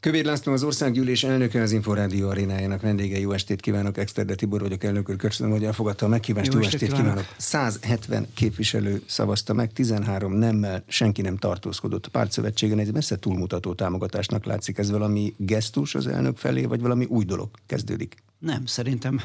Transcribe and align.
Kövér 0.00 0.24
László 0.24 0.52
az 0.52 0.62
országgyűlés 0.62 1.24
elnöke 1.24 1.62
az 1.62 1.72
Inforádió 1.72 2.28
arénájának 2.28 2.80
vendége. 2.80 3.18
Jó 3.18 3.32
estét 3.32 3.60
kívánok, 3.60 3.98
Exterde 3.98 4.34
Tibor 4.34 4.60
vagyok, 4.60 4.84
elnök 4.84 5.08
úr. 5.08 5.16
Köszönöm, 5.16 5.52
hogy 5.52 5.64
elfogadta 5.64 6.06
a 6.06 6.08
meghívást. 6.08 6.52
Jó, 6.52 6.58
Jó 6.58 6.64
estét, 6.64 6.82
estét 6.82 6.96
kívánok. 6.98 7.18
kívánok. 7.18 7.34
170 7.38 8.26
képviselő 8.34 9.02
szavazta 9.06 9.52
meg, 9.52 9.72
13 9.72 10.32
nemmel, 10.32 10.84
senki 10.88 11.22
nem 11.22 11.36
tartózkodott. 11.36 12.06
A 12.06 12.10
pártszövetségen 12.10 12.78
egy 12.78 12.92
messze 12.92 13.18
túlmutató 13.18 13.74
támogatásnak 13.74 14.44
látszik. 14.44 14.78
Ez 14.78 14.90
valami 14.90 15.34
gesztus 15.36 15.94
az 15.94 16.06
elnök 16.06 16.36
felé, 16.36 16.64
vagy 16.64 16.80
valami 16.80 17.04
új 17.04 17.24
dolog 17.24 17.50
kezdődik? 17.66 18.16
Nem, 18.38 18.66
szerintem 18.66 19.20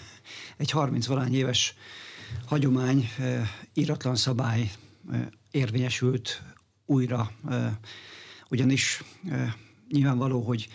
egy 0.57 0.71
30 0.71 1.05
valány 1.05 1.35
éves 1.35 1.75
hagyomány, 2.45 3.09
íratlan 3.73 4.15
szabály 4.15 4.71
érvényesült 5.51 6.41
újra, 6.85 7.31
ugyanis 8.49 9.03
nyilvánvaló, 9.91 10.41
hogy 10.41 10.67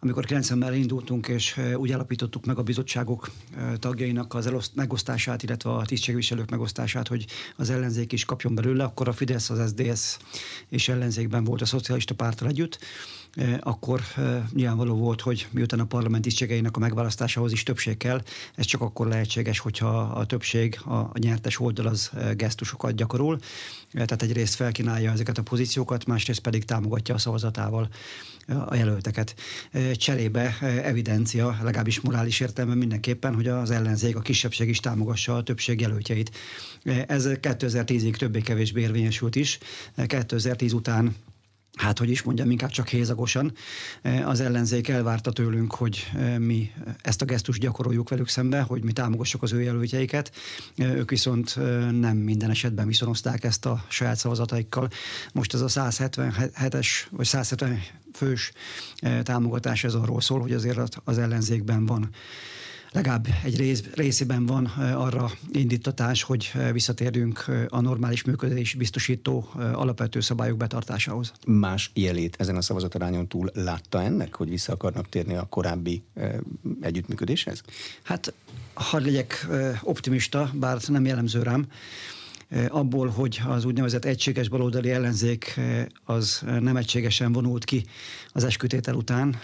amikor 0.00 0.24
90-ben 0.28 0.74
indultunk, 0.74 1.28
és 1.28 1.60
úgy 1.76 1.92
állapítottuk 1.92 2.44
meg 2.44 2.58
a 2.58 2.62
bizottságok 2.62 3.30
tagjainak 3.78 4.34
az 4.34 4.46
eloszt, 4.46 4.74
megosztását, 4.74 5.42
illetve 5.42 5.70
a 5.70 5.84
tisztségviselők 5.84 6.50
megosztását, 6.50 7.08
hogy 7.08 7.26
az 7.56 7.70
ellenzék 7.70 8.12
is 8.12 8.24
kapjon 8.24 8.54
belőle, 8.54 8.84
akkor 8.84 9.08
a 9.08 9.12
Fidesz, 9.12 9.50
az 9.50 9.70
SDS 9.70 10.18
és 10.68 10.88
ellenzékben 10.88 11.44
volt 11.44 11.60
a 11.60 11.66
szocialista 11.66 12.14
párttal 12.14 12.48
együtt, 12.48 12.78
akkor 13.60 14.00
nyilvánvaló 14.52 14.94
volt, 14.94 15.20
hogy 15.20 15.46
miután 15.50 15.80
a 15.80 15.84
parlament 15.84 16.22
tisztségeinek 16.22 16.76
a 16.76 16.80
megválasztásához 16.80 17.52
is 17.52 17.62
többség 17.62 17.96
kell, 17.96 18.22
ez 18.54 18.64
csak 18.64 18.80
akkor 18.80 19.06
lehetséges, 19.08 19.58
hogyha 19.58 19.98
a 19.98 20.26
többség, 20.26 20.80
a 20.84 21.18
nyertes 21.18 21.60
oldal 21.60 21.86
az 21.86 22.10
gesztusokat 22.36 22.94
gyakorol, 22.94 23.40
tehát 23.92 24.22
egyrészt 24.22 24.54
felkínálja 24.54 25.12
ezeket 25.12 25.38
a 25.38 25.42
pozíciókat, 25.42 26.06
másrészt 26.06 26.40
pedig 26.40 26.64
támogatja 26.64 27.14
a 27.14 27.18
szavazatával 27.18 27.88
a 28.66 28.74
jelölteket. 28.74 29.34
Cserébe 29.92 30.56
evidencia, 30.60 31.58
legalábbis 31.62 32.00
morális 32.00 32.40
értelemben 32.40 32.78
mindenképpen, 32.78 33.34
hogy 33.34 33.46
az 33.46 33.70
ellenzék, 33.70 34.16
a 34.16 34.20
kisebbség 34.20 34.68
is 34.68 34.80
támogassa 34.80 35.36
a 35.36 35.42
többség 35.42 35.80
jelöltjeit. 35.80 36.30
Ez 37.06 37.26
2010-ig 37.28 38.16
többé-kevésbé 38.16 38.80
érvényesült 38.80 39.36
is. 39.36 39.58
2010 40.06 40.72
után 40.72 41.16
hát 41.78 41.98
hogy 41.98 42.10
is 42.10 42.22
mondjam, 42.22 42.50
inkább 42.50 42.70
csak 42.70 42.88
hézagosan. 42.88 43.52
Az 44.24 44.40
ellenzék 44.40 44.88
elvárta 44.88 45.32
tőlünk, 45.32 45.74
hogy 45.74 46.10
mi 46.38 46.72
ezt 47.00 47.22
a 47.22 47.24
gesztust 47.24 47.60
gyakoroljuk 47.60 48.08
velük 48.08 48.28
szembe, 48.28 48.60
hogy 48.60 48.84
mi 48.84 48.92
támogassuk 48.92 49.42
az 49.42 49.52
ő 49.52 49.62
jelöltjeiket. 49.62 50.32
Ők 50.76 51.10
viszont 51.10 51.56
nem 52.00 52.16
minden 52.16 52.50
esetben 52.50 52.86
viszonozták 52.86 53.44
ezt 53.44 53.66
a 53.66 53.84
saját 53.88 54.16
szavazataikkal. 54.16 54.88
Most 55.32 55.54
ez 55.54 55.60
a 55.60 55.68
177-es, 55.68 56.86
vagy 57.10 57.26
170 57.26 57.82
fős 58.12 58.52
támogatás 59.22 59.84
ez 59.84 59.94
arról 59.94 60.20
szól, 60.20 60.40
hogy 60.40 60.52
azért 60.52 60.78
az 61.04 61.18
ellenzékben 61.18 61.86
van 61.86 62.08
legalább 62.90 63.26
egy 63.44 63.56
rész, 63.56 63.84
részében 63.94 64.46
van 64.46 64.64
arra 64.94 65.30
indítatás, 65.52 66.22
hogy 66.22 66.52
visszatérjünk 66.72 67.44
a 67.68 67.80
normális 67.80 68.24
működés 68.24 68.74
biztosító 68.74 69.50
alapvető 69.72 70.20
szabályok 70.20 70.56
betartásához. 70.56 71.32
Más 71.46 71.90
jelét 71.94 72.36
ezen 72.38 72.56
a 72.56 72.62
szavazatarányon 72.62 73.28
túl 73.28 73.50
látta 73.54 74.02
ennek, 74.02 74.34
hogy 74.34 74.48
vissza 74.48 74.72
akarnak 74.72 75.08
térni 75.08 75.34
a 75.34 75.46
korábbi 75.48 76.02
együttműködéshez? 76.80 77.62
Hát, 78.02 78.32
ha 78.74 78.98
legyek 78.98 79.46
optimista, 79.82 80.50
bár 80.54 80.78
nem 80.86 81.04
jellemző 81.04 81.42
rám, 81.42 81.66
abból, 82.68 83.08
hogy 83.08 83.40
az 83.46 83.64
úgynevezett 83.64 84.04
egységes 84.04 84.48
baloldali 84.48 84.90
ellenzék 84.90 85.60
az 86.04 86.42
nem 86.60 86.76
egységesen 86.76 87.32
vonult 87.32 87.64
ki 87.64 87.84
az 88.32 88.44
eskütétel 88.44 88.94
után, 88.94 89.36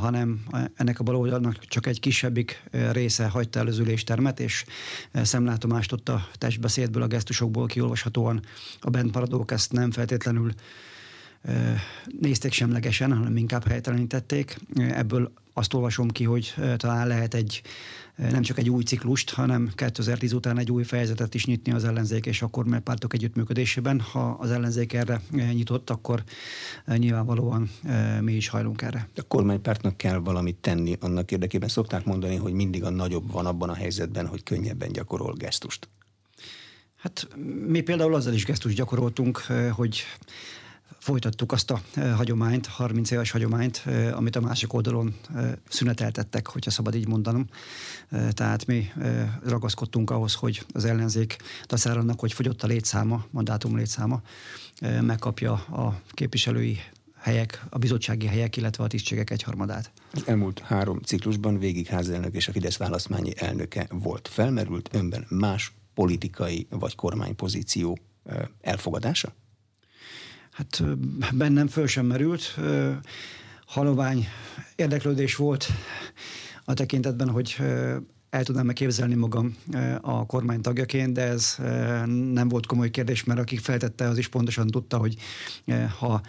hanem 0.00 0.44
ennek 0.74 1.00
a 1.00 1.02
baloldalnak 1.02 1.58
csak 1.58 1.86
egy 1.86 2.00
kisebbik 2.00 2.62
része 2.92 3.28
hagyta 3.28 3.58
el 3.58 3.66
az 3.66 3.78
üléstermet, 3.78 4.40
és 4.40 4.64
szemlátomást 5.12 5.92
ott 5.92 6.08
a 6.08 6.28
testbeszédből, 6.38 7.02
a 7.02 7.06
gesztusokból 7.06 7.66
kiolvashatóan 7.66 8.40
a 8.80 8.90
bentmaradók 8.90 9.50
ezt 9.50 9.72
nem 9.72 9.90
feltétlenül 9.90 10.52
nézték 12.20 12.52
semlegesen, 12.52 13.12
hanem 13.12 13.36
inkább 13.36 13.68
helytelenítették. 13.68 14.56
Ebből 14.76 15.32
azt 15.52 15.74
olvasom 15.74 16.08
ki, 16.08 16.24
hogy 16.24 16.54
talán 16.76 17.06
lehet 17.06 17.34
egy 17.34 17.62
nem 18.16 18.42
csak 18.42 18.58
egy 18.58 18.70
új 18.70 18.82
ciklust, 18.82 19.30
hanem 19.30 19.70
2010 19.74 20.32
után 20.32 20.58
egy 20.58 20.70
új 20.70 20.82
fejezetet 20.82 21.34
is 21.34 21.44
nyitni 21.44 21.72
az 21.72 21.84
ellenzék 21.84 22.26
és 22.26 22.42
a 22.42 22.46
kormánypártok 22.46 23.14
együttműködésében. 23.14 24.00
Ha 24.00 24.36
az 24.40 24.50
ellenzék 24.50 24.92
erre 24.92 25.20
nyitott, 25.30 25.90
akkor 25.90 26.22
nyilvánvalóan 26.86 27.70
mi 28.20 28.32
is 28.32 28.48
hajlunk 28.48 28.82
erre. 28.82 29.08
A 29.16 29.22
kormánypártnak 29.22 29.96
kell 29.96 30.18
valamit 30.18 30.56
tenni 30.56 30.96
annak 31.00 31.30
érdekében. 31.30 31.68
Szokták 31.68 32.04
mondani, 32.04 32.36
hogy 32.36 32.52
mindig 32.52 32.84
a 32.84 32.90
nagyobb 32.90 33.32
van 33.32 33.46
abban 33.46 33.68
a 33.68 33.74
helyzetben, 33.74 34.26
hogy 34.26 34.42
könnyebben 34.42 34.92
gyakorol 34.92 35.32
gesztust. 35.32 35.88
Hát 36.96 37.28
mi 37.66 37.80
például 37.80 38.14
azzal 38.14 38.34
is 38.34 38.44
gesztust 38.44 38.76
gyakoroltunk, 38.76 39.38
hogy 39.70 40.02
folytattuk 41.02 41.52
azt 41.52 41.70
a 41.70 41.80
hagyományt, 42.16 42.66
30 42.66 43.10
éves 43.10 43.30
hagyományt, 43.30 43.84
amit 44.12 44.36
a 44.36 44.40
másik 44.40 44.72
oldalon 44.72 45.14
szüneteltettek, 45.68 46.46
hogyha 46.46 46.70
szabad 46.70 46.94
így 46.94 47.08
mondanom. 47.08 47.46
Tehát 48.30 48.66
mi 48.66 48.92
ragaszkodtunk 49.44 50.10
ahhoz, 50.10 50.34
hogy 50.34 50.66
az 50.72 50.84
ellenzék 50.84 51.36
taszára 51.64 52.00
annak, 52.00 52.20
hogy 52.20 52.32
fogyott 52.32 52.62
a 52.62 52.66
létszáma, 52.66 53.24
mandátum 53.30 53.76
létszáma, 53.76 54.22
megkapja 55.00 55.52
a 55.52 56.00
képviselői 56.10 56.78
helyek, 57.18 57.64
a 57.70 57.78
bizottsági 57.78 58.26
helyek, 58.26 58.56
illetve 58.56 58.84
a 58.84 58.86
tisztségek 58.86 59.30
egyharmadát. 59.30 59.92
Az 60.12 60.22
elmúlt 60.26 60.58
három 60.58 61.00
ciklusban 61.00 61.58
végig 61.58 61.86
házelnök 61.86 62.34
és 62.34 62.48
a 62.48 62.52
Fidesz 62.52 62.76
választmányi 62.76 63.32
elnöke 63.36 63.86
volt. 63.90 64.28
Felmerült 64.28 64.88
önben 64.92 65.26
más 65.28 65.72
politikai 65.94 66.66
vagy 66.70 66.94
kormánypozíció 66.94 67.98
elfogadása? 68.60 69.34
Hát 70.62 70.82
bennem 71.34 71.66
föl 71.66 71.86
sem 71.86 72.06
merült. 72.06 72.58
Halovány 73.66 74.28
érdeklődés 74.76 75.36
volt 75.36 75.66
a 76.64 76.74
tekintetben, 76.74 77.28
hogy 77.28 77.56
el 78.30 78.44
tudnám 78.44 78.68
-e 78.68 78.72
képzelni 78.72 79.14
magam 79.14 79.56
a 80.00 80.26
kormány 80.26 80.60
tagjaként, 80.60 81.12
de 81.12 81.22
ez 81.22 81.56
nem 82.32 82.48
volt 82.48 82.66
komoly 82.66 82.90
kérdés, 82.90 83.24
mert 83.24 83.40
aki 83.40 83.56
feltette, 83.56 84.08
az 84.08 84.18
is 84.18 84.28
pontosan 84.28 84.66
tudta, 84.66 84.96
hogy 84.96 85.16
ha 85.98 86.20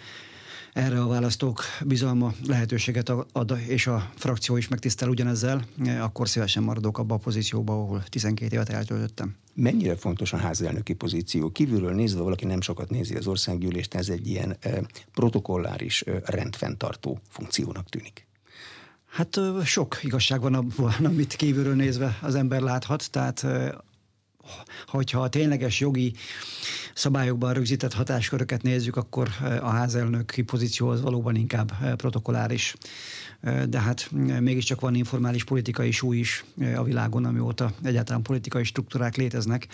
erre 0.74 1.00
a 1.00 1.06
választók 1.06 1.62
bizalma 1.84 2.32
lehetőséget 2.46 3.12
ad, 3.32 3.58
és 3.66 3.86
a 3.86 4.10
frakció 4.14 4.56
is 4.56 4.68
megtisztel 4.68 5.08
ugyanezzel, 5.08 5.64
akkor 6.00 6.28
szívesen 6.28 6.62
maradok 6.62 6.98
abba 6.98 7.14
a 7.14 7.18
pozícióba, 7.18 7.72
ahol 7.72 8.02
12 8.08 8.54
évet 8.54 8.68
eltöltöttem. 8.68 9.34
Mennyire 9.54 9.96
fontos 9.96 10.32
a 10.32 10.36
házelnöki 10.36 10.92
pozíció? 10.92 11.50
Kívülről 11.50 11.94
nézve 11.94 12.22
valaki 12.22 12.44
nem 12.44 12.60
sokat 12.60 12.90
nézi 12.90 13.14
az 13.14 13.26
országgyűlést, 13.26 13.94
ez 13.94 14.08
egy 14.08 14.26
ilyen 14.26 14.56
eh, 14.60 14.78
protokolláris 15.12 16.04
rendfenntartó 16.24 17.18
funkciónak 17.28 17.88
tűnik. 17.88 18.26
Hát 19.06 19.40
sok 19.64 19.98
igazság 20.02 20.40
van 20.40 20.54
abban, 20.54 20.92
amit 21.04 21.34
kívülről 21.34 21.74
nézve 21.74 22.18
az 22.22 22.34
ember 22.34 22.60
láthat, 22.60 23.10
tehát 23.10 23.46
hogyha 24.86 25.20
a 25.20 25.28
tényleges 25.28 25.80
jogi 25.80 26.12
szabályokban 26.94 27.52
rögzített 27.52 27.92
hatásköröket 27.92 28.62
nézzük, 28.62 28.96
akkor 28.96 29.28
a 29.60 29.68
házelnöki 29.68 30.42
pozíció 30.42 30.88
az 30.88 31.00
valóban 31.00 31.34
inkább 31.34 31.96
protokoláris. 31.96 32.74
De 33.68 33.80
hát 33.80 34.10
mégiscsak 34.40 34.80
van 34.80 34.94
informális 34.94 35.44
politikai 35.44 35.90
súly 35.90 36.18
is 36.18 36.44
a 36.76 36.82
világon, 36.82 37.24
amióta 37.24 37.72
egyáltalán 37.82 38.22
politikai 38.22 38.64
struktúrák 38.64 39.16
léteznek 39.16 39.66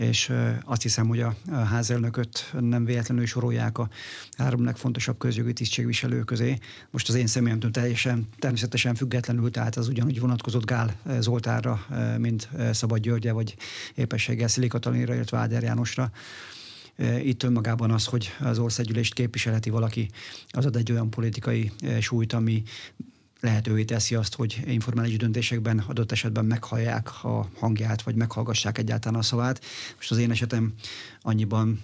és 0.00 0.32
azt 0.64 0.82
hiszem, 0.82 1.08
hogy 1.08 1.20
a 1.20 1.34
házelnököt 1.50 2.54
nem 2.60 2.84
véletlenül 2.84 3.26
sorolják 3.26 3.78
a 3.78 3.88
három 4.36 4.64
legfontosabb 4.64 5.18
közjogi 5.18 5.52
tisztségviselő 5.52 6.20
közé. 6.20 6.58
Most 6.90 7.08
az 7.08 7.14
én 7.14 7.26
személyemtől 7.26 7.70
teljesen, 7.70 8.28
természetesen 8.38 8.94
függetlenül, 8.94 9.50
tehát 9.50 9.76
az 9.76 9.88
ugyanúgy 9.88 10.20
vonatkozott 10.20 10.64
Gál 10.64 10.96
Zoltárra, 11.18 11.86
mint 12.18 12.48
Szabad 12.72 12.98
Györgye, 12.98 13.32
vagy 13.32 13.56
épességgel 13.94 14.48
Szili 14.48 14.66
Katalinra, 14.66 15.14
illetve 15.14 15.38
Áder 15.38 15.62
Jánosra 15.62 16.10
itt 17.22 17.42
önmagában 17.42 17.90
az, 17.90 18.04
hogy 18.04 18.30
az 18.40 18.58
országgyűlést 18.58 19.14
képviselheti 19.14 19.70
valaki, 19.70 20.10
az 20.48 20.66
ad 20.66 20.76
egy 20.76 20.92
olyan 20.92 21.10
politikai 21.10 21.72
súlyt, 22.00 22.32
ami 22.32 22.62
lehetővé 23.40 23.84
teszi 23.84 24.14
azt, 24.14 24.34
hogy 24.34 24.62
informális 24.66 25.16
döntésekben 25.16 25.78
adott 25.78 26.12
esetben 26.12 26.44
meghallják 26.44 27.24
a 27.24 27.48
hangját, 27.58 28.02
vagy 28.02 28.14
meghallgassák 28.14 28.78
egyáltalán 28.78 29.18
a 29.18 29.22
szavát. 29.22 29.64
Most 29.96 30.10
az 30.10 30.18
én 30.18 30.30
esetem 30.30 30.74
annyiban 31.20 31.80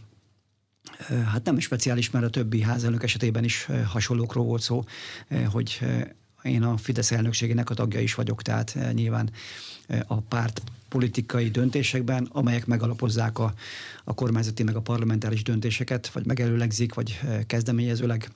hát 1.32 1.44
nem 1.44 1.58
speciális, 1.58 2.10
mert 2.10 2.24
a 2.24 2.30
többi 2.30 2.60
házelnök 2.60 3.02
esetében 3.02 3.44
is 3.44 3.68
hasonlókról 3.86 4.44
volt 4.44 4.62
szó, 4.62 4.84
hogy 5.50 5.80
én 6.42 6.62
a 6.62 6.76
Fidesz 6.76 7.10
elnökségének 7.10 7.70
a 7.70 7.74
tagja 7.74 8.00
is 8.00 8.14
vagyok, 8.14 8.42
tehát 8.42 8.78
nyilván 8.92 9.30
a 10.06 10.20
párt 10.20 10.62
politikai 10.88 11.50
döntésekben, 11.50 12.28
amelyek 12.32 12.66
megalapozzák 12.66 13.38
a, 13.38 13.54
a 14.04 14.14
kormányzati 14.14 14.62
meg 14.62 14.76
a 14.76 14.80
parlamentáris 14.80 15.42
döntéseket, 15.42 16.08
vagy 16.08 16.26
megelőlegzik, 16.26 16.94
vagy 16.94 17.20
kezdeményezőleg 17.46 18.30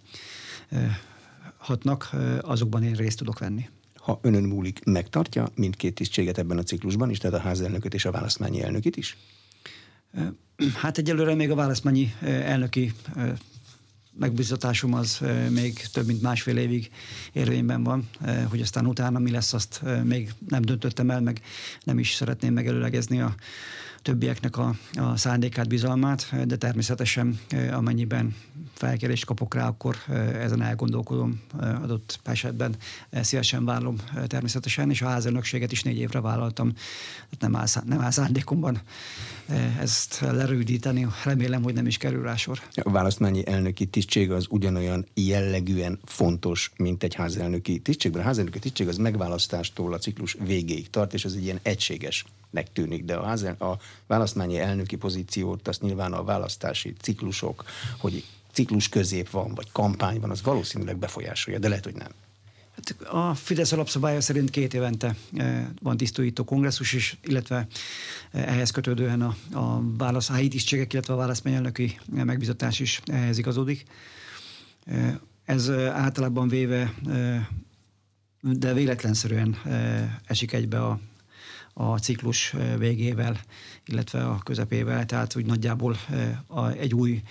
hatnak, 1.61 2.11
azokban 2.41 2.83
én 2.83 2.95
részt 2.95 3.19
tudok 3.19 3.39
venni. 3.39 3.69
Ha 3.95 4.19
önön 4.23 4.43
múlik, 4.43 4.85
megtartja 4.85 5.49
mindkét 5.55 5.95
tisztséget 5.95 6.39
ebben 6.39 6.59
a 6.59 6.63
ciklusban 6.63 7.11
is, 7.11 7.19
tehát 7.19 7.39
a 7.39 7.43
házelnököt 7.43 7.95
és 7.95 8.05
a 8.05 8.11
választmányi 8.11 8.63
elnökit 8.63 8.97
is? 8.97 9.17
Hát 10.75 10.99
egyelőre 10.99 11.35
még 11.35 11.51
a 11.51 11.55
választmányi 11.55 12.15
elnöki 12.21 12.93
megbizatásom 14.13 14.95
az 14.95 15.21
még 15.51 15.87
több 15.93 16.07
mint 16.07 16.23
másfél 16.23 16.57
évig 16.57 16.91
érvényben 17.33 17.83
van, 17.83 18.09
hogy 18.49 18.61
aztán 18.61 18.87
utána 18.87 19.19
mi 19.19 19.31
lesz, 19.31 19.53
azt 19.53 19.83
még 20.05 20.33
nem 20.49 20.63
döntöttem 20.63 21.11
el, 21.11 21.21
meg 21.21 21.41
nem 21.85 21.99
is 21.99 22.13
szeretném 22.13 22.53
megelőlegezni 22.53 23.21
a 23.21 23.35
többieknek 24.03 24.57
a, 24.57 24.75
a 24.93 25.17
szándékát, 25.17 25.69
bizalmát, 25.69 26.47
de 26.47 26.57
természetesen 26.57 27.41
amennyiben 27.73 28.35
felkérést 28.73 29.25
kapok 29.25 29.55
rá, 29.55 29.67
akkor 29.67 29.97
ezen 30.35 30.63
elgondolkodom 30.63 31.41
adott 31.83 32.21
esetben. 32.25 32.77
Szívesen 33.13 33.65
vállom 33.65 33.97
természetesen, 34.27 34.91
és 34.91 35.03
a 35.03 35.09
házelnökséget 35.09 35.73
is 35.73 35.83
négy 35.83 35.99
évre 35.99 36.21
vállaltam. 36.21 36.73
Nem 37.39 37.57
áll, 37.57 37.67
nem 37.85 38.01
áll 38.01 38.11
szándékomban 38.11 38.81
ezt 39.81 40.21
lerődíteni. 40.21 41.07
Remélem, 41.25 41.63
hogy 41.63 41.75
nem 41.75 41.87
is 41.87 41.97
kerül 41.97 42.23
rá 42.23 42.37
sor. 42.37 42.61
A 42.73 42.91
választmányi 42.91 43.47
elnöki 43.47 43.87
tisztség 43.87 44.31
az 44.31 44.47
ugyanolyan 44.51 45.07
jellegűen 45.15 45.99
fontos, 46.05 46.73
mint 46.77 47.03
egy 47.03 47.15
házelnöki 47.15 47.79
tisztség. 47.79 48.17
A 48.17 48.23
házelnöki 48.23 48.59
tisztség 48.59 48.89
az 48.89 48.97
megválasztástól 48.97 49.93
a 49.93 49.99
ciklus 49.99 50.37
végéig 50.45 50.91
tart, 50.91 51.15
és 51.15 51.25
ez 51.25 51.33
egy 51.33 51.43
ilyen 51.43 51.61
egységesnek 52.53 52.73
tűnik, 52.73 53.05
de 53.05 53.15
a, 53.15 53.25
házel, 53.25 53.55
a 53.59 53.79
választmányi 54.07 54.59
elnöki 54.59 54.97
pozíciót, 54.97 55.69
azt 55.69 55.83
nyilván 55.83 56.13
a 56.13 56.25
választási 56.25 56.95
ciklusok, 57.01 57.65
hogy 57.99 58.25
ciklus 58.53 58.89
közép 58.89 59.31
van, 59.31 59.55
vagy 59.55 59.73
kampány 59.73 60.21
van, 60.21 60.31
az 60.31 60.43
valószínűleg 60.43 60.97
befolyásolja, 60.97 61.59
de 61.59 61.69
lehet, 61.69 61.85
hogy 61.85 61.95
nem. 61.95 62.13
Hát 62.75 63.01
a 63.13 63.35
Fidesz 63.35 63.73
alapszabálya 63.73 64.21
szerint 64.21 64.51
két 64.51 64.75
évente 64.75 65.15
eh, 65.37 65.67
van 65.83 65.97
tisztújító 65.97 66.45
kongresszus 66.45 66.93
is, 66.93 67.19
illetve 67.23 67.67
eh, 68.31 68.47
ehhez 68.47 68.71
kötődően 68.71 69.23
a, 69.23 69.37
a 69.53 69.83
válasz, 69.97 70.31
a 70.31 70.33
helyi 70.33 70.49
tisztségek, 70.49 70.93
illetve 70.93 71.15
a 71.15 71.17
választmányelnöki 71.17 71.99
megbizatás 72.11 72.81
is 72.81 73.01
ehhez 73.07 73.39
igazodik. 73.39 73.85
Eh, 74.85 75.15
ez 75.45 75.71
általában 75.71 76.49
véve, 76.49 76.95
de 78.41 78.73
véletlenszerűen 78.73 79.57
esik 80.27 80.53
egybe 80.53 80.85
a, 80.85 81.01
a 81.73 81.99
ciklus 81.99 82.55
végével, 82.79 83.41
illetve 83.87 84.27
a 84.27 84.39
közepével, 84.39 85.07
tehát 85.07 85.37
úgy 85.37 85.47
nagyjából 85.47 85.97
egy 86.79 86.95
új 86.95 87.23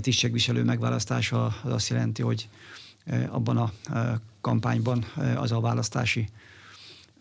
tisztségviselő 0.00 0.64
megválasztása 0.64 1.44
az 1.44 1.72
azt 1.72 1.88
jelenti, 1.88 2.22
hogy 2.22 2.48
abban 3.28 3.56
a 3.56 3.72
kampányban 4.40 5.04
az 5.36 5.52
a 5.52 5.60
választási 5.60 6.28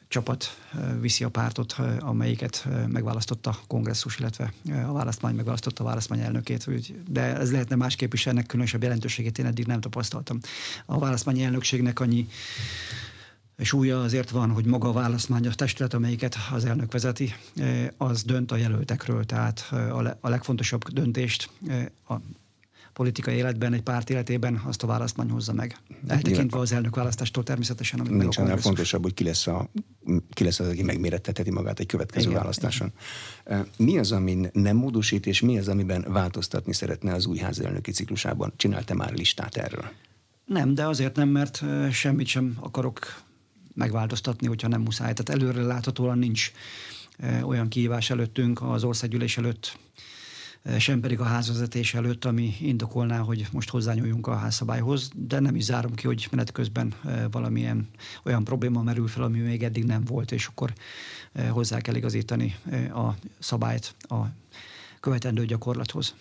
csapat 0.07 0.59
viszi 0.99 1.23
a 1.23 1.29
pártot, 1.29 1.75
amelyiket 1.99 2.67
megválasztotta 2.87 3.49
a 3.49 3.59
kongresszus, 3.67 4.19
illetve 4.19 4.53
a 4.87 4.91
választmány 4.91 5.35
megválasztotta 5.35 5.83
a 5.83 5.87
választmány 5.87 6.19
elnökét. 6.19 6.91
De 7.11 7.21
ez 7.21 7.51
lehetne 7.51 7.75
másképp 7.75 8.13
is, 8.13 8.25
ennek 8.25 8.45
különösebb 8.45 8.83
jelentőségét 8.83 9.37
én 9.37 9.45
eddig 9.45 9.65
nem 9.65 9.81
tapasztaltam. 9.81 10.39
A 10.85 10.99
választmányi 10.99 11.43
elnökségnek 11.43 11.99
annyi 11.99 12.27
súlya 13.63 14.01
azért 14.01 14.29
van, 14.29 14.51
hogy 14.51 14.65
maga 14.65 14.89
a 14.89 14.93
választmány, 14.93 15.47
a 15.47 15.53
testület, 15.53 15.93
amelyiket 15.93 16.35
az 16.51 16.65
elnök 16.65 16.91
vezeti, 16.91 17.33
az 17.97 18.23
dönt 18.23 18.51
a 18.51 18.55
jelöltekről, 18.55 19.25
tehát 19.25 19.73
a 20.19 20.29
legfontosabb 20.29 20.87
döntést 20.87 21.49
a 22.07 22.13
politikai 22.93 23.35
életben, 23.35 23.73
egy 23.73 23.81
párt 23.81 24.09
életében 24.09 24.61
azt 24.65 24.83
a 24.83 24.87
választmány 24.87 25.29
hozza 25.29 25.53
meg. 25.53 25.77
Eltekintve 26.07 26.59
az 26.59 26.71
elnök 26.71 26.95
választástól 26.95 27.43
természetesen. 27.43 27.99
Amit 27.99 28.11
Nincs 28.11 28.37
annál 28.37 28.57
fontosabb, 28.57 29.03
hogy 29.03 29.13
ki 29.13 29.23
lesz, 29.23 29.47
a, 29.47 29.69
ki 30.29 30.43
lesz 30.43 30.59
az, 30.59 30.67
aki 30.67 30.83
megméretteteti 30.83 31.51
magát 31.51 31.79
egy 31.79 31.85
következő 31.85 32.29
igen, 32.29 32.39
választáson. 32.39 32.91
Igen. 33.45 33.67
Mi 33.77 33.97
az, 33.97 34.11
amin 34.11 34.49
nem 34.53 34.75
módosít, 34.75 35.25
és 35.25 35.41
mi 35.41 35.57
az, 35.57 35.67
amiben 35.67 36.05
változtatni 36.07 36.73
szeretne 36.73 37.13
az 37.13 37.25
új 37.25 37.37
házelnöki 37.37 37.91
ciklusában? 37.91 38.53
Csinálta 38.55 38.93
már 38.93 39.13
listát 39.13 39.55
erről? 39.55 39.91
Nem, 40.45 40.73
de 40.73 40.87
azért 40.87 41.15
nem, 41.15 41.29
mert 41.29 41.63
semmit 41.91 42.27
sem 42.27 42.57
akarok 42.59 43.21
megváltoztatni, 43.73 44.47
hogyha 44.47 44.67
nem 44.67 44.81
muszáj. 44.81 45.13
Tehát 45.13 45.41
előre 45.41 45.61
láthatóan 45.61 46.17
nincs 46.17 46.51
olyan 47.43 47.67
kihívás 47.67 48.09
előttünk 48.09 48.61
az 48.61 48.83
országgyűlés 48.83 49.37
előtt, 49.37 49.79
sem 50.77 50.99
pedig 50.99 51.19
a 51.19 51.23
házvezetés 51.23 51.93
előtt, 51.93 52.25
ami 52.25 52.55
indokolná, 52.59 53.17
hogy 53.17 53.47
most 53.51 53.69
hozzányúljunk 53.69 54.27
a 54.27 54.35
házszabályhoz, 54.35 55.09
de 55.15 55.39
nem 55.39 55.55
is 55.55 55.63
zárom 55.63 55.93
ki, 55.93 56.07
hogy 56.07 56.27
menet 56.31 56.51
közben 56.51 56.93
valamilyen 57.31 57.89
olyan 58.23 58.43
probléma 58.43 58.83
merül 58.83 59.07
fel, 59.07 59.23
ami 59.23 59.39
még 59.39 59.63
eddig 59.63 59.83
nem 59.83 60.03
volt, 60.03 60.31
és 60.31 60.45
akkor 60.45 60.73
hozzá 61.49 61.79
kell 61.81 61.95
igazítani 61.95 62.55
a 62.93 63.09
szabályt 63.39 63.95
a 64.01 64.15
követendő 65.01 65.45
gyakorlathoz. 65.45 66.15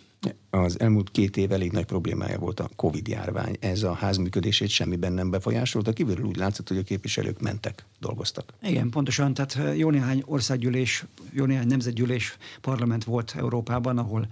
Az 0.50 0.80
elmúlt 0.80 1.10
két 1.10 1.36
év 1.36 1.52
elég 1.52 1.72
nagy 1.72 1.84
problémája 1.84 2.38
volt 2.38 2.60
a 2.60 2.70
Covid-járvány. 2.76 3.56
Ez 3.60 3.82
a 3.82 3.92
ház 3.92 4.16
működését 4.16 4.68
semmiben 4.68 5.12
nem 5.12 5.30
befolyásolta. 5.30 5.92
Kívülről 5.92 6.24
úgy 6.24 6.36
látszott, 6.36 6.68
hogy 6.68 6.78
a 6.78 6.82
képviselők 6.82 7.40
mentek, 7.40 7.84
dolgoztak. 7.98 8.52
Igen, 8.62 8.90
pontosan. 8.90 9.34
Tehát 9.34 9.78
jó 9.78 9.90
néhány 9.90 10.22
országgyűlés, 10.26 11.04
jó 11.32 11.44
néhány 11.44 11.66
nemzetgyűlés 11.66 12.36
parlament 12.60 13.04
volt 13.04 13.34
Európában, 13.36 13.98
ahol, 13.98 14.28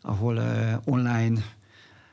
ahol 0.00 0.40
online 0.84 1.44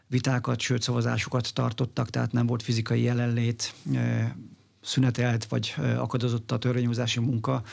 vitákat, 0.07 0.59
sőt 0.59 0.81
szavazásokat 0.81 1.53
tartottak, 1.53 2.09
tehát 2.09 2.31
nem 2.31 2.45
volt 2.45 2.63
fizikai 2.63 3.01
jelenlét, 3.01 3.73
szünetelt 4.81 5.45
vagy 5.45 5.75
akadozott 5.97 6.51
a 6.51 6.57
törvényhozási 6.57 7.19
munka 7.19 7.63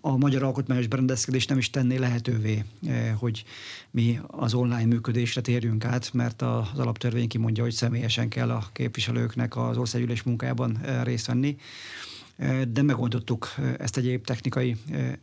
a 0.00 0.16
magyar 0.16 0.42
alkotmányos 0.42 0.86
berendezkedés 0.86 1.46
nem 1.46 1.58
is 1.58 1.70
tenné 1.70 1.96
lehetővé, 1.96 2.64
eh, 2.86 3.12
hogy 3.18 3.44
mi 3.90 4.20
az 4.26 4.54
online 4.54 4.84
működésre 4.84 5.40
térjünk 5.40 5.84
át, 5.84 6.12
mert 6.12 6.42
az 6.42 6.78
alaptörvény 6.78 7.28
kimondja, 7.28 7.62
hogy 7.62 7.72
személyesen 7.72 8.28
kell 8.28 8.50
a 8.50 8.66
képviselőknek 8.72 9.56
az 9.56 9.76
országgyűlés 9.76 10.22
munkájában 10.22 10.78
eh, 10.82 11.04
részt 11.04 11.26
venni. 11.26 11.56
Eh, 12.36 12.62
de 12.62 12.82
megoldottuk 12.82 13.54
ezt 13.78 13.96
egyéb 13.96 14.24
technikai 14.24 14.76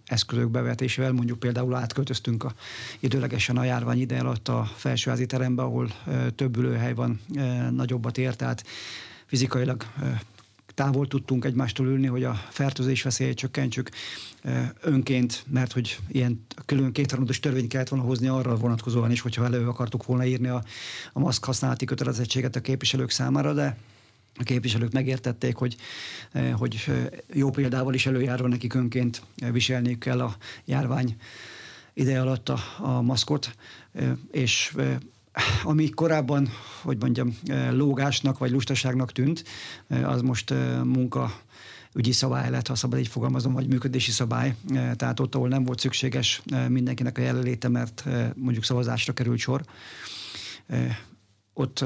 eszközök 0.06 0.50
bevetésével, 0.50 1.12
mondjuk 1.12 1.40
például 1.40 1.76
átköltöztünk 1.76 2.44
a, 2.44 2.54
időlegesen 3.00 3.58
a 3.58 3.64
járvány 3.64 4.00
ide 4.00 4.20
alatt 4.20 4.48
a 4.48 4.72
felsőházi 4.76 5.26
terembe, 5.26 5.62
ahol 5.62 5.92
több 6.36 6.58
ülőhely 6.58 6.94
van, 6.94 7.22
nagyobbat 7.72 8.18
ért, 8.18 8.38
tehát 8.38 8.66
fizikailag 9.26 9.86
távol 10.74 11.08
tudtunk 11.08 11.46
egymástól 11.46 11.88
ülni, 11.88 12.08
hogy 12.08 12.24
a 12.24 12.34
fertőzés 12.50 13.02
veszélyét 13.02 13.38
csökkentsük 13.38 13.90
önként, 14.82 15.46
mert 15.50 15.72
hogy 15.72 15.98
ilyen 16.08 16.46
külön 16.66 16.92
kétharmados 16.92 17.40
törvényt 17.40 17.68
kellett 17.68 17.90
volna 17.90 18.06
hozni 18.06 18.28
arra 18.28 18.56
vonatkozóan 18.56 19.12
is, 19.12 19.22
hogyha 19.22 19.46
elő 19.46 19.68
akartuk 19.68 20.06
volna 20.06 20.26
írni 20.26 20.48
a, 20.48 20.64
a 21.14 21.20
maszk 21.20 21.46
használati 21.46 21.86
kötelezettséget 21.86 22.56
a 22.56 22.62
képviselők 22.62 23.10
számára, 23.10 23.54
de 23.54 23.78
a 24.36 24.44
képviselők 24.44 24.92
megértették, 24.92 25.56
hogy, 25.56 25.76
hogy 26.54 26.92
jó 27.34 27.50
példával 27.50 27.94
is 27.94 28.06
előjárva 28.06 28.48
nekik 28.48 28.74
önként 28.74 29.22
viselniük 29.52 30.00
kell 30.00 30.22
a 30.22 30.36
járvány 30.66 31.16
ide 31.94 32.20
alatt 32.20 32.50
a, 32.50 32.60
a 32.80 33.02
maszkot, 33.02 33.56
és 34.32 34.76
ami 35.64 35.90
korábban, 35.90 36.50
hogy 36.82 36.98
mondjam, 37.00 37.38
lógásnak 37.72 38.38
vagy 38.38 38.52
lustaságnak 38.52 39.12
tűnt, 39.12 39.44
az 40.04 40.22
most 40.22 40.54
munka 40.84 41.32
ügyi 41.94 42.12
szabály 42.12 42.50
lett, 42.50 42.68
ha 42.68 42.76
szabad 42.76 43.00
így 43.00 43.08
fogalmazom, 43.08 43.54
vagy 43.54 43.68
működési 43.68 44.12
szabály. 44.12 44.56
Tehát 44.96 45.20
ott, 45.20 45.36
ahol 45.36 45.48
nem 45.48 45.64
volt 45.64 45.80
szükséges 45.80 46.42
mindenkinek 46.68 47.18
a 47.18 47.22
jelenléte, 47.22 47.68
mert 47.68 48.06
mondjuk 48.36 48.64
szavazásra 48.64 49.14
került 49.14 49.40
sor, 49.40 49.62
ott 51.54 51.86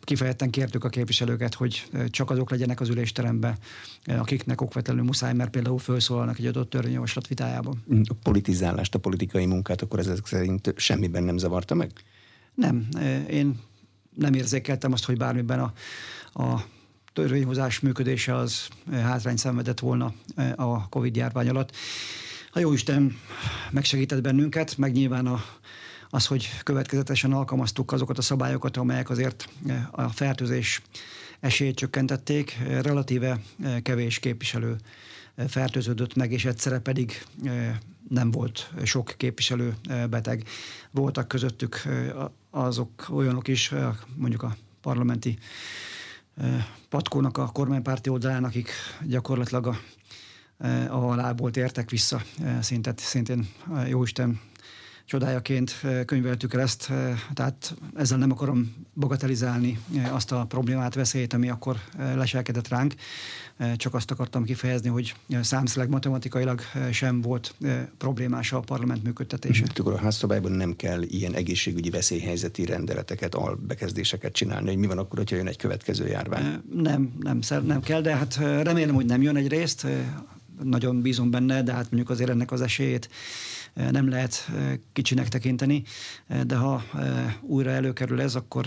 kifejezetten 0.00 0.50
kértük 0.50 0.84
a 0.84 0.88
képviselőket, 0.88 1.54
hogy 1.54 1.90
csak 2.10 2.30
azok 2.30 2.50
legyenek 2.50 2.80
az 2.80 2.88
ülésteremben, 2.88 3.56
akiknek 4.04 4.60
okvetlenül 4.60 5.02
muszáj, 5.02 5.34
mert 5.34 5.50
például 5.50 5.78
felszólalnak 5.78 6.38
egy 6.38 6.46
adott 6.46 6.70
törvényjavaslat 6.70 7.26
vitájában. 7.26 7.84
A 8.08 8.14
politizálást, 8.22 8.94
a 8.94 8.98
politikai 8.98 9.46
munkát 9.46 9.82
akkor 9.82 9.98
ezek 9.98 10.26
szerint 10.26 10.74
semmiben 10.76 11.22
nem 11.22 11.38
zavarta 11.38 11.74
meg? 11.74 11.90
Nem, 12.58 12.88
én 13.30 13.60
nem 14.14 14.34
érzékeltem 14.34 14.92
azt, 14.92 15.04
hogy 15.04 15.16
bármiben 15.16 15.60
a, 15.60 15.72
a 16.42 16.64
törvényhozás 17.12 17.80
működése 17.80 18.34
az 18.34 18.68
hátrány 18.90 19.36
szenvedett 19.36 19.78
volna 19.78 20.14
a 20.56 20.88
Covid 20.88 21.16
járvány 21.16 21.48
alatt. 21.48 21.76
A 22.52 22.58
Jóisten 22.58 23.16
megsegített 23.70 24.20
bennünket, 24.20 24.76
meg 24.76 24.92
nyilván 24.92 25.26
a, 25.26 25.44
az, 26.10 26.26
hogy 26.26 26.48
következetesen 26.62 27.32
alkalmaztuk 27.32 27.92
azokat 27.92 28.18
a 28.18 28.22
szabályokat, 28.22 28.76
amelyek 28.76 29.10
azért 29.10 29.48
a 29.90 30.08
fertőzés 30.08 30.82
esélyt 31.40 31.76
csökkentették. 31.76 32.58
Relatíve 32.82 33.40
kevés 33.82 34.18
képviselő 34.18 34.76
fertőződött 35.48 36.14
meg, 36.14 36.32
és 36.32 36.44
egyszerre 36.44 36.78
pedig 36.78 37.24
nem 38.08 38.30
volt 38.30 38.70
sok 38.84 39.14
képviselő 39.16 39.74
beteg. 40.10 40.48
Voltak 40.90 41.28
közöttük 41.28 41.82
azok 42.50 43.06
olyanok 43.10 43.48
is, 43.48 43.72
mondjuk 44.16 44.42
a 44.42 44.56
parlamenti 44.80 45.38
Patkónak 46.88 47.36
a 47.38 47.46
kormánypárti 47.52 48.10
oldalán, 48.10 48.44
akik 48.44 48.70
gyakorlatilag 49.06 49.66
a, 49.66 49.76
a 50.88 51.14
lából 51.14 51.50
értek 51.50 51.90
vissza, 51.90 52.22
szintén, 52.60 52.94
szintén 52.96 53.48
Jóisten 53.86 54.40
csodájaként 55.08 55.80
könyveltük 56.06 56.54
el 56.54 56.60
ezt, 56.60 56.92
tehát 57.34 57.74
ezzel 57.94 58.18
nem 58.18 58.30
akarom 58.30 58.74
bagatelizálni 58.94 59.78
azt 60.10 60.32
a 60.32 60.44
problémát, 60.48 60.94
veszélyt, 60.94 61.32
ami 61.32 61.48
akkor 61.48 61.76
leselkedett 62.14 62.68
ránk, 62.68 62.94
csak 63.76 63.94
azt 63.94 64.10
akartam 64.10 64.44
kifejezni, 64.44 64.88
hogy 64.88 65.14
számszileg 65.40 65.88
matematikailag 65.88 66.60
sem 66.90 67.20
volt 67.20 67.54
problémás 67.98 68.52
a 68.52 68.60
parlament 68.60 69.04
működtetése. 69.04 69.62
Mhm. 69.62 69.80
Akkor 69.80 69.92
a 69.92 69.98
házszabályban 69.98 70.52
nem 70.52 70.76
kell 70.76 71.02
ilyen 71.02 71.34
egészségügyi 71.34 71.90
veszélyhelyzeti 71.90 72.64
rendeleteket, 72.64 73.34
albekezdéseket 73.34 74.32
csinálni, 74.32 74.68
hogy 74.68 74.78
mi 74.78 74.86
van 74.86 74.98
akkor, 74.98 75.18
hogyha 75.18 75.36
jön 75.36 75.46
egy 75.46 75.56
következő 75.56 76.06
járvány? 76.06 76.62
Nem, 76.74 77.12
nem, 77.20 77.40
nem 77.66 77.80
kell, 77.80 78.00
de 78.00 78.16
hát 78.16 78.36
remélem, 78.36 78.94
hogy 78.94 79.06
nem 79.06 79.22
jön 79.22 79.36
egy 79.36 79.48
részt, 79.48 79.86
nagyon 80.62 81.00
bízom 81.02 81.30
benne, 81.30 81.62
de 81.62 81.72
hát 81.72 81.90
mondjuk 81.90 82.10
azért 82.10 82.30
ennek 82.30 82.52
az 82.52 82.60
esélyét 82.60 83.08
nem 83.90 84.08
lehet 84.08 84.50
kicsinek 84.92 85.28
tekinteni, 85.28 85.82
de 86.46 86.56
ha 86.56 86.82
újra 87.40 87.70
előkerül 87.70 88.20
ez, 88.20 88.34
akkor, 88.34 88.66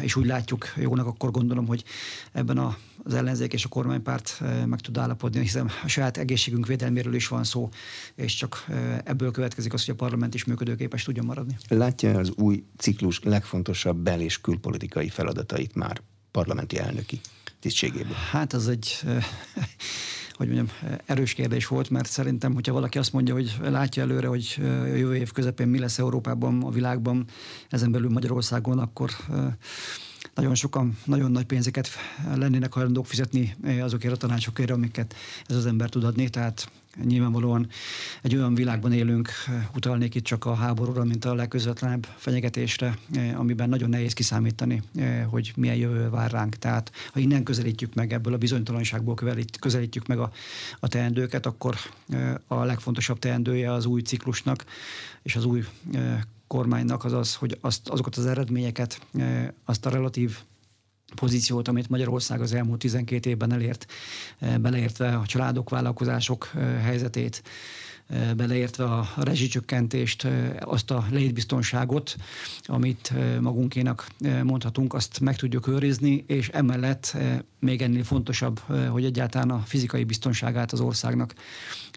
és 0.00 0.16
úgy 0.16 0.26
látjuk 0.26 0.72
jónak, 0.76 1.06
akkor 1.06 1.30
gondolom, 1.30 1.66
hogy 1.66 1.84
ebben 2.32 2.58
a, 2.58 2.76
az 3.04 3.14
ellenzék 3.14 3.52
és 3.52 3.64
a 3.64 3.68
kormánypárt 3.68 4.42
meg 4.66 4.80
tud 4.80 4.98
állapodni, 4.98 5.40
hiszen 5.40 5.70
a 5.84 5.88
saját 5.88 6.16
egészségünk 6.16 6.66
védelméről 6.66 7.14
is 7.14 7.28
van 7.28 7.44
szó, 7.44 7.68
és 8.14 8.34
csak 8.34 8.66
ebből 9.04 9.30
következik 9.30 9.72
az, 9.72 9.84
hogy 9.84 9.94
a 9.94 9.96
parlament 9.96 10.34
is 10.34 10.44
működőképes 10.44 11.02
tudjon 11.02 11.26
maradni. 11.26 11.56
Látja 11.68 12.18
az 12.18 12.32
új 12.36 12.64
ciklus 12.76 13.20
legfontosabb 13.22 13.96
bel- 13.96 14.20
és 14.20 14.40
külpolitikai 14.40 15.08
feladatait 15.08 15.74
már 15.74 16.00
parlamenti 16.30 16.78
elnöki 16.78 17.20
tisztségéből? 17.60 18.16
Hát 18.30 18.52
az 18.52 18.68
egy 18.68 19.00
hogy 20.36 20.46
mondjam, 20.46 20.98
erős 21.06 21.32
kérdés 21.32 21.66
volt, 21.66 21.90
mert 21.90 22.08
szerintem, 22.08 22.54
hogyha 22.54 22.72
valaki 22.72 22.98
azt 22.98 23.12
mondja, 23.12 23.34
hogy 23.34 23.56
látja 23.62 24.02
előre, 24.02 24.26
hogy 24.26 24.56
a 24.60 24.84
jövő 24.84 25.16
év 25.16 25.32
közepén 25.32 25.68
mi 25.68 25.78
lesz 25.78 25.98
Európában, 25.98 26.62
a 26.62 26.70
világban, 26.70 27.24
ezen 27.68 27.92
belül 27.92 28.10
Magyarországon, 28.10 28.78
akkor 28.78 29.10
nagyon 30.34 30.54
sokan 30.54 30.98
nagyon 31.04 31.30
nagy 31.30 31.44
pénzeket 31.44 31.88
lennének 32.34 32.72
hajlandók 32.72 33.06
fizetni 33.06 33.56
azokért 33.80 34.14
a 34.14 34.16
tanácsokért, 34.16 34.70
amiket 34.70 35.14
ez 35.46 35.56
az 35.56 35.66
ember 35.66 35.88
tud 35.88 36.04
adni. 36.04 36.28
Tehát 36.28 36.70
Nyilvánvalóan 37.02 37.66
egy 38.22 38.36
olyan 38.36 38.54
világban 38.54 38.92
élünk, 38.92 39.30
utalnék 39.74 40.14
itt 40.14 40.24
csak 40.24 40.44
a 40.44 40.54
háborúra, 40.54 41.04
mint 41.04 41.24
a 41.24 41.34
legközvetlenebb 41.34 42.06
fenyegetésre, 42.16 42.98
amiben 43.34 43.68
nagyon 43.68 43.88
nehéz 43.88 44.12
kiszámítani, 44.12 44.82
hogy 45.26 45.52
milyen 45.56 45.76
jövő 45.76 46.10
vár 46.10 46.30
ránk. 46.30 46.56
Tehát 46.56 46.92
ha 47.12 47.20
innen 47.20 47.42
közelítjük 47.42 47.94
meg, 47.94 48.12
ebből 48.12 48.32
a 48.32 48.38
bizonytalanságból 48.38 49.14
közelítjük 49.60 50.06
meg 50.06 50.18
a, 50.18 50.32
a 50.80 50.88
teendőket, 50.88 51.46
akkor 51.46 51.76
a 52.46 52.64
legfontosabb 52.64 53.18
teendője 53.18 53.72
az 53.72 53.86
új 53.86 54.00
ciklusnak 54.00 54.64
és 55.22 55.36
az 55.36 55.44
új 55.44 55.64
kormánynak 56.46 57.04
az 57.04 57.12
az, 57.12 57.34
hogy 57.34 57.58
azt, 57.60 57.88
azokat 57.88 58.16
az 58.16 58.26
eredményeket, 58.26 59.06
azt 59.64 59.86
a 59.86 59.90
relatív 59.90 60.38
pozíciót, 61.14 61.68
amit 61.68 61.88
Magyarország 61.88 62.40
az 62.40 62.52
elmúlt 62.52 62.78
12 62.78 63.30
évben 63.30 63.52
elért, 63.52 63.86
eh, 64.38 64.58
beleértve 64.58 65.16
a 65.16 65.26
családok, 65.26 65.70
vállalkozások 65.70 66.50
eh, 66.54 66.82
helyzetét, 66.82 67.42
beleértve 68.36 68.84
a 68.84 69.08
rezsicsökkentést, 69.16 70.26
azt 70.60 70.90
a 70.90 71.04
létbiztonságot, 71.10 72.16
amit 72.64 73.12
magunkénak 73.40 74.06
mondhatunk, 74.42 74.94
azt 74.94 75.20
meg 75.20 75.36
tudjuk 75.36 75.66
őrizni, 75.66 76.24
és 76.26 76.48
emellett 76.48 77.16
még 77.58 77.82
ennél 77.82 78.04
fontosabb, 78.04 78.58
hogy 78.88 79.04
egyáltalán 79.04 79.50
a 79.50 79.62
fizikai 79.66 80.04
biztonságát 80.04 80.72
az 80.72 80.80
országnak 80.80 81.34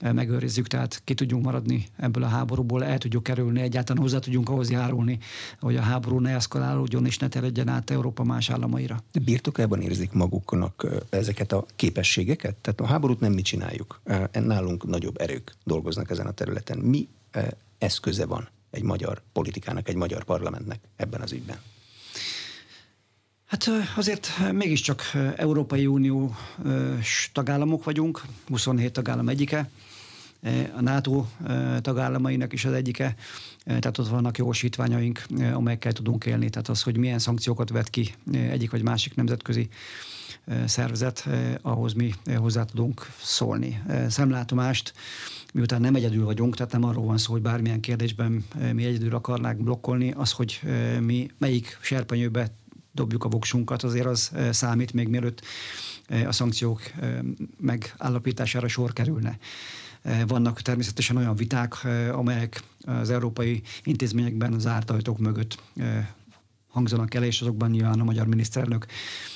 megőrizzük, 0.02 0.68
tehát 0.68 1.02
ki 1.04 1.14
tudjunk 1.14 1.44
maradni 1.44 1.86
ebből 1.98 2.24
a 2.24 2.28
háborúból, 2.28 2.84
el 2.84 2.98
tudjuk 2.98 3.24
kerülni, 3.24 3.62
egyáltalán 3.62 4.02
hozzá 4.02 4.20
tudjunk 4.20 4.50
ahhoz 4.50 4.70
járulni, 4.70 5.20
hogy 5.60 5.76
a 5.76 5.82
háború 5.82 6.20
ne 6.20 6.34
eszkalálódjon 6.34 7.06
és 7.06 7.18
ne 7.18 7.28
terjedjen 7.28 7.68
át 7.68 7.90
Európa 7.90 8.24
más 8.24 8.50
államaira. 8.50 9.04
De 9.12 9.20
birtokában 9.20 9.82
érzik 9.82 10.12
maguknak 10.12 10.88
ezeket 11.10 11.52
a 11.52 11.66
képességeket? 11.76 12.56
Tehát 12.56 12.80
a 12.80 12.86
háborút 12.86 13.20
nem 13.20 13.34
mi 13.34 13.42
csináljuk. 13.42 14.02
Nálunk 14.32 14.86
nagyobb 14.86 15.22
erők 15.22 15.56
dolgoznak 15.64 16.10
ezen 16.10 16.28
a 16.28 16.32
területen. 16.32 16.78
Mi 16.78 17.08
eszköze 17.78 18.26
van 18.26 18.48
egy 18.70 18.84
magyar 18.84 19.22
politikának, 19.34 19.88
egy 19.90 19.96
magyar 19.96 20.24
parlamentnek 20.24 20.80
ebben 20.96 21.22
az 21.22 21.32
ügyben? 21.32 21.58
Hát 23.48 23.70
azért 23.96 24.32
mégiscsak 24.52 25.02
Európai 25.36 25.86
Unió 25.86 26.36
tagállamok 27.34 27.84
vagyunk, 27.84 28.22
27 28.48 28.92
tagállam 28.92 29.30
egyike, 29.30 29.70
a 30.76 30.82
NATO 30.82 31.26
tagállamainak 31.82 32.54
is 32.54 32.66
az 32.66 32.74
egyike, 32.74 33.16
tehát 33.66 33.98
ott 33.98 34.08
vannak 34.08 34.38
jósítványaink, 34.38 35.24
amelyekkel 35.54 35.92
tudunk 35.92 36.26
élni. 36.26 36.50
Tehát 36.50 36.68
az, 36.68 36.82
hogy 36.82 36.98
milyen 36.98 37.20
szankciókat 37.20 37.70
vet 37.70 37.90
ki 37.90 38.14
egyik 38.32 38.72
vagy 38.72 38.82
másik 38.82 39.16
nemzetközi 39.16 39.70
szervezet, 40.66 41.28
ahhoz 41.62 41.94
mi 41.94 42.14
hozzá 42.36 42.64
tudunk 42.64 43.12
szólni. 43.22 43.82
Szemlátomást 44.10 44.94
miután 45.54 45.82
nem 45.82 45.96
egyedül 45.96 46.26
vagyunk, 46.26 46.56
tehát 46.56 46.72
nem 46.72 46.84
arról 46.84 47.06
van 47.06 47.18
szó, 47.18 47.32
hogy 47.32 47.42
bármilyen 47.42 47.80
kérdésben 47.80 48.46
mi 48.74 48.86
egyedül 48.86 49.16
akarnánk 49.16 49.64
blokkolni, 49.64 50.12
az, 50.12 50.32
hogy 50.32 50.60
mi 51.00 51.30
melyik 51.38 51.78
serpenyőbe 51.82 52.52
dobjuk 52.98 53.24
a 53.24 53.30
voksunkat, 53.30 53.84
azért 53.84 54.06
az 54.06 54.30
eh, 54.34 54.54
számít 54.54 54.94
még 54.94 55.08
mielőtt 55.08 55.42
a 56.28 56.32
szankciók 56.32 56.82
megállapítására 57.60 58.68
sor 58.68 58.94
kerülne. 58.94 59.38
Vannak 60.28 60.62
természetesen 60.62 61.18
olyan 61.18 61.36
viták, 61.36 61.74
amelyek 62.12 62.64
az 62.86 63.10
európai 63.10 63.62
intézményekben 63.84 64.60
zárt 64.60 64.92
ajtók 64.92 65.18
mögött 65.18 65.58
hangzanak 66.78 67.14
el, 67.14 67.24
és 67.24 67.42
azokban 67.42 67.70
nyilván 67.70 68.00
a 68.00 68.04
magyar 68.04 68.28
miniszterelnök 68.28 68.86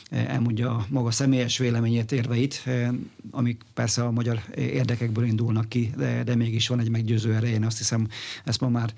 eh, 0.09 0.33
elmondja 0.33 0.69
a 0.69 0.85
maga 0.89 1.11
személyes 1.11 1.57
véleményét, 1.57 2.11
érveit, 2.11 2.61
eh, 2.65 2.89
amik 3.31 3.61
persze 3.73 4.03
a 4.03 4.11
magyar 4.11 4.41
érdekekből 4.55 5.25
indulnak 5.25 5.69
ki, 5.69 5.91
de, 5.97 6.23
de 6.23 6.35
mégis 6.35 6.67
van 6.67 6.79
egy 6.79 6.89
meggyőző 6.89 7.33
ereje, 7.33 7.65
azt 7.65 7.77
hiszem, 7.77 8.07
ezt 8.45 8.61
ma 8.61 8.69
már 8.69 8.93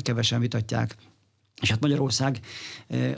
kevesen 0.00 0.40
vitatják. 0.40 0.96
És 1.62 1.70
hát 1.70 1.80
Magyarország 1.80 2.40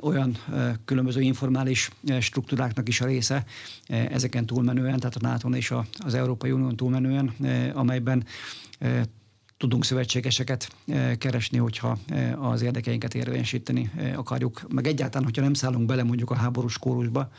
olyan 0.01 0.37
különböző 0.85 1.21
informális 1.21 1.91
struktúráknak 2.21 2.89
is 2.89 3.01
a 3.01 3.07
része, 3.07 3.45
ezeken 3.87 4.47
túlmenően, 4.47 4.99
tehát 4.99 5.17
a 5.17 5.19
nato 5.23 5.49
és 5.49 5.75
az 5.99 6.15
Európai 6.15 6.51
Unión 6.51 6.77
túlmenően, 6.77 7.29
amelyben 7.75 8.25
tudunk 9.59 9.85
szövetségeseket 9.85 10.69
eh, 10.87 11.17
keresni, 11.17 11.59
hogyha 11.59 11.99
eh, 12.07 12.45
az 12.45 12.63
érdekeinket 12.63 13.15
érvényesíteni 13.15 13.91
eh, 13.97 14.19
akarjuk. 14.19 14.63
Meg 14.69 14.87
egyáltalán, 14.87 15.25
hogyha 15.25 15.43
nem 15.43 15.55
szállunk 15.55 15.87
bele 15.87 16.03
mondjuk 16.03 16.31
a 16.31 16.35
háborús 16.35 16.79
kórusba, 16.79 17.31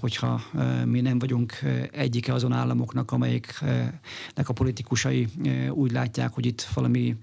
hogyha 0.00 0.42
mi 0.84 1.00
nem 1.00 1.18
vagyunk 1.18 1.52
egyike 1.92 2.32
azon 2.32 2.52
államoknak, 2.52 3.12
amelyiknek 3.12 4.48
a 4.48 4.52
politikusai 4.52 5.28
úgy 5.70 5.92
látják, 5.92 6.32
hogy 6.32 6.46
itt 6.46 6.68
valami 6.74 7.16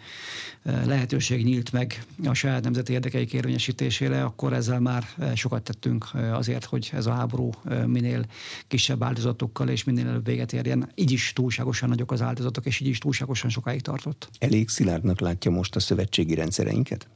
lehetőség 0.63 1.43
nyílt 1.43 1.71
meg 1.71 2.03
a 2.25 2.33
saját 2.33 2.63
nemzeti 2.63 2.93
érdekeik 2.93 3.33
érvényesítésére, 3.33 4.23
akkor 4.23 4.53
ezzel 4.53 4.79
már 4.79 5.03
sokat 5.35 5.63
tettünk 5.63 6.07
azért, 6.31 6.65
hogy 6.65 6.89
ez 6.93 7.05
a 7.05 7.13
háború 7.13 7.49
minél 7.85 8.25
kisebb 8.67 9.03
áldozatokkal 9.03 9.69
és 9.69 9.83
minél 9.83 10.07
előbb 10.07 10.25
véget 10.25 10.53
érjen. 10.53 10.91
Így 10.95 11.11
is 11.11 11.33
túlságosan 11.33 11.89
nagyok 11.89 12.11
az 12.11 12.21
áldozatok, 12.21 12.65
és 12.65 12.79
így 12.79 12.87
is 12.87 12.97
túlságosan 12.97 13.49
sokáig 13.49 13.81
tartott. 13.89 14.29
Elég 14.39 14.69
szilárdnak 14.69 15.19
látja 15.19 15.51
most 15.51 15.75
a 15.75 15.79
szövetségi 15.79 16.33
rendszereinket? 16.33 17.07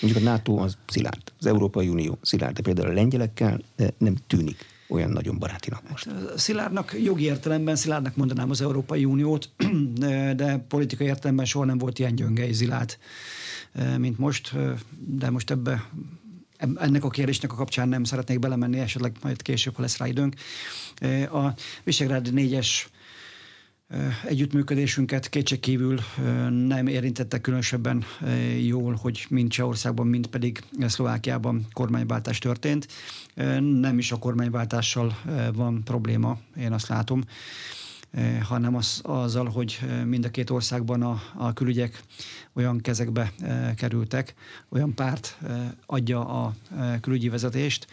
Mondjuk 0.00 0.26
a 0.26 0.30
NATO 0.30 0.56
az 0.56 0.76
szilárd, 0.86 1.32
az 1.38 1.46
Európai 1.46 1.88
Unió 1.88 2.18
szilárd, 2.22 2.54
de 2.54 2.62
például 2.62 2.90
a 2.90 2.92
lengyelekkel 2.92 3.60
nem 3.98 4.16
tűnik 4.26 4.64
olyan 4.88 5.10
nagyon 5.10 5.38
barátinak 5.38 5.90
most. 5.90 6.04
Hát, 6.04 6.38
szilárdnak, 6.38 6.96
jogi 7.02 7.24
értelemben 7.24 7.76
szilárdnak 7.76 8.16
mondanám 8.16 8.50
az 8.50 8.60
Európai 8.60 9.04
Uniót, 9.04 9.50
de 10.36 10.64
politikai 10.68 11.06
értelemben 11.06 11.46
soha 11.46 11.64
nem 11.64 11.78
volt 11.78 11.98
ilyen 11.98 12.14
gyönge 12.14 12.46
és 12.46 12.54
zilát, 12.54 12.98
mint 13.98 14.18
most, 14.18 14.52
de 14.98 15.30
most 15.30 15.50
ebbe 15.50 15.90
ennek 16.76 17.04
a 17.04 17.10
kérdésnek 17.10 17.52
a 17.52 17.56
kapcsán 17.56 17.88
nem 17.88 18.04
szeretnék 18.04 18.38
belemenni, 18.38 18.78
esetleg 18.78 19.16
majd 19.22 19.42
később, 19.42 19.74
ha 19.74 19.82
lesz 19.82 19.96
rá 19.96 20.06
időnk. 20.06 20.34
A 21.32 21.54
Visegrád 21.84 22.32
négyes 22.32 22.88
együttműködésünket 24.24 25.28
kétségkívül 25.28 25.98
nem 26.66 26.86
érintette 26.86 27.40
különösebben 27.40 28.04
jól, 28.62 28.94
hogy 28.94 29.26
mind 29.28 29.50
Csehországban, 29.50 30.06
mind 30.06 30.26
pedig 30.26 30.62
Szlovákiában 30.80 31.66
kormányváltás 31.72 32.38
történt. 32.38 32.88
Nem 33.80 33.98
is 33.98 34.12
a 34.12 34.16
kormányváltással 34.16 35.18
van 35.54 35.82
probléma, 35.84 36.38
én 36.56 36.72
azt 36.72 36.88
látom. 36.88 37.22
Hanem 38.42 38.74
az, 38.74 39.00
azzal, 39.02 39.48
hogy 39.48 39.78
mind 40.04 40.24
a 40.24 40.30
két 40.30 40.50
országban 40.50 41.02
a, 41.02 41.22
a 41.34 41.52
külügyek 41.52 42.00
olyan 42.52 42.80
kezekbe 42.80 43.32
kerültek, 43.76 44.34
olyan 44.68 44.94
párt 44.94 45.38
adja 45.86 46.44
a 46.44 46.54
külügyi 47.00 47.28
vezetést, 47.28 47.86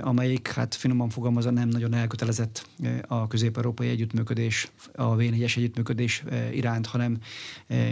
amelyik, 0.00 0.48
hát 0.48 0.74
finoman 0.74 1.08
fogalmazva 1.08 1.50
nem 1.50 1.68
nagyon 1.68 1.94
elkötelezett 1.94 2.66
a 3.06 3.26
közép-európai 3.26 3.88
együttműködés, 3.88 4.70
a 4.94 5.14
v 5.14 5.20
együttműködés 5.20 6.22
iránt, 6.52 6.86
hanem 6.86 7.18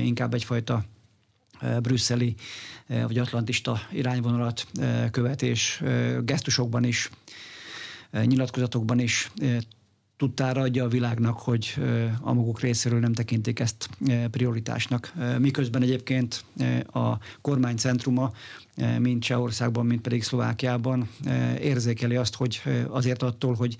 inkább 0.03 0.35
egyfajta 0.35 0.85
brüsszeli 1.83 2.35
vagy 2.87 3.19
atlantista 3.19 3.81
irányvonalat 3.93 4.67
követés 5.11 5.83
gesztusokban 6.25 6.85
is, 6.85 7.11
nyilatkozatokban 8.13 8.99
is 8.99 9.31
tudtára 10.21 10.61
adja 10.61 10.85
a 10.85 10.89
világnak, 10.89 11.39
hogy 11.39 11.75
a 12.21 12.33
maguk 12.33 12.61
részéről 12.61 13.01
nem 13.01 13.13
tekintik 13.13 13.61
ezt 13.61 13.89
prioritásnak. 14.31 15.13
Miközben 15.39 15.83
egyébként 15.83 16.45
a 16.93 17.17
kormány 17.41 17.77
centruma, 17.77 18.33
mint 18.99 19.23
Csehországban, 19.23 19.87
mint 19.87 20.01
pedig 20.01 20.23
Szlovákiában 20.23 21.09
érzékeli 21.61 22.17
azt, 22.17 22.35
hogy 22.35 22.63
azért 22.89 23.23
attól, 23.23 23.55
hogy 23.55 23.77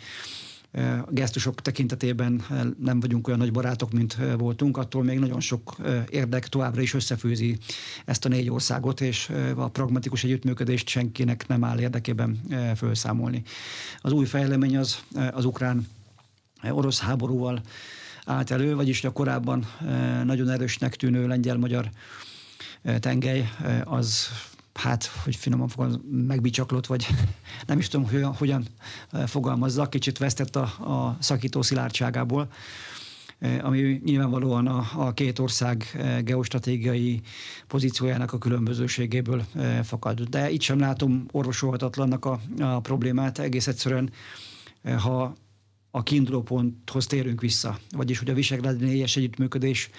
gesztusok 1.09 1.63
tekintetében 1.63 2.43
nem 2.79 3.01
vagyunk 3.01 3.27
olyan 3.27 3.39
nagy 3.39 3.53
barátok, 3.53 3.93
mint 3.93 4.17
voltunk, 4.39 4.77
attól 4.77 5.03
még 5.03 5.19
nagyon 5.19 5.41
sok 5.41 5.77
érdek 6.11 6.49
továbbra 6.49 6.81
is 6.81 6.95
összefőzi 6.95 7.59
ezt 8.05 8.25
a 8.25 8.29
négy 8.29 8.51
országot, 8.51 9.01
és 9.01 9.31
a 9.57 9.69
pragmatikus 9.69 10.25
együttműködést 10.25 10.89
senkinek 10.89 11.47
nem 11.49 11.65
áll 11.65 11.81
érdekében 11.81 12.41
felszámolni. 12.75 13.43
Az 14.01 14.13
új 14.13 14.27
fejlemény 14.27 14.77
az 14.77 14.99
az 15.33 15.45
ukrán 15.45 15.87
orosz 16.69 17.01
háborúval 17.01 17.61
állt 18.25 18.51
elő, 18.51 18.75
vagyis 18.75 19.05
a 19.05 19.13
korábban 19.13 19.67
nagyon 20.25 20.49
erősnek 20.49 20.97
tűnő 20.97 21.27
lengyel-magyar 21.27 21.91
tengely 23.01 23.49
az 23.85 24.29
hát, 24.75 25.05
hogy 25.05 25.37
finoman 25.37 25.69
fogalmaz, 25.69 26.01
megbicsaklott, 26.11 26.87
vagy 26.87 27.07
nem 27.67 27.79
is 27.79 27.89
tudom, 27.89 28.07
hogyan, 28.09 28.35
hogyan 28.35 28.67
fogalmazza, 29.27 29.89
kicsit 29.89 30.19
vesztett 30.19 30.57
a, 30.57 30.63
a 30.63 31.17
szakító 31.21 31.63
szilárdságából, 31.63 32.49
ami 33.63 34.01
nyilvánvalóan 34.05 34.67
a, 34.67 34.91
a 34.97 35.13
két 35.13 35.39
ország 35.39 36.01
geostratégiai 36.25 37.21
pozíciójának 37.67 38.33
a 38.33 38.39
különbözőségéből 38.39 39.45
fakad. 39.83 40.21
De 40.21 40.51
itt 40.51 40.61
sem 40.61 40.79
látom 40.79 41.27
orvosolhatatlannak 41.31 42.25
a, 42.25 42.41
a 42.59 42.81
problémát, 42.81 43.39
egész 43.39 43.67
egyszerűen, 43.67 44.11
ha 44.99 45.35
a 45.91 46.03
kiinduló 46.03 46.43
ponthoz 46.43 47.07
térünk 47.07 47.41
vissza, 47.41 47.79
vagyis 47.91 48.19
hogy 48.19 48.31
a 48.31 48.35
Visegrádi 48.35 48.85
négyes 48.85 49.17
együttműködés 49.17 49.91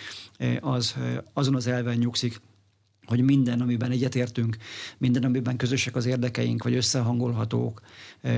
az 0.59 0.95
azon 1.33 1.55
az 1.55 1.67
elven 1.67 1.97
nyugszik, 1.97 2.41
hogy 3.11 3.21
minden, 3.21 3.61
amiben 3.61 3.91
egyetértünk, 3.91 4.57
minden, 4.97 5.23
amiben 5.23 5.57
közösek 5.57 5.95
az 5.95 6.05
érdekeink, 6.05 6.63
vagy 6.63 6.75
összehangolhatók, 6.75 7.81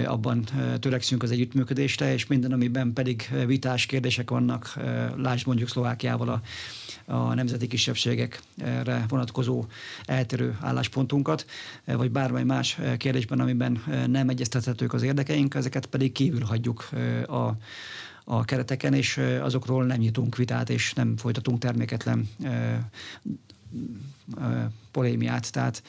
abban 0.05 0.45
törekszünk 0.79 1.23
az 1.23 1.31
együttműködésre, 1.31 2.13
és 2.13 2.27
minden, 2.27 2.51
amiben 2.51 2.93
pedig 2.93 3.29
vitás 3.45 3.85
kérdések 3.85 4.29
vannak, 4.29 4.73
lásd 5.15 5.47
mondjuk 5.47 5.69
Szlovákiával 5.69 6.29
a, 6.29 6.41
a 7.13 7.33
nemzeti 7.33 7.67
kisebbségekre 7.67 9.05
vonatkozó 9.07 9.65
eltérő 10.05 10.57
álláspontunkat, 10.61 11.45
vagy 11.85 12.11
bármely 12.11 12.43
más 12.43 12.79
kérdésben, 12.97 13.39
amiben 13.39 13.83
nem 14.07 14.29
egyeztethetők 14.29 14.93
az 14.93 15.01
érdekeink, 15.01 15.55
ezeket 15.55 15.85
pedig 15.85 16.11
kívül 16.11 16.41
hagyjuk 16.43 16.89
a 17.27 17.57
a 18.23 18.45
kereteken, 18.45 18.93
és 18.93 19.17
azokról 19.41 19.85
nem 19.85 19.97
nyitunk 19.97 20.35
vitát, 20.35 20.69
és 20.69 20.93
nem 20.93 21.17
folytatunk 21.17 21.59
terméketlen 21.59 22.29
polémiát, 24.91 25.51
tehát 25.51 25.83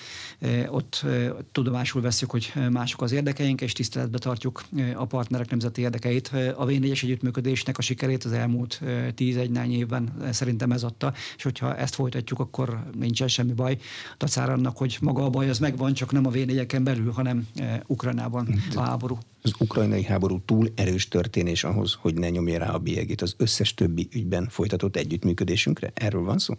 ott 0.69 1.05
tudomásul 1.53 2.03
veszük, 2.03 2.31
hogy 2.31 2.53
mások 2.71 3.03
az 3.03 3.13
érdekeink, 3.13 3.61
és 3.61 3.73
tiszteletbe 3.73 4.19
tartjuk 4.19 4.65
a 4.95 5.05
partnerek 5.05 5.51
nemzeti 5.51 5.81
érdekeit. 5.81 6.33
A 6.57 6.65
v 6.65 6.69
együttműködésnek 6.69 7.79
a 7.79 7.83
sikerét 7.83 8.25
az 8.25 8.33
elmúlt 8.33 8.81
10-1 8.85 9.69
évben 9.69 10.29
szerintem 10.31 10.73
ez 10.73 10.83
adta, 10.83 11.13
és 11.37 11.43
hogyha 11.43 11.77
ezt 11.77 11.95
folytatjuk, 11.95 12.41
akkor 12.41 12.85
nincsen 12.99 13.29
semmi 13.29 13.53
baj. 13.53 13.79
Tacár 14.17 14.51
annak, 14.51 14.77
hogy 14.77 14.99
maga 15.01 15.25
a 15.25 15.31
baj 15.31 15.49
az 15.49 15.59
megvan, 15.59 15.93
csak 15.93 16.13
nem 16.13 16.27
a 16.27 16.31
v 16.31 16.83
belül, 16.83 17.11
hanem 17.11 17.49
Ukrajnában 17.87 18.49
a 18.75 18.81
háború. 18.81 19.19
Az 19.43 19.53
ukrajnai 19.59 20.05
háború 20.05 20.41
túl 20.45 20.73
erős 20.75 21.09
történés 21.09 21.65
ahhoz, 21.65 21.97
hogy 22.01 22.15
ne 22.15 22.29
nyomja 22.29 22.59
rá 22.59 22.71
a 22.71 22.79
bélyegét 22.79 23.23
az 23.23 23.35
összes 23.37 23.75
többi 23.75 24.09
ügyben 24.13 24.49
folytatott 24.49 24.97
együttműködésünkre? 24.97 25.91
Erről 25.95 26.23
van 26.23 26.39
szó? 26.39 26.55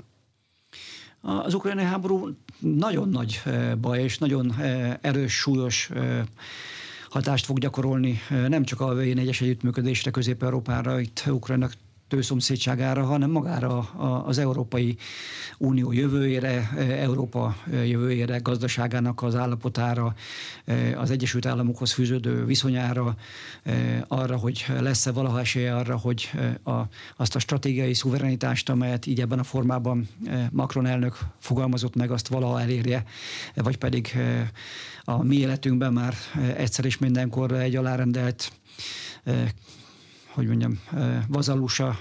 Az 1.25 1.53
ukrajnai 1.53 1.83
háború 1.85 2.29
nagyon 2.59 3.09
nagy 3.09 3.41
baj, 3.81 4.03
és 4.03 4.17
nagyon 4.17 4.55
erős, 5.01 5.33
súlyos 5.33 5.89
hatást 7.09 7.45
fog 7.45 7.59
gyakorolni 7.59 8.19
nem 8.47 8.63
csak 8.63 8.81
a 8.81 8.93
V4-es 8.93 9.41
együttműködésre 9.41 10.11
Közép-Európára, 10.11 10.99
itt 10.99 11.23
Ukrajnak 11.27 11.73
szomszédságára, 12.21 13.03
hanem 13.03 13.31
magára 13.31 13.77
az 14.25 14.37
Európai 14.37 14.97
Unió 15.57 15.91
jövőjére, 15.91 16.69
Európa 16.77 17.55
jövőjére, 17.71 18.37
gazdaságának 18.37 19.21
az 19.21 19.35
állapotára, 19.35 20.15
az 20.95 21.11
Egyesült 21.11 21.45
Államokhoz 21.45 21.91
fűződő 21.91 22.45
viszonyára, 22.45 23.15
arra, 24.07 24.37
hogy 24.37 24.65
lesz-e 24.79 25.11
valaha 25.11 25.39
esélye 25.39 25.75
arra, 25.75 25.97
hogy 25.97 26.31
a, 26.63 26.81
azt 27.15 27.35
a 27.35 27.39
stratégiai 27.39 27.93
szuverenitást, 27.93 28.69
amelyet 28.69 29.05
így 29.05 29.21
ebben 29.21 29.39
a 29.39 29.43
formában 29.43 30.07
Macron 30.51 30.85
elnök 30.85 31.17
fogalmazott 31.39 31.95
meg, 31.95 32.11
azt 32.11 32.27
valaha 32.27 32.61
elérje, 32.61 33.03
vagy 33.55 33.77
pedig 33.77 34.17
a 35.03 35.23
mi 35.23 35.35
életünkben 35.35 35.93
már 35.93 36.13
egyszer 36.57 36.85
és 36.85 36.97
mindenkor 36.97 37.51
egy 37.51 37.75
alárendelt 37.75 38.51
hogy 40.35 40.47
mondjam, 40.47 40.79
vazalusa 41.27 41.97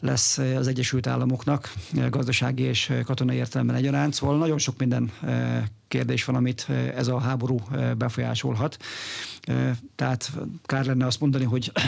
lesz 0.00 0.38
az 0.38 0.66
Egyesült 0.66 1.06
Államoknak 1.06 1.72
gazdasági 2.10 2.62
és 2.62 2.92
katonai 3.04 3.36
értelemben 3.36 3.76
egyaránt. 3.76 4.14
Szóval 4.14 4.38
nagyon 4.38 4.58
sok 4.58 4.78
minden 4.78 5.12
kérdés 5.88 6.24
van, 6.24 6.36
amit 6.36 6.66
ez 6.96 7.08
a 7.08 7.18
háború 7.18 7.58
befolyásolhat. 7.98 8.76
Tehát 9.94 10.32
kár 10.64 10.84
lenne 10.84 11.06
azt 11.06 11.20
mondani, 11.20 11.44
hogy 11.44 11.72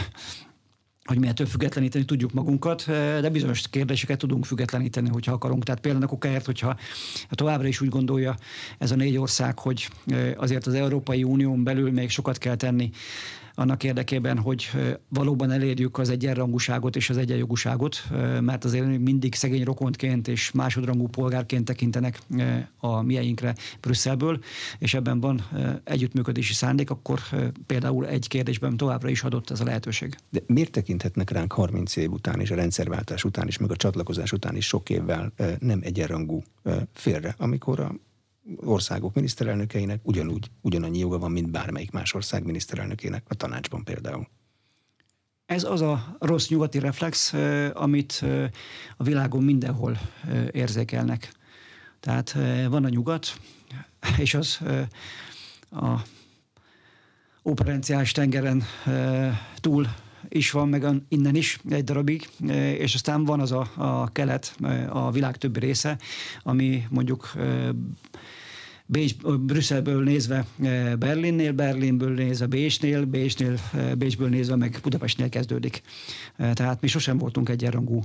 hogy 1.05 1.19
mi 1.19 1.29
függetleníteni 1.47 2.05
tudjuk 2.05 2.33
magunkat, 2.33 2.85
de 2.87 3.31
bizonyos 3.31 3.69
kérdéseket 3.69 4.19
tudunk 4.19 4.45
függetleníteni, 4.45 5.09
hogyha 5.09 5.33
akarunk. 5.33 5.65
Tehát 5.65 5.81
például 5.81 6.05
a 6.05 6.09
kokáért, 6.09 6.47
hogyha 6.47 6.77
továbbra 7.31 7.67
is 7.67 7.81
úgy 7.81 7.89
gondolja 7.89 8.37
ez 8.79 8.91
a 8.91 8.97
négy 8.97 9.17
ország, 9.17 9.59
hogy 9.59 9.89
azért 10.37 10.67
az 10.67 10.75
Európai 10.75 11.25
Unión 11.25 11.65
belül 11.65 11.91
még 11.93 12.11
sokat 12.11 12.39
kell 12.39 12.57
tenni 12.57 12.91
annak 13.61 13.85
érdekében, 13.85 14.38
hogy 14.38 14.70
valóban 15.09 15.51
elérjük 15.51 15.99
az 15.99 16.09
egyenrangúságot 16.09 16.96
és 16.96 17.11
az 17.11 17.16
egyenjogúságot, 17.16 18.03
mert 18.40 18.64
azért 18.64 18.99
mindig 18.99 19.35
szegény 19.35 19.64
rokontként 19.64 20.29
és 20.29 20.51
másodrangú 20.51 21.07
polgárként 21.07 21.64
tekintenek 21.64 22.20
a 22.79 23.03
mieinkre 23.03 23.55
Brüsszelből, 23.81 24.38
és 24.79 24.94
ebben 24.94 25.20
van 25.20 25.49
együttműködési 25.85 26.53
szándék, 26.53 26.90
akkor 26.90 27.20
például 27.66 28.07
egy 28.07 28.29
kérdésben 28.29 28.77
továbbra 28.77 29.09
is 29.09 29.23
adott 29.23 29.51
ez 29.51 29.61
a 29.61 29.64
lehetőség. 29.64 30.16
De 30.31 30.40
miért 30.46 30.70
tekinthetnek 30.70 31.31
ránk 31.31 31.53
30 31.53 31.96
év 31.96 32.12
után 32.12 32.40
és 32.40 32.51
a 32.51 32.55
rendszerváltás 32.55 33.25
után 33.25 33.46
is, 33.46 33.59
meg 33.59 33.70
a 33.70 33.77
csatlakozás 33.77 34.33
után 34.33 34.57
is 34.57 34.66
sok 34.66 34.90
évvel 34.90 35.33
nem 35.59 35.81
egyenrangú 35.83 36.42
félre, 36.92 37.35
amikor 37.38 37.81
a 37.81 37.94
országok 38.57 39.15
miniszterelnökeinek 39.15 40.01
ugyanúgy, 40.03 40.51
ugyanannyi 40.61 40.99
joga 40.99 41.19
van, 41.19 41.31
mint 41.31 41.51
bármelyik 41.51 41.91
más 41.91 42.15
ország 42.15 42.45
miniszterelnökének 42.45 43.25
a 43.29 43.35
tanácsban 43.35 43.85
például. 43.85 44.29
Ez 45.47 45.65
az 45.65 45.81
a 45.81 46.17
rossz 46.19 46.49
nyugati 46.49 46.79
reflex, 46.79 47.33
amit 47.73 48.25
a 48.97 49.03
világon 49.03 49.43
mindenhol 49.43 49.99
érzékelnek. 50.51 51.33
Tehát 52.01 52.37
van 52.69 52.85
a 52.85 52.89
nyugat, 52.89 53.41
és 54.19 54.35
az 54.35 54.59
a 55.71 56.01
operenciás 57.43 58.13
tengeren 58.13 58.63
túl 59.57 59.87
is 60.29 60.51
van, 60.51 60.69
meg 60.69 60.85
innen 61.09 61.35
is 61.35 61.59
egy 61.71 61.85
darabig, 61.85 62.29
és 62.79 62.95
aztán 62.95 63.25
van 63.25 63.41
az 63.41 63.53
a, 63.53 63.71
a 63.77 64.09
kelet, 64.13 64.57
a 64.89 65.11
világ 65.11 65.37
többi 65.37 65.59
része, 65.59 65.99
ami 66.43 66.87
mondjuk 66.91 67.33
Bécs, 68.90 69.16
Brüsszelből 69.38 70.03
nézve 70.03 70.46
eh, 70.62 70.96
Berlinnél, 70.96 71.53
Berlinből 71.53 72.14
nézve 72.14 72.46
Bécsnél, 72.46 73.05
Bécsnél, 73.05 73.59
eh, 73.72 73.94
Bécsből 73.94 74.29
nézve 74.29 74.57
meg 74.57 74.79
Budapestnél 74.83 75.29
kezdődik. 75.29 75.83
Eh, 76.37 76.53
tehát 76.53 76.81
mi 76.81 76.88
sosem 76.88 77.18
voltunk 77.18 77.48
egyenrangú 77.48 78.03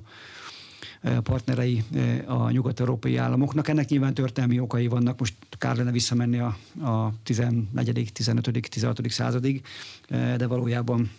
partnerei 1.23 1.83
a 2.25 2.49
nyugat-európai 2.49 3.17
államoknak. 3.17 3.67
Ennek 3.67 3.89
nyilván 3.89 4.13
történelmi 4.13 4.59
okai 4.59 4.87
vannak, 4.87 5.19
most 5.19 5.33
kár 5.57 5.75
lenne 5.75 5.91
visszamenni 5.91 6.39
a, 6.39 6.57
a 6.81 7.13
14., 7.23 8.11
15., 8.11 8.69
16. 8.69 9.09
századig, 9.09 9.61
de 10.09 10.47
valójában 10.47 11.11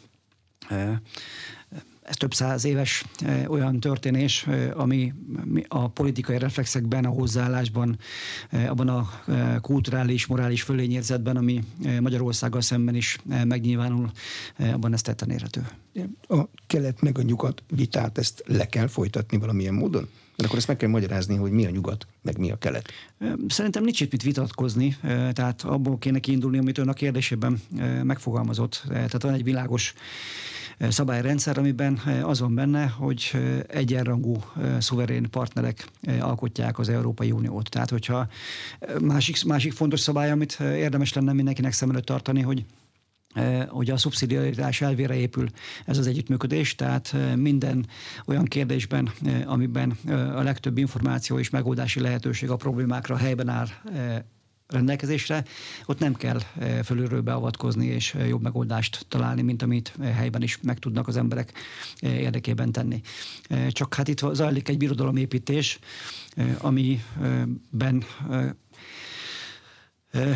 ez 2.06 2.16
több 2.16 2.34
száz 2.34 2.64
éves 2.64 3.04
olyan 3.48 3.80
történés, 3.80 4.46
ami 4.74 5.12
a 5.68 5.88
politikai 5.88 6.38
reflexekben, 6.38 7.04
a 7.04 7.08
hozzáállásban, 7.08 7.98
abban 8.68 8.88
a 8.88 9.10
kulturális, 9.60 10.26
morális 10.26 10.62
fölényérzetben, 10.62 11.36
ami 11.36 11.64
Magyarországgal 12.00 12.60
szemben 12.60 12.94
is 12.94 13.18
megnyilvánul, 13.44 14.10
abban 14.58 14.92
ez 14.92 15.02
tetten 15.02 15.30
érhető. 15.30 15.68
A 16.28 16.40
kelet 16.66 17.00
meg 17.00 17.18
a 17.18 17.22
nyugat 17.22 17.62
vitát 17.70 18.18
ezt 18.18 18.42
le 18.46 18.66
kell 18.66 18.86
folytatni 18.86 19.38
valamilyen 19.38 19.74
módon? 19.74 20.08
De 20.36 20.44
akkor 20.44 20.58
ezt 20.58 20.66
meg 20.66 20.76
kell 20.76 20.88
magyarázni, 20.88 21.36
hogy 21.36 21.50
mi 21.50 21.66
a 21.66 21.70
nyugat, 21.70 22.06
meg 22.22 22.38
mi 22.38 22.50
a 22.50 22.56
kelet. 22.56 22.90
Szerintem 23.48 23.84
nincs 23.84 24.00
itt 24.00 24.12
mit 24.12 24.22
vitatkozni, 24.22 24.96
tehát 25.32 25.62
abból 25.62 25.98
kéne 25.98 26.18
kiindulni, 26.18 26.58
amit 26.58 26.78
ön 26.78 26.88
a 26.88 26.92
kérdésében 26.92 27.60
megfogalmazott. 28.02 28.82
Tehát 28.88 29.22
van 29.22 29.34
egy 29.34 29.44
világos 29.44 29.94
szabályrendszer, 30.78 31.58
amiben 31.58 32.00
az 32.22 32.40
van 32.40 32.54
benne, 32.54 32.86
hogy 32.86 33.30
egyenrangú 33.66 34.36
szuverén 34.78 35.30
partnerek 35.30 35.88
alkotják 36.20 36.78
az 36.78 36.88
Európai 36.88 37.30
Uniót. 37.30 37.70
Tehát, 37.70 37.90
hogyha 37.90 38.28
másik, 39.00 39.44
másik 39.44 39.72
fontos 39.72 40.00
szabály, 40.00 40.30
amit 40.30 40.60
érdemes 40.60 41.12
lenne 41.12 41.32
mindenkinek 41.32 41.72
szem 41.72 41.90
előtt 41.90 42.04
tartani, 42.04 42.40
hogy 42.40 42.64
hogy 43.68 43.90
a 43.90 43.96
szubszidiaritás 43.96 44.80
elvére 44.80 45.14
épül 45.14 45.48
ez 45.84 45.98
az 45.98 46.06
együttműködés, 46.06 46.74
tehát 46.74 47.16
minden 47.36 47.86
olyan 48.26 48.44
kérdésben, 48.44 49.10
amiben 49.44 49.90
a 50.10 50.42
legtöbb 50.42 50.78
információ 50.78 51.38
és 51.38 51.50
megoldási 51.50 52.00
lehetőség 52.00 52.50
a 52.50 52.56
problémákra 52.56 53.16
helyben 53.16 53.48
áll 53.48 53.66
rendelkezésre, 54.68 55.44
ott 55.86 55.98
nem 55.98 56.14
kell 56.14 56.40
fölülről 56.84 57.20
beavatkozni 57.20 57.86
és 57.86 58.16
jobb 58.28 58.42
megoldást 58.42 59.06
találni, 59.08 59.42
mint 59.42 59.62
amit 59.62 59.94
helyben 60.00 60.42
is 60.42 60.58
meg 60.62 60.78
tudnak 60.78 61.08
az 61.08 61.16
emberek 61.16 61.52
érdekében 62.00 62.72
tenni. 62.72 63.00
Csak 63.68 63.94
hát 63.94 64.08
itt 64.08 64.24
zajlik 64.32 64.68
egy 64.68 64.78
birodalomépítés, 64.78 65.78
amiben 66.58 68.04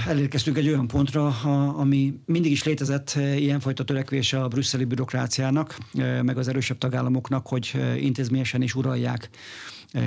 elérkeztünk 0.06 0.56
egy 0.56 0.68
olyan 0.68 0.86
pontra, 0.86 1.26
ami 1.70 2.20
mindig 2.24 2.50
is 2.50 2.64
létezett 2.64 3.14
ilyenfajta 3.14 3.84
törekvése 3.84 4.42
a 4.42 4.48
brüsszeli 4.48 4.84
bürokráciának, 4.84 5.78
meg 6.22 6.38
az 6.38 6.48
erősebb 6.48 6.78
tagállamoknak, 6.78 7.46
hogy 7.46 7.80
intézményesen 7.96 8.62
is 8.62 8.74
uralják 8.74 9.30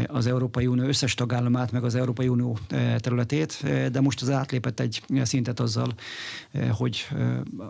az 0.08 0.28
Európai 0.28 0.68
Unió 0.68 0.84
összes 0.84 1.14
tagállamát, 1.14 1.72
meg 1.72 1.84
az 1.84 1.96
Európai 1.96 2.28
Unió 2.28 2.58
területét, 2.98 3.64
de 3.92 4.02
most 4.02 4.22
az 4.22 4.30
átlépett 4.30 4.80
egy 4.80 5.04
szintet 5.24 5.60
azzal, 5.60 5.94
hogy 6.72 7.08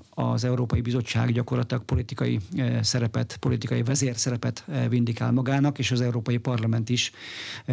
az 0.09 0.43
Európai 0.43 0.81
Bizottság 0.81 1.31
gyakorlatilag 1.31 1.83
politikai 1.83 2.39
szerepet, 2.81 3.37
politikai 3.39 3.83
vezérszerepet 3.83 4.65
vindikál 4.89 5.31
magának, 5.31 5.79
és 5.79 5.91
az 5.91 6.01
Európai 6.01 6.37
Parlament 6.37 6.89
is 6.89 7.11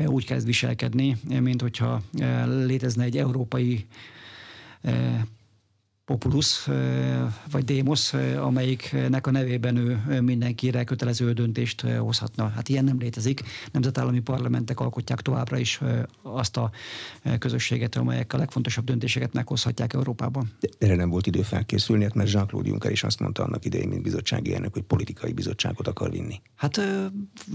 úgy 0.07 0.25
kezd 0.25 0.47
viselkedni, 0.47 1.17
mint 1.41 1.61
hogyha 1.61 2.03
létezne 2.47 3.05
egy 3.05 3.17
európai 3.17 3.87
Populus 6.11 6.69
vagy 7.51 7.65
Démos, 7.65 8.13
amelyiknek 8.37 9.27
a 9.27 9.31
nevében 9.31 9.77
ő 9.77 10.21
mindenkire 10.21 10.85
kötelező 10.85 11.33
döntést 11.33 11.81
hozhatna. 11.81 12.49
Hát 12.49 12.69
ilyen 12.69 12.85
nem 12.85 12.99
létezik. 12.99 13.43
Nemzetállami 13.73 14.21
parlamentek 14.21 14.81
alkotják 14.81 15.21
továbbra 15.21 15.59
is 15.59 15.81
azt 16.23 16.57
a 16.57 16.71
közösséget, 17.39 17.97
amelyek 17.97 18.33
a 18.33 18.37
legfontosabb 18.37 18.85
döntéseket 18.85 19.33
meghozhatják 19.33 19.93
Európában. 19.93 20.53
De 20.61 20.69
erre 20.79 20.95
nem 20.95 21.11
volt 21.11 21.27
idő 21.27 21.43
felkészülni, 21.43 22.03
hát 22.03 22.15
mert 22.15 22.31
Jean-Claude 22.31 22.69
Juncker 22.69 22.91
is 22.91 23.03
azt 23.03 23.21
mondta 23.21 23.43
annak 23.43 23.65
idején, 23.65 23.89
mint 23.89 24.03
bizottsági 24.03 24.55
elnök, 24.55 24.73
hogy 24.73 24.83
politikai 24.83 25.33
bizottságot 25.33 25.89
akar 25.89 26.11
vinni. 26.11 26.41
Hát 26.57 26.81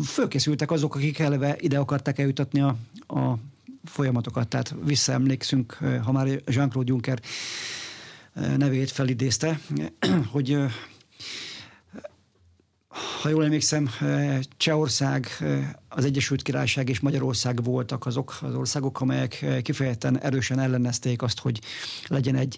fölkészültek 0.06 0.72
azok, 0.72 0.96
akik 0.96 1.20
eleve 1.20 1.56
ide 1.60 1.78
akarták 1.78 2.20
eljutatni 2.20 2.62
a, 2.62 2.78
a 3.08 3.38
folyamatokat. 3.84 4.48
Tehát 4.48 4.76
visszaemlékszünk, 4.84 5.78
ha 6.04 6.12
már 6.12 6.28
Jean-Claude 6.46 6.92
Juncker 6.92 7.20
nevét 8.58 8.92
felidézte, 8.92 9.60
hogy 10.32 10.58
ha 13.22 13.30
jól 13.30 13.44
emlékszem, 13.44 13.90
Csehország, 14.58 15.28
az 15.88 16.06
Egyesült 16.06 16.42
Királyság 16.42 16.90
és 16.90 17.00
Magyarország 17.00 17.64
voltak 17.64 18.06
azok 18.06 18.38
az 18.42 18.56
országok, 18.56 19.02
amelyek 19.02 19.46
kifejezetten 19.62 20.20
erősen 20.20 20.60
ellenezték 20.60 21.22
azt, 21.22 21.40
hogy 21.40 21.60
legyen 22.08 22.36
egy 22.36 22.58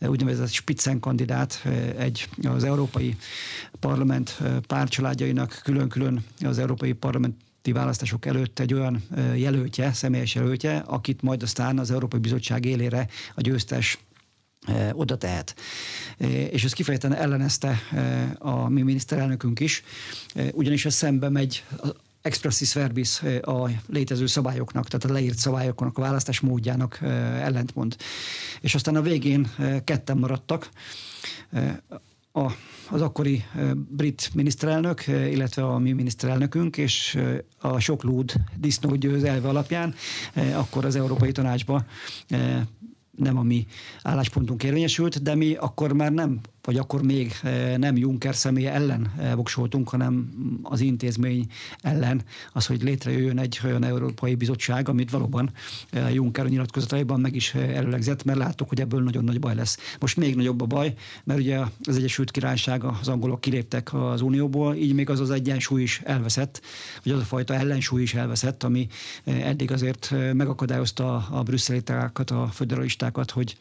úgynevezett 0.00 0.50
spitzenkandidát, 0.50 1.62
egy 1.98 2.28
az 2.42 2.64
Európai 2.64 3.16
Parlament 3.80 4.38
párcsaládjainak 4.66 5.60
külön-külön 5.62 6.24
az 6.40 6.58
Európai 6.58 6.92
Parlament 6.92 7.34
választások 7.72 8.26
előtt 8.26 8.58
egy 8.58 8.74
olyan 8.74 9.02
jelöltje, 9.34 9.92
személyes 9.92 10.34
jelöltje, 10.34 10.76
akit 10.76 11.22
majd 11.22 11.42
aztán 11.42 11.78
az 11.78 11.90
Európai 11.90 12.20
Bizottság 12.20 12.64
élére 12.64 13.08
a 13.34 13.40
győztes 13.40 13.98
oda 14.92 15.16
tehet. 15.16 15.54
És 16.50 16.64
ezt 16.64 16.74
kifejezetten 16.74 17.18
ellenezte 17.18 17.80
a 18.38 18.68
mi 18.68 18.82
miniszterelnökünk 18.82 19.60
is, 19.60 19.82
ugyanis 20.52 20.84
ez 20.84 20.94
szembe 20.94 21.28
megy 21.28 21.64
expressis 22.22 22.74
verbis 22.74 23.22
a 23.40 23.70
létező 23.86 24.26
szabályoknak, 24.26 24.88
tehát 24.88 25.04
a 25.04 25.12
leírt 25.12 25.38
szabályoknak, 25.38 25.98
a 25.98 26.00
választás 26.00 26.40
módjának 26.40 26.98
ellentmond. 27.02 27.96
És 28.60 28.74
aztán 28.74 28.96
a 28.96 29.02
végén 29.02 29.50
ketten 29.84 30.18
maradtak, 30.18 30.68
a, 32.32 32.52
az 32.90 33.00
akkori 33.00 33.44
brit 33.88 34.30
miniszterelnök, 34.34 35.06
illetve 35.06 35.64
a 35.64 35.78
mi 35.78 35.92
miniszterelnökünk, 35.92 36.76
és 36.76 37.18
a 37.60 37.78
sok 37.78 38.02
lúd 38.02 38.32
disznó 38.56 38.94
győz 38.94 39.24
alapján 39.44 39.94
akkor 40.54 40.84
az 40.84 40.96
Európai 40.96 41.32
Tanácsba 41.32 41.84
nem 43.18 43.38
a 43.38 43.42
mi 43.42 43.66
álláspontunk 44.02 44.62
érvényesült, 44.62 45.22
de 45.22 45.34
mi 45.34 45.54
akkor 45.54 45.92
már 45.92 46.12
nem 46.12 46.40
vagy 46.68 46.76
akkor 46.76 47.02
még 47.02 47.32
eh, 47.42 47.76
nem 47.76 47.96
Juncker 47.96 48.34
személye 48.34 48.72
ellen 48.72 49.12
eh, 49.18 49.34
voksoltunk, 49.34 49.88
hanem 49.88 50.30
az 50.62 50.80
intézmény 50.80 51.46
ellen, 51.80 52.22
az, 52.52 52.66
hogy 52.66 52.82
létrejöjjön 52.82 53.38
egy 53.38 53.60
olyan 53.64 53.84
Európai 53.84 54.34
Bizottság, 54.34 54.88
amit 54.88 55.10
valóban 55.10 55.50
eh, 55.90 56.14
Juncker 56.14 56.46
nyilatkozataiban 56.46 57.20
meg 57.20 57.34
is 57.34 57.54
előlegzett, 57.54 58.24
mert 58.24 58.38
láttuk, 58.38 58.68
hogy 58.68 58.80
ebből 58.80 59.02
nagyon 59.02 59.24
nagy 59.24 59.38
baj 59.40 59.54
lesz. 59.54 59.78
Most 60.00 60.16
még 60.16 60.36
nagyobb 60.36 60.60
a 60.60 60.66
baj, 60.66 60.94
mert 61.24 61.40
ugye 61.40 61.58
az 61.84 61.96
Egyesült 61.96 62.30
Királyság, 62.30 62.84
az 62.84 63.08
angolok 63.08 63.40
kiléptek 63.40 63.94
az 63.94 64.20
Unióból, 64.20 64.74
így 64.74 64.94
még 64.94 65.10
az 65.10 65.20
az 65.20 65.30
egyensúly 65.30 65.82
is 65.82 66.00
elveszett, 66.04 66.60
vagy 67.04 67.12
az 67.12 67.20
a 67.20 67.24
fajta 67.24 67.54
ellensúly 67.54 68.02
is 68.02 68.14
elveszett, 68.14 68.62
ami 68.62 68.86
eddig 69.24 69.72
azért 69.72 70.14
megakadályozta 70.32 71.26
a 71.30 71.42
brüsszeli 71.42 71.82
a 72.26 72.46
föderalistákat, 72.46 73.30
hogy 73.30 73.56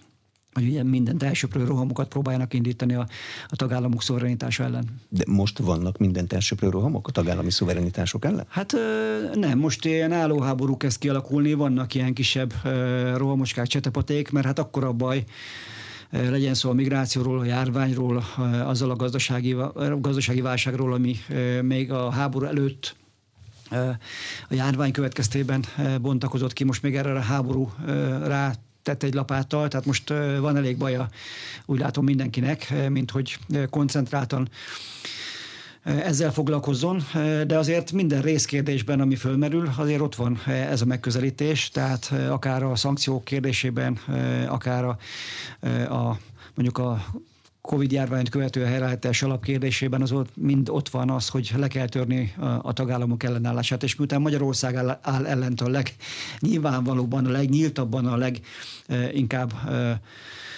hogy 0.54 0.84
mindent 0.84 1.24
elsőprő 1.24 1.66
rohamokat 1.66 2.08
próbáljanak 2.08 2.54
indítani 2.54 2.94
a, 2.94 3.08
a 3.48 3.56
tagállamok 3.56 4.02
szuverenitása 4.02 4.64
ellen. 4.64 4.86
De 5.10 5.24
most 5.28 5.58
vannak 5.58 5.98
mindent 5.98 6.34
elsőprő 6.34 6.70
rohamok 6.70 7.08
a 7.08 7.12
tagállami 7.12 7.52
szuverenitások 7.52 8.26
ellen? 8.26 8.46
Hát 8.50 8.76
nem, 9.34 9.60
most 9.60 9.86
ilyen 9.86 10.12
állóháború 10.12 10.78
kezd 10.78 11.00
kialakulni, 11.00 11.54
vannak 11.54 11.94
ilyen 11.96 12.14
kisebb 12.14 12.54
rohamoskák, 13.16 13.68
csetepaték, 13.68 14.32
mert 14.32 14.46
hát 14.46 14.60
akkor 14.60 14.84
a 14.84 14.92
baj, 14.92 15.24
legyen 16.10 16.54
szó 16.54 16.70
a 16.70 16.74
migrációról, 16.74 17.40
a 17.40 17.44
járványról, 17.44 18.24
azzal 18.66 18.90
a 18.90 18.96
gazdasági, 18.96 19.56
gazdasági 20.00 20.42
válságról, 20.42 20.94
ami 20.94 21.16
még 21.62 21.92
a 21.92 22.12
háború 22.12 22.46
előtt 22.46 22.96
a 24.50 24.54
járvány 24.54 24.92
következtében 24.92 25.64
bontakozott 26.02 26.54
ki, 26.54 26.64
most 26.64 26.82
még 26.82 26.96
erre 26.96 27.14
a 27.14 27.20
háború 27.20 27.72
rá 28.24 28.54
tett 28.88 29.04
egy 29.04 29.14
lapáttal, 29.14 29.68
tehát 29.68 29.86
most 29.86 30.10
van 30.40 30.58
elég 30.58 30.78
baja, 30.78 31.10
úgy 31.66 31.80
látom 31.80 32.04
mindenkinek, 32.06 32.74
mint 32.90 33.12
hogy 33.12 33.38
koncentráltan 33.70 34.50
ezzel 35.84 36.32
foglalkozzon, 36.32 37.04
de 37.48 37.58
azért 37.58 37.92
minden 37.92 38.22
részkérdésben, 38.22 39.00
ami 39.00 39.16
fölmerül, 39.16 39.70
azért 39.78 40.02
ott 40.02 40.16
van 40.16 40.40
ez 40.46 40.82
a 40.82 40.86
megközelítés, 40.86 41.70
tehát 41.70 42.14
akár 42.30 42.64
a 42.64 42.76
szankciók 42.76 43.24
kérdésében, 43.24 44.00
akár 44.48 44.86
a, 44.86 44.98
a 45.94 46.20
mondjuk 46.56 46.78
a 46.78 47.06
Covid 47.68 47.92
járványt 47.92 48.30
követő 48.30 48.64
helyreállítás 48.64 49.22
alapkérdésében 49.22 50.02
az 50.02 50.12
ott, 50.12 50.30
mind 50.36 50.70
ott 50.70 50.90
van 50.90 51.10
az, 51.10 51.28
hogy 51.28 51.52
le 51.56 51.68
kell 51.68 51.88
törni 51.88 52.34
a, 52.62 52.74
tagállamok 52.74 53.24
ellenállását, 53.24 53.84
és 53.84 53.96
miután 53.96 54.22
Magyarország 54.22 54.76
áll, 54.76 55.00
áll 55.02 55.26
ellent 55.26 55.62
a 55.62 55.70
legnyilvánvalóban, 55.70 57.26
a 57.26 57.30
legnyíltabban, 57.30 58.06
a 58.06 58.18
leginkább 58.18 59.54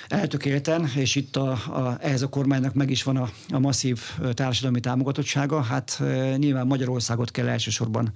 eltökélten, 0.07 0.89
és 0.95 1.15
itt 1.15 1.35
a, 1.35 1.51
a, 1.51 1.97
ehhez 2.01 2.21
a 2.21 2.29
kormánynak 2.29 2.73
meg 2.73 2.89
is 2.89 3.03
van 3.03 3.17
a, 3.17 3.29
a 3.49 3.59
masszív 3.59 3.99
társadalmi 4.33 4.79
támogatottsága, 4.79 5.61
hát 5.61 6.01
nyilván 6.37 6.67
Magyarországot 6.67 7.31
kell 7.31 7.47
elsősorban 7.47 8.11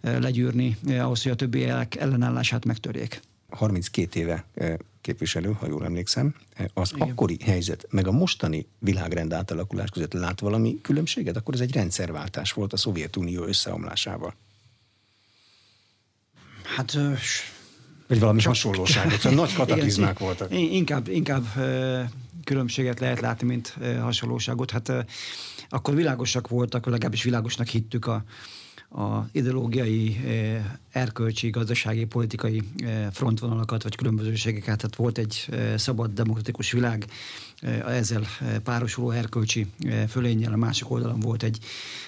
legyűrni 0.00 0.76
ahhoz, 0.98 1.22
hogy 1.22 1.32
a 1.32 1.36
többiek 1.36 1.96
ellenállását 1.96 2.64
megtörjék. 2.64 3.20
32 3.54 4.20
éve 4.20 4.44
képviselő, 5.00 5.52
ha 5.52 5.66
jól 5.66 5.84
emlékszem, 5.84 6.34
az 6.74 6.92
Igen. 6.94 7.08
akkori 7.08 7.38
helyzet, 7.42 7.86
meg 7.90 8.06
a 8.06 8.12
mostani 8.12 8.66
világrend 8.78 9.32
átalakulás 9.32 9.90
között 9.90 10.12
lát 10.12 10.40
valami 10.40 10.78
különbséget? 10.82 11.36
Akkor 11.36 11.54
ez 11.54 11.60
egy 11.60 11.72
rendszerváltás 11.72 12.52
volt 12.52 12.72
a 12.72 12.76
Szovjetunió 12.76 13.44
összeomlásával. 13.44 14.34
Hát 16.76 16.98
vagy 18.06 18.20
valami 18.20 18.40
csak, 18.40 18.48
hasonlóságot, 18.48 19.20
szóval 19.20 19.38
nagy 19.38 19.54
kataklizmák 19.62 20.14
igen, 20.14 20.26
voltak. 20.26 20.52
Inkább, 20.52 21.08
inkább 21.08 21.44
különbséget 22.44 23.00
lehet 23.00 23.20
látni, 23.20 23.46
mint 23.46 23.78
hasonlóságot. 24.00 24.70
Hát 24.70 24.92
akkor 25.68 25.94
világosak 25.94 26.48
voltak, 26.48 26.86
legalábbis 26.86 27.22
világosnak 27.22 27.66
hittük 27.66 28.06
a, 28.06 28.24
a 28.88 29.28
ideológiai, 29.32 30.20
eh, 30.24 30.64
erkölcsi, 30.90 31.50
gazdasági, 31.50 32.04
politikai 32.04 32.62
eh, 32.76 33.08
frontvonalakat 33.12 33.82
vagy 33.82 33.96
különbözőségeket. 33.96 34.76
Tehát 34.76 34.96
volt 34.96 35.18
egy 35.18 35.46
eh, 35.50 35.78
szabad, 35.78 36.12
demokratikus 36.12 36.72
világ, 36.72 37.06
ezzel 37.86 38.22
párosuló 38.62 39.10
erkölcsi 39.10 39.66
fölénnyel, 40.08 40.52
a 40.52 40.56
másik 40.56 40.90
oldalon 40.90 41.20
volt 41.20 41.42
egy, 41.42 41.58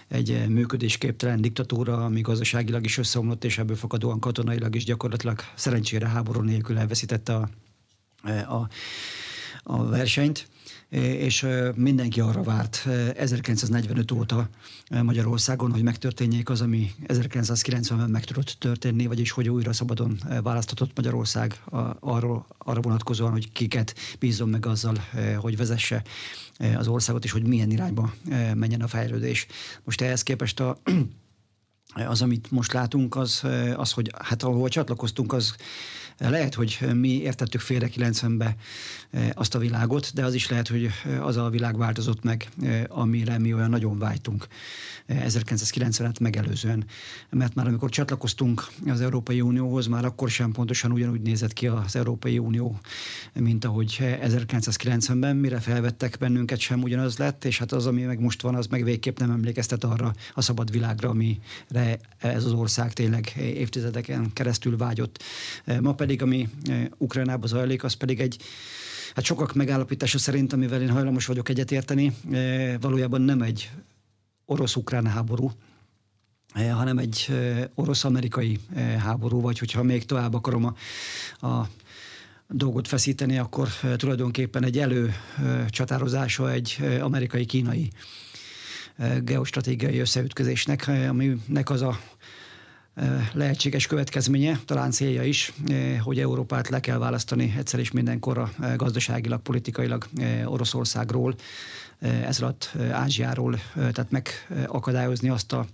egy 0.08 0.48
működésképtelen 0.48 1.40
diktatúra, 1.40 2.04
ami 2.04 2.20
gazdaságilag 2.20 2.84
is 2.84 2.98
összeomlott, 2.98 3.44
és 3.44 3.58
ebből 3.58 3.76
fakadóan 3.76 4.20
katonailag 4.20 4.74
is 4.74 4.84
gyakorlatilag 4.84 5.40
szerencsére 5.54 6.08
háború 6.08 6.40
nélkül 6.40 6.78
elveszítette 6.78 7.34
a, 7.34 7.48
a, 8.48 8.68
a 9.62 9.86
versenyt 9.86 10.48
és 10.90 11.46
mindenki 11.74 12.20
arra 12.20 12.42
várt 12.42 12.86
1945 13.16 14.10
óta 14.10 14.48
Magyarországon, 15.02 15.72
hogy 15.72 15.82
megtörténjék 15.82 16.50
az, 16.50 16.60
ami 16.60 16.90
1990-ben 17.06 18.10
meg 18.10 18.24
tudott 18.24 18.56
történni, 18.58 19.06
vagyis 19.06 19.30
hogy 19.30 19.48
újra 19.48 19.72
szabadon 19.72 20.18
választhatott 20.42 20.96
Magyarország 20.96 21.60
arról, 22.00 22.46
arra 22.58 22.80
vonatkozóan, 22.80 23.32
hogy 23.32 23.52
kiket 23.52 23.94
bízom 24.18 24.50
meg 24.50 24.66
azzal, 24.66 24.96
hogy 25.36 25.56
vezesse 25.56 26.02
az 26.76 26.88
országot, 26.88 27.24
és 27.24 27.30
hogy 27.30 27.46
milyen 27.46 27.70
irányba 27.70 28.14
menjen 28.54 28.80
a 28.80 28.88
fejlődés. 28.88 29.46
Most 29.84 30.00
ehhez 30.00 30.22
képest 30.22 30.60
a 30.60 30.78
az, 31.94 32.22
amit 32.22 32.50
most 32.50 32.72
látunk, 32.72 33.16
az, 33.16 33.42
az 33.76 33.92
hogy 33.92 34.10
hát 34.22 34.42
ahol 34.42 34.68
csatlakoztunk, 34.68 35.32
az 35.32 35.54
lehet, 36.18 36.54
hogy 36.54 36.78
mi 36.94 37.08
értettük 37.08 37.60
félre 37.60 37.88
90-be 37.96 38.56
eh, 39.10 39.28
azt 39.34 39.54
a 39.54 39.58
világot, 39.58 40.10
de 40.14 40.24
az 40.24 40.34
is 40.34 40.48
lehet, 40.48 40.68
hogy 40.68 40.84
eh, 41.04 41.26
az 41.26 41.36
a 41.36 41.50
világ 41.50 41.76
változott 41.76 42.22
meg, 42.22 42.48
eh, 42.62 42.82
amire 42.88 43.38
mi 43.38 43.54
olyan 43.54 43.70
nagyon 43.70 43.98
vágytunk 43.98 44.46
1990-et 45.08 46.20
megelőzően. 46.20 46.84
Mert 47.30 47.54
már 47.54 47.66
amikor 47.66 47.90
csatlakoztunk 47.90 48.66
az 48.86 49.00
Európai 49.00 49.40
Unióhoz, 49.40 49.86
már 49.86 50.04
akkor 50.04 50.30
sem 50.30 50.52
pontosan 50.52 50.92
ugyanúgy 50.92 51.20
nézett 51.20 51.52
ki 51.52 51.66
az 51.66 51.96
Európai 51.96 52.38
Unió, 52.38 52.78
mint 53.32 53.64
ahogy 53.64 53.98
1990-ben, 54.00 55.36
mire 55.36 55.60
felvettek 55.60 56.16
bennünket 56.18 56.58
sem 56.58 56.82
ugyanaz 56.82 57.16
lett, 57.16 57.44
és 57.44 57.58
hát 57.58 57.72
az, 57.72 57.86
ami 57.86 58.02
meg 58.02 58.20
most 58.20 58.42
van, 58.42 58.54
az 58.54 58.66
meg 58.66 58.84
végképp 58.84 59.18
nem 59.18 59.30
emlékeztet 59.30 59.84
arra 59.84 60.12
a 60.34 60.40
szabad 60.40 60.70
világra, 60.70 61.08
amire 61.08 61.98
ez 62.18 62.44
az 62.44 62.52
ország 62.52 62.92
tényleg 62.92 63.32
évtizedeken 63.36 64.32
keresztül 64.32 64.76
vágyott. 64.76 65.22
Ma 65.80 65.94
pedig, 65.94 66.05
ami 66.22 66.48
Ukrajnában 66.98 67.48
zajlik, 67.48 67.84
az 67.84 67.92
pedig 67.92 68.20
egy 68.20 68.40
Hát 69.16 69.24
sokak 69.24 69.54
megállapítása 69.54 70.18
szerint, 70.18 70.52
amivel 70.52 70.82
én 70.82 70.90
hajlamos 70.90 71.26
vagyok 71.26 71.48
egyetérteni, 71.48 72.16
valójában 72.80 73.20
nem 73.20 73.42
egy 73.42 73.70
orosz-ukrán 74.44 75.06
háború, 75.06 75.50
hanem 76.54 76.98
egy 76.98 77.32
orosz-amerikai 77.74 78.58
háború, 78.98 79.40
vagy 79.40 79.58
hogyha 79.58 79.82
még 79.82 80.04
tovább 80.04 80.34
akarom 80.34 80.64
a, 80.64 80.74
a 81.46 81.68
dolgot 82.48 82.88
feszíteni, 82.88 83.38
akkor 83.38 83.68
tulajdonképpen 83.96 84.64
egy 84.64 84.78
előcsatározása 84.78 86.50
egy 86.52 86.78
amerikai-kínai 87.00 87.90
geostratégiai 89.24 89.98
összeütközésnek, 89.98 90.88
aminek 90.88 91.70
az 91.70 91.82
a 91.82 92.00
lehetséges 93.32 93.86
következménye, 93.86 94.60
talán 94.64 94.90
célja 94.90 95.22
is, 95.22 95.52
hogy 96.00 96.18
Európát 96.20 96.68
le 96.68 96.80
kell 96.80 96.98
választani 96.98 97.54
egyszer 97.58 97.80
is 97.80 97.90
mindenkorra 97.90 98.52
gazdaságilag, 98.76 99.40
politikailag 99.40 100.06
Oroszországról, 100.44 101.34
ez 102.00 102.40
alatt 102.40 102.72
Ázsiáról, 102.92 103.58
tehát 103.74 104.10
megakadályozni 104.10 105.28
azt 105.28 105.52
a 105.52 105.66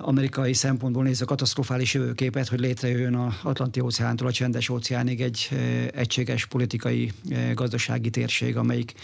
amerikai 0.00 0.52
szempontból 0.52 1.02
nézve 1.02 1.24
katasztrofális 1.24 1.94
jövőképet, 1.94 2.48
hogy 2.48 2.60
létrejöjjön 2.60 3.14
a 3.14 3.36
Atlanti 3.42 3.80
óceántól 3.80 4.26
a 4.26 4.32
csendes 4.32 4.68
óceánig 4.68 5.20
egy 5.20 5.48
egységes 5.92 6.46
politikai, 6.46 7.12
gazdasági 7.54 8.10
térség, 8.10 8.56
amelyik 8.56 8.94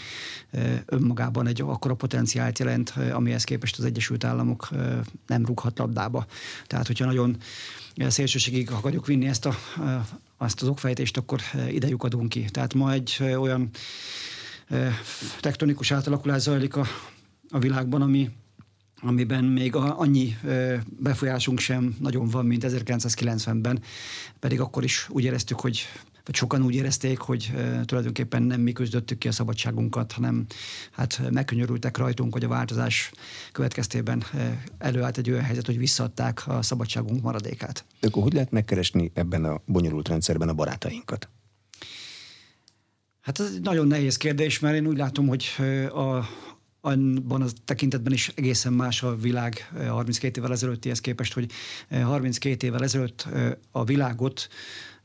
önmagában 0.85 1.47
egy 1.47 1.61
akkora 1.61 1.93
potenciált 1.93 2.59
jelent, 2.59 2.93
amihez 3.11 3.43
képest 3.43 3.77
az 3.77 3.85
Egyesült 3.85 4.23
Államok 4.23 4.69
nem 5.27 5.45
rúghat 5.45 5.77
labdába. 5.77 6.25
Tehát, 6.67 6.87
hogyha 6.87 7.05
nagyon 7.05 7.37
szélsőségig 7.97 8.71
akarjuk 8.71 9.05
vinni 9.05 9.27
ezt 9.27 9.45
a, 9.45 9.55
azt 10.37 10.61
az 10.61 10.67
okfejtést, 10.67 11.17
akkor 11.17 11.41
idejük 11.69 12.03
adunk 12.03 12.29
ki. 12.29 12.45
Tehát 12.51 12.73
ma 12.73 12.91
egy 12.91 13.17
olyan 13.37 13.69
tektonikus 15.39 15.91
átalakulás 15.91 16.41
zajlik 16.41 16.75
a, 16.75 16.85
a 17.49 17.59
világban, 17.59 18.01
ami 18.01 18.29
amiben 19.03 19.43
még 19.43 19.75
a, 19.75 19.99
annyi 19.99 20.37
befolyásunk 20.99 21.59
sem 21.59 21.95
nagyon 21.99 22.27
van, 22.27 22.45
mint 22.45 22.65
1990-ben, 22.67 23.81
pedig 24.39 24.59
akkor 24.59 24.83
is 24.83 25.07
úgy 25.09 25.23
éreztük, 25.23 25.59
hogy 25.59 25.87
vagy 26.25 26.35
sokan 26.35 26.63
úgy 26.63 26.75
érezték, 26.75 27.19
hogy 27.19 27.51
e, 27.55 27.85
tulajdonképpen 27.85 28.43
nem 28.43 28.61
mi 28.61 28.71
küzdöttük 28.71 29.17
ki 29.17 29.27
a 29.27 29.31
szabadságunkat, 29.31 30.11
hanem 30.11 30.45
hát 30.91 31.21
megkönyörültek 31.31 31.97
rajtunk, 31.97 32.33
hogy 32.33 32.43
a 32.43 32.47
változás 32.47 33.11
következtében 33.51 34.23
e, 34.33 34.63
előállt 34.77 35.17
egy 35.17 35.29
olyan 35.29 35.43
helyzet, 35.43 35.65
hogy 35.65 35.77
visszaadták 35.77 36.47
a 36.47 36.61
szabadságunk 36.61 37.21
maradékát. 37.21 37.85
De 37.99 38.07
akkor 38.07 38.23
hogy 38.23 38.33
lehet 38.33 38.51
megkeresni 38.51 39.11
ebben 39.13 39.45
a 39.45 39.61
bonyolult 39.65 40.07
rendszerben 40.07 40.49
a 40.49 40.53
barátainkat? 40.53 41.29
Hát 43.21 43.39
ez 43.39 43.51
egy 43.55 43.61
nagyon 43.61 43.87
nehéz 43.87 44.17
kérdés, 44.17 44.59
mert 44.59 44.75
én 44.75 44.87
úgy 44.87 44.97
látom, 44.97 45.27
hogy 45.27 45.45
a, 45.93 46.25
abban 46.85 47.41
a 47.41 47.47
tekintetben 47.65 48.13
is 48.13 48.31
egészen 48.35 48.73
más 48.73 49.03
a 49.03 49.15
világ 49.15 49.71
32 49.87 50.39
évvel 50.39 50.51
ezelőttihez 50.51 51.01
képest, 51.01 51.33
hogy 51.33 51.51
32 52.03 52.67
évvel 52.67 52.83
ezelőtt 52.83 53.27
a 53.71 53.83
világot 53.83 54.47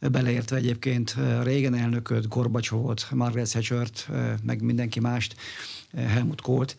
beleértve 0.01 0.57
egyébként 0.57 1.17
régen 1.43 1.75
elnököt, 1.75 2.29
Gorbacsovot, 2.29 3.07
Margaret 3.11 3.51
Thatchert, 3.51 4.09
meg 4.43 4.63
mindenki 4.63 5.01
mást, 5.01 5.37
Helmut 5.97 6.41
Kohlt, 6.41 6.77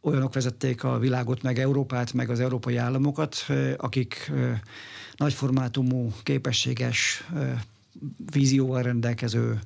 olyanok 0.00 0.34
vezették 0.34 0.84
a 0.84 0.98
világot, 0.98 1.42
meg 1.42 1.58
Európát, 1.58 2.12
meg 2.12 2.30
az 2.30 2.40
európai 2.40 2.76
államokat, 2.76 3.46
akik 3.76 4.32
nagyformátumú, 5.16 6.12
képességes, 6.22 7.24
vízióval 8.32 8.82
rendelkező, 8.82 9.58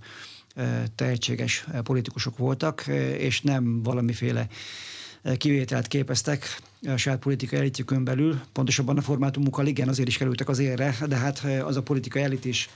tehetséges 0.95 1.67
politikusok 1.83 2.39
voltak, 2.39 2.87
és 3.19 3.41
nem 3.41 3.83
valamiféle 3.83 4.47
kivételt 5.37 5.87
képeztek 5.87 6.61
a 6.87 6.97
saját 6.97 7.19
politikai 7.19 7.59
elitjükön 7.59 8.05
belül. 8.05 8.41
Pontosabban 8.53 8.97
a 8.97 9.01
formátumukkal 9.01 9.67
igen, 9.67 9.89
azért 9.89 10.09
is 10.09 10.17
kerültek 10.17 10.49
az 10.49 10.59
érre, 10.59 10.97
de 11.09 11.17
hát 11.17 11.47
az 11.65 11.77
a 11.77 11.83
politikai 11.83 12.23
elit 12.23 12.45
is, 12.45 12.69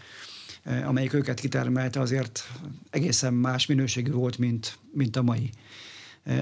amelyik 0.84 1.12
őket 1.12 1.40
kitermelte, 1.40 2.00
azért 2.00 2.50
egészen 2.90 3.34
más 3.34 3.66
minőségű 3.66 4.10
volt, 4.10 4.38
mint, 4.38 4.78
mint 4.92 5.16
a 5.16 5.22
mai. 5.22 5.50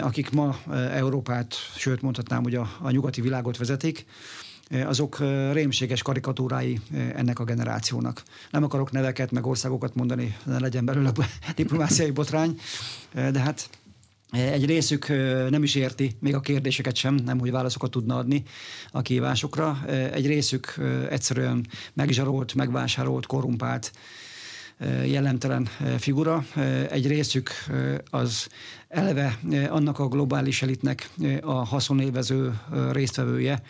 Akik 0.00 0.30
ma 0.30 0.58
Európát, 0.90 1.54
sőt 1.76 2.02
mondhatnám, 2.02 2.42
hogy 2.42 2.54
a, 2.54 2.76
a 2.80 2.90
nyugati 2.90 3.20
világot 3.20 3.56
vezetik, 3.56 4.06
azok 4.70 5.18
rémséges 5.52 6.02
karikatúrái 6.02 6.80
ennek 7.14 7.38
a 7.38 7.44
generációnak. 7.44 8.22
Nem 8.50 8.64
akarok 8.64 8.90
neveket, 8.90 9.30
meg 9.30 9.46
országokat 9.46 9.94
mondani, 9.94 10.36
ne 10.44 10.58
legyen 10.58 10.84
belőle 10.84 11.12
diplomáciai 11.56 12.10
botrány, 12.10 12.60
de 13.12 13.38
hát 13.38 13.70
egy 14.30 14.64
részük 14.64 15.08
nem 15.50 15.62
is 15.62 15.74
érti 15.74 16.16
még 16.20 16.34
a 16.34 16.40
kérdéseket 16.40 16.96
sem, 16.96 17.14
nem 17.14 17.38
hogy 17.38 17.50
válaszokat 17.50 17.90
tudna 17.90 18.16
adni 18.16 18.42
a 18.90 19.02
kívásokra. 19.02 19.84
Egy 20.12 20.26
részük 20.26 20.74
egyszerűen 21.10 21.66
megzsarolt, 21.92 22.54
megvásárolt, 22.54 23.26
korrumpált, 23.26 23.92
jellemtelen 25.04 25.68
figura. 25.98 26.44
Egy 26.90 27.06
részük 27.06 27.50
az 28.10 28.48
eleve 28.90 29.38
annak 29.68 29.98
a 29.98 30.08
globális 30.08 30.62
elitnek 30.62 31.10
a 31.40 31.52
haszonélvező 31.52 32.60
résztvevője, 32.92 33.62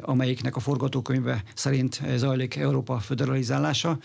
amelyiknek 0.00 0.56
a 0.56 0.60
forgatókönyve 0.60 1.42
szerint 1.54 2.00
zajlik 2.16 2.56
Európa 2.56 2.98
föderalizálása. 2.98 3.98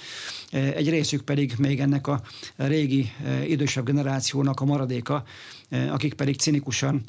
Egy 0.52 0.90
részük 0.90 1.22
pedig 1.22 1.54
még 1.58 1.80
ennek 1.80 2.08
a 2.08 2.22
régi 2.56 3.12
idősebb 3.48 3.86
generációnak 3.86 4.60
a 4.60 4.66
maradéka, 4.66 5.24
akik 5.90 6.14
pedig 6.14 6.36
cinikusan 6.36 7.04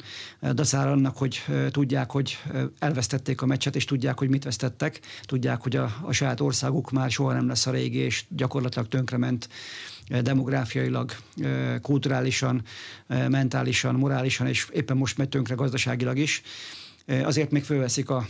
dacára 0.53 0.91
annak, 0.91 1.17
hogy 1.17 1.43
tudják, 1.71 2.11
hogy 2.11 2.37
elvesztették 2.79 3.41
a 3.41 3.45
meccset, 3.45 3.75
és 3.75 3.85
tudják, 3.85 4.19
hogy 4.19 4.29
mit 4.29 4.43
vesztettek, 4.43 4.99
tudják, 5.25 5.61
hogy 5.61 5.75
a, 5.75 5.95
a 6.01 6.11
saját 6.11 6.39
országuk 6.39 6.91
már 6.91 7.11
soha 7.11 7.33
nem 7.33 7.47
lesz 7.47 7.65
a 7.67 7.71
régi, 7.71 7.97
és 7.97 8.23
gyakorlatilag 8.29 8.87
tönkrement 8.87 9.49
demográfiailag, 10.21 11.11
kulturálisan, 11.81 12.61
mentálisan, 13.07 13.95
morálisan, 13.95 14.47
és 14.47 14.67
éppen 14.71 14.97
most 14.97 15.17
megy 15.17 15.29
tönkre 15.29 15.55
gazdaságilag 15.55 16.17
is 16.17 16.41
azért 17.23 17.51
még 17.51 17.63
fölveszik 17.63 18.09
a, 18.09 18.27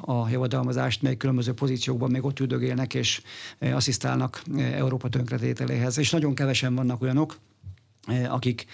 a 0.00 0.28
javadalmazást, 0.28 1.02
még 1.02 1.16
különböző 1.16 1.52
pozíciókban 1.52 2.10
még 2.10 2.24
ott 2.24 2.40
üldögélnek 2.40 2.94
és 2.94 3.22
asszisztálnak 3.58 4.42
Európa 4.56 5.08
tönkretételéhez. 5.08 5.98
És 5.98 6.10
nagyon 6.10 6.34
kevesen 6.34 6.74
vannak 6.74 7.02
olyanok, 7.02 7.38
akik 8.28 8.66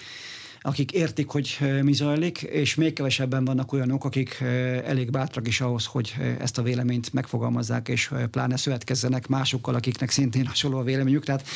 akik 0.67 0.93
értik, 0.93 1.29
hogy 1.29 1.59
mi 1.83 1.93
zajlik, 1.93 2.43
és 2.43 2.75
még 2.75 2.93
kevesebben 2.93 3.45
vannak 3.45 3.73
olyanok, 3.73 4.05
akik 4.05 4.41
elég 4.85 5.11
bátrak 5.11 5.47
is 5.47 5.61
ahhoz, 5.61 5.85
hogy 5.85 6.15
ezt 6.39 6.59
a 6.59 6.63
véleményt 6.63 7.13
megfogalmazzák, 7.13 7.89
és 7.89 8.11
pláne 8.31 8.57
szövetkezzenek 8.57 9.27
másokkal, 9.27 9.75
akiknek 9.75 10.11
szintén 10.11 10.47
hasonló 10.47 10.79
a 10.79 10.83
véleményük. 10.83 11.25
Tehát 11.25 11.47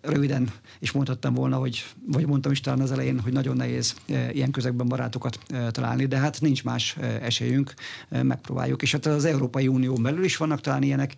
röviden 0.00 0.50
is 0.78 0.92
mondhattam 0.92 1.34
volna, 1.34 1.56
hogy, 1.56 1.84
vagy 2.06 2.26
mondtam 2.26 2.52
is 2.52 2.60
talán 2.60 2.80
az 2.80 2.92
elején, 2.92 3.20
hogy 3.20 3.32
nagyon 3.32 3.56
nehéz 3.56 3.94
ilyen 4.32 4.50
közegben 4.50 4.88
barátokat 4.88 5.38
találni, 5.70 6.06
de 6.06 6.18
hát 6.18 6.40
nincs 6.40 6.64
más 6.64 6.96
esélyünk, 7.22 7.74
megpróbáljuk. 8.08 8.82
És 8.82 8.92
hát 8.92 9.06
az 9.06 9.24
Európai 9.24 9.68
Unión 9.68 10.02
belül 10.02 10.24
is 10.24 10.36
vannak 10.36 10.60
talán 10.60 10.82
ilyenek, 10.82 11.14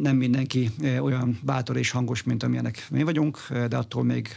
nem 0.00 0.16
mindenki 0.16 0.70
olyan 1.00 1.38
bátor 1.42 1.76
és 1.76 1.90
hangos, 1.90 2.22
mint 2.22 2.42
amilyenek 2.42 2.86
mi 2.90 3.02
vagyunk, 3.02 3.38
de 3.68 3.76
attól 3.76 4.04
még 4.04 4.36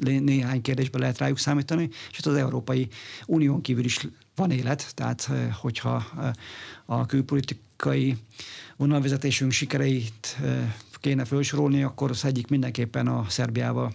néhány 0.00 0.60
kérdésben 0.74 1.00
lehet 1.00 1.18
rájuk 1.18 1.38
számítani, 1.38 1.88
és 2.10 2.18
az 2.24 2.34
Európai 2.34 2.88
Unión 3.26 3.60
kívül 3.60 3.84
is 3.84 4.06
van 4.34 4.50
élet, 4.50 4.94
tehát 4.94 5.28
hogyha 5.60 6.04
a 6.84 7.06
külpolitikai 7.06 8.16
vonalvezetésünk 8.76 9.52
sikereit 9.52 10.38
kéne 11.00 11.24
felsorolni, 11.24 11.82
akkor 11.82 12.10
az 12.10 12.24
egyik 12.24 12.46
mindenképpen 12.48 13.06
a 13.06 13.24
Szerbiával 13.28 13.92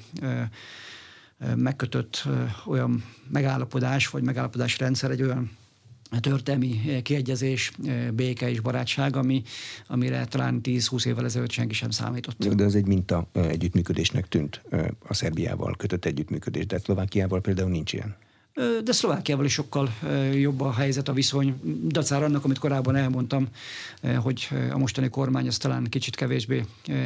megkötött 1.56 2.24
olyan 2.66 3.04
megállapodás, 3.30 4.08
vagy 4.08 4.24
megállapodás 4.24 4.78
rendszer 4.78 5.12
egy 5.12 5.22
olyan 5.22 5.52
történelmi 6.20 7.02
kiegyezés, 7.02 7.72
béke 8.14 8.50
és 8.50 8.60
barátság, 8.60 9.16
ami, 9.16 9.44
amire 9.88 10.26
talán 10.26 10.60
10-20 10.64 11.06
évvel 11.06 11.26
ezelőtt 11.26 11.52
senki 11.52 11.74
sem 11.74 11.90
számított. 11.90 12.48
De 12.48 12.64
ez 12.64 12.74
egy 12.74 12.88
minta 12.88 13.28
együttműködésnek 13.34 14.28
tűnt 14.28 14.62
a 15.08 15.14
Szerbiával 15.14 15.76
kötött 15.78 16.06
együttműködés, 16.06 16.66
de 16.66 16.80
Szlovákiával 16.80 17.42
például 17.42 17.70
nincs 17.70 17.94
ilyen. 17.94 18.16
De 18.84 18.92
Szlovákiával 18.92 19.46
is 19.46 19.54
sokkal 19.54 19.94
jobb 20.34 20.62
a 20.62 20.74
helyzet, 20.74 21.08
a 21.08 21.14
viszony. 21.14 21.60
Dacár 21.88 22.24
annak, 22.24 22.44
amit 22.44 22.58
korábban 22.58 22.96
elmondtam, 22.96 23.48
hogy 24.18 24.48
a 24.72 24.78
mostani 24.78 25.10
kormány 25.10 25.48
az 25.48 25.58
talán 25.58 25.84
kicsit 25.84 26.16
kevésbé 26.16 26.64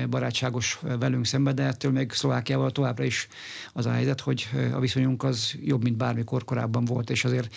barátságos 0.10 0.80
velünk 1.00 1.26
szemben, 1.26 1.56
de 1.56 1.64
ettől 1.64 1.92
még 1.92 2.12
Szlovákiával 2.12 2.72
továbbra 2.72 3.04
is 3.04 3.28
az 3.74 3.86
a 3.86 3.92
helyzet, 3.92 4.22
hogy 4.22 4.50
a 4.74 4.80
viszonyunk 4.80 5.24
az 5.24 5.56
jobb, 5.64 5.84
mint 5.84 5.98
bármikor 5.98 6.44
korábban 6.44 6.86
volt, 6.86 7.10
és 7.10 7.26
azért 7.26 7.56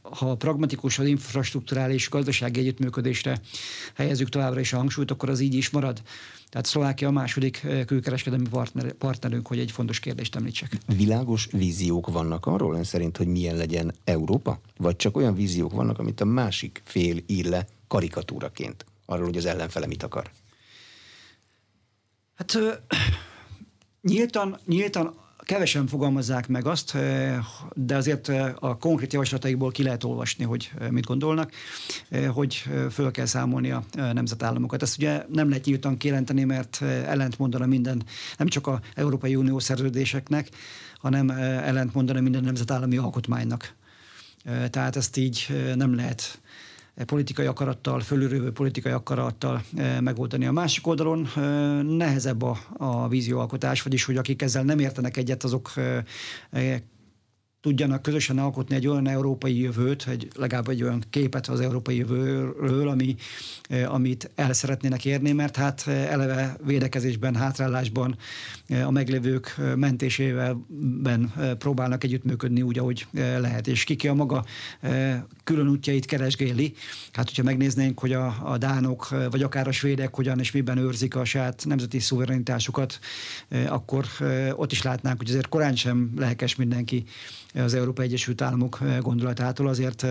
ha 0.00 0.34
pragmatikus 0.34 0.98
az 0.98 1.06
infrastruktúrális 1.06 2.08
gazdasági 2.08 2.60
együttműködésre 2.60 3.40
helyezzük 3.94 4.28
továbbra 4.28 4.60
is 4.60 4.72
a 4.72 4.76
hangsúlyt, 4.76 5.10
akkor 5.10 5.28
az 5.28 5.40
így 5.40 5.54
is 5.54 5.70
marad. 5.70 6.02
Tehát 6.48 6.66
Szlovákia 6.66 7.08
a 7.08 7.10
második 7.10 7.66
külkereskedelmi 7.86 8.48
partner, 8.48 8.92
partnerünk, 8.92 9.46
hogy 9.46 9.58
egy 9.58 9.70
fontos 9.70 10.00
kérdést 10.00 10.36
említsek. 10.36 10.78
Világos 10.96 11.48
víziók 11.52 12.10
vannak 12.10 12.46
arról 12.46 12.74
ön 12.74 12.84
szerint, 12.84 13.16
hogy 13.16 13.26
milyen 13.26 13.56
legyen 13.56 13.94
Európa? 14.04 14.60
Vagy 14.76 14.96
csak 14.96 15.16
olyan 15.16 15.34
víziók 15.34 15.72
vannak, 15.72 15.98
amit 15.98 16.20
a 16.20 16.24
másik 16.24 16.82
fél 16.84 17.16
ír 17.26 17.44
le 17.44 17.66
karikatúraként? 17.88 18.84
Arról, 19.06 19.24
hogy 19.24 19.36
az 19.36 19.46
ellenfele 19.46 19.86
mit 19.86 20.02
akar? 20.02 20.30
Hát 22.34 22.58
nyíltan, 24.00 24.58
nyíltan 24.66 25.14
kevesen 25.44 25.86
fogalmazzák 25.86 26.48
meg 26.48 26.66
azt, 26.66 26.96
de 27.74 27.96
azért 27.96 28.28
a 28.58 28.76
konkrét 28.76 29.12
javaslataikból 29.12 29.70
ki 29.70 29.82
lehet 29.82 30.04
olvasni, 30.04 30.44
hogy 30.44 30.72
mit 30.90 31.04
gondolnak, 31.04 31.52
hogy 32.28 32.64
föl 32.90 33.10
kell 33.10 33.26
számolni 33.26 33.70
a 33.70 33.84
nemzetállamokat. 33.92 34.82
Ezt 34.82 34.98
ugye 34.98 35.24
nem 35.28 35.48
lehet 35.48 35.64
nyíltan 35.64 35.96
kijelenteni, 35.96 36.44
mert 36.44 36.82
ellent 36.82 37.38
mondana 37.38 37.66
minden, 37.66 38.02
nem 38.36 38.46
csak 38.46 38.66
a 38.66 38.80
Európai 38.94 39.36
Unió 39.36 39.58
szerződéseknek, 39.58 40.48
hanem 40.98 41.30
ellent 41.30 41.94
mondana 41.94 42.20
minden 42.20 42.44
nemzetállami 42.44 42.96
alkotmánynak. 42.96 43.74
Tehát 44.70 44.96
ezt 44.96 45.16
így 45.16 45.46
nem 45.74 45.94
lehet 45.94 46.40
politikai 47.06 47.46
akarattal, 47.46 48.00
fölülrövő 48.00 48.52
politikai 48.52 48.92
akarattal 48.92 49.62
eh, 49.76 50.00
megoldani. 50.00 50.46
A 50.46 50.52
másik 50.52 50.86
oldalon 50.86 51.28
eh, 51.36 51.42
nehezebb 51.82 52.42
a, 52.42 52.58
a 52.76 53.08
vízióalkotás, 53.08 53.82
vagyis 53.82 54.04
hogy 54.04 54.16
akik 54.16 54.42
ezzel 54.42 54.62
nem 54.62 54.78
értenek 54.78 55.16
egyet, 55.16 55.44
azok 55.44 55.72
tudjanak 57.62 58.02
közösen 58.02 58.38
alkotni 58.38 58.74
egy 58.74 58.86
olyan 58.86 59.08
európai 59.08 59.60
jövőt, 59.60 60.06
egy, 60.08 60.28
legalább 60.34 60.68
egy 60.68 60.82
olyan 60.82 61.02
képet 61.10 61.46
az 61.46 61.60
európai 61.60 61.96
jövőről, 61.96 62.88
ami, 62.88 63.16
amit 63.86 64.30
el 64.34 64.52
szeretnének 64.52 65.04
érni, 65.04 65.32
mert 65.32 65.56
hát 65.56 65.86
eleve 65.86 66.56
védekezésben, 66.64 67.34
hátrálásban 67.34 68.16
a 68.84 68.90
meglévők 68.90 69.56
mentésében 69.76 71.32
próbálnak 71.58 72.04
együttműködni 72.04 72.62
úgy, 72.62 72.78
ahogy 72.78 73.06
lehet. 73.12 73.66
És 73.66 73.84
kiki 73.84 74.08
a 74.08 74.14
maga 74.14 74.44
külön 75.44 75.68
útjait 75.68 76.04
keresgéli. 76.04 76.74
Hát, 77.12 77.28
hogyha 77.28 77.42
megnéznénk, 77.42 77.98
hogy 77.98 78.12
a, 78.12 78.36
a 78.42 78.58
dánok, 78.58 79.08
vagy 79.30 79.42
akár 79.42 79.68
a 79.68 79.72
svédek 79.72 80.14
hogyan 80.14 80.38
és 80.38 80.50
miben 80.50 80.78
őrzik 80.78 81.16
a 81.16 81.24
saját 81.24 81.64
nemzeti 81.66 81.98
szuverenitásukat, 81.98 82.98
akkor 83.66 84.06
ott 84.52 84.72
is 84.72 84.82
látnánk, 84.82 85.18
hogy 85.18 85.28
azért 85.28 85.48
korán 85.48 85.76
sem 85.76 86.12
lehekes 86.16 86.56
mindenki 86.56 87.04
az 87.54 87.74
Európai 87.74 88.06
Egyesült 88.06 88.42
Államok 88.42 88.78
gondolatától, 89.00 89.68
azért 89.68 90.06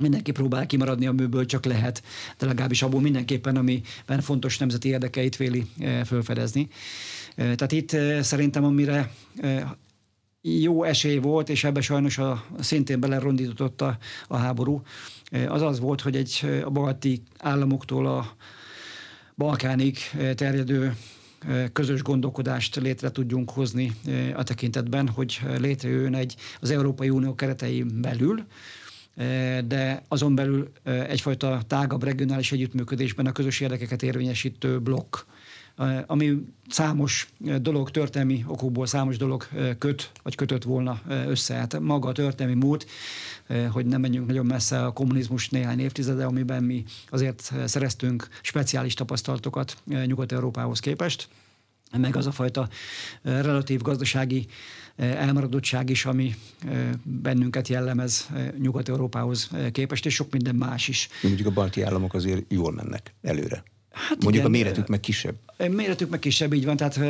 mindenki 0.00 0.30
próbál 0.30 0.66
kimaradni 0.66 1.06
a 1.06 1.12
műből, 1.12 1.46
csak 1.46 1.64
lehet, 1.64 2.02
de 2.38 2.46
legalábbis 2.46 2.82
abból 2.82 3.00
mindenképpen, 3.00 3.56
amiben 3.56 4.20
fontos 4.20 4.58
nemzeti 4.58 4.88
érdekeit 4.88 5.36
véli 5.36 5.66
felfedezni. 6.04 6.68
Tehát 7.36 7.72
itt 7.72 7.96
szerintem, 8.20 8.64
amire 8.64 9.12
jó 10.40 10.82
esély 10.82 11.18
volt, 11.18 11.48
és 11.48 11.64
ebbe 11.64 11.80
sajnos 11.80 12.18
a, 12.18 12.44
szintén 12.60 13.00
belerondított 13.00 13.80
a, 13.80 13.98
a 14.28 14.36
háború, 14.36 14.82
az 15.48 15.62
az 15.62 15.80
volt, 15.80 16.00
hogy 16.00 16.16
egy 16.16 16.60
a 16.64 16.70
balti 16.70 17.22
államoktól 17.38 18.06
a 18.06 18.36
Balkánig 19.36 19.98
terjedő 20.34 20.96
közös 21.72 22.02
gondolkodást 22.02 22.76
létre 22.76 23.10
tudjunk 23.10 23.50
hozni 23.50 23.92
a 24.34 24.42
tekintetben, 24.42 25.08
hogy 25.08 25.40
létrejöjjön 25.58 26.14
egy 26.14 26.34
az 26.60 26.70
Európai 26.70 27.10
Unió 27.10 27.34
keretein 27.34 28.00
belül, 28.00 28.44
de 29.66 30.02
azon 30.08 30.34
belül 30.34 30.72
egyfajta 30.84 31.60
tágabb 31.66 32.02
regionális 32.02 32.52
együttműködésben 32.52 33.26
a 33.26 33.32
közös 33.32 33.60
érdekeket 33.60 34.02
érvényesítő 34.02 34.80
blokk 34.80 35.16
ami 36.06 36.44
számos 36.68 37.28
dolog, 37.60 37.90
történelmi 37.90 38.44
okokból 38.46 38.86
számos 38.86 39.16
dolog 39.16 39.48
köt, 39.78 40.10
vagy 40.22 40.34
kötött 40.34 40.62
volna 40.62 41.00
össze. 41.08 41.54
Hát 41.54 41.80
maga 41.80 42.08
a 42.08 42.12
történelmi 42.12 42.64
múlt, 42.64 42.86
hogy 43.70 43.86
nem 43.86 44.00
menjünk 44.00 44.26
nagyon 44.26 44.46
messze 44.46 44.84
a 44.84 44.92
kommunizmus 44.92 45.48
néhány 45.48 45.80
évtizede, 45.80 46.24
amiben 46.24 46.62
mi 46.62 46.84
azért 47.10 47.52
szereztünk 47.64 48.28
speciális 48.42 48.94
tapasztalatokat 48.94 49.76
Nyugat-Európához 49.84 50.80
képest 50.80 51.28
meg 51.92 52.16
az 52.16 52.26
a 52.26 52.32
fajta 52.32 52.68
relatív 53.22 53.80
gazdasági 53.82 54.46
elmaradottság 54.96 55.90
is, 55.90 56.04
ami 56.04 56.34
bennünket 57.02 57.68
jellemez 57.68 58.28
Nyugat-Európához 58.58 59.50
képest, 59.72 60.06
és 60.06 60.14
sok 60.14 60.32
minden 60.32 60.54
más 60.54 60.88
is. 60.88 61.08
Mondjuk 61.22 61.46
a 61.48 61.50
balti 61.50 61.82
államok 61.82 62.14
azért 62.14 62.52
jól 62.52 62.72
mennek 62.72 63.14
előre. 63.22 63.62
Hát 63.96 64.22
Mondjuk 64.22 64.34
igen, 64.34 64.46
a 64.46 64.48
méretük 64.48 64.86
meg 64.86 65.00
kisebb. 65.00 65.34
Méretük 65.70 66.10
meg 66.10 66.18
kisebb, 66.18 66.52
így 66.52 66.64
van. 66.64 66.76
Tehát 66.76 67.00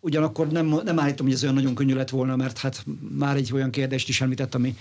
ugyanakkor 0.00 0.48
nem, 0.48 0.80
nem 0.84 0.98
állítom, 0.98 1.26
hogy 1.26 1.34
ez 1.34 1.42
olyan 1.42 1.54
nagyon 1.54 1.74
könnyű 1.74 1.94
lett 1.94 2.10
volna, 2.10 2.36
mert 2.36 2.58
hát 2.58 2.84
már 3.18 3.36
egy 3.36 3.52
olyan 3.52 3.70
kérdést 3.70 4.08
is 4.08 4.20
említett, 4.20 4.54
ami, 4.54 4.76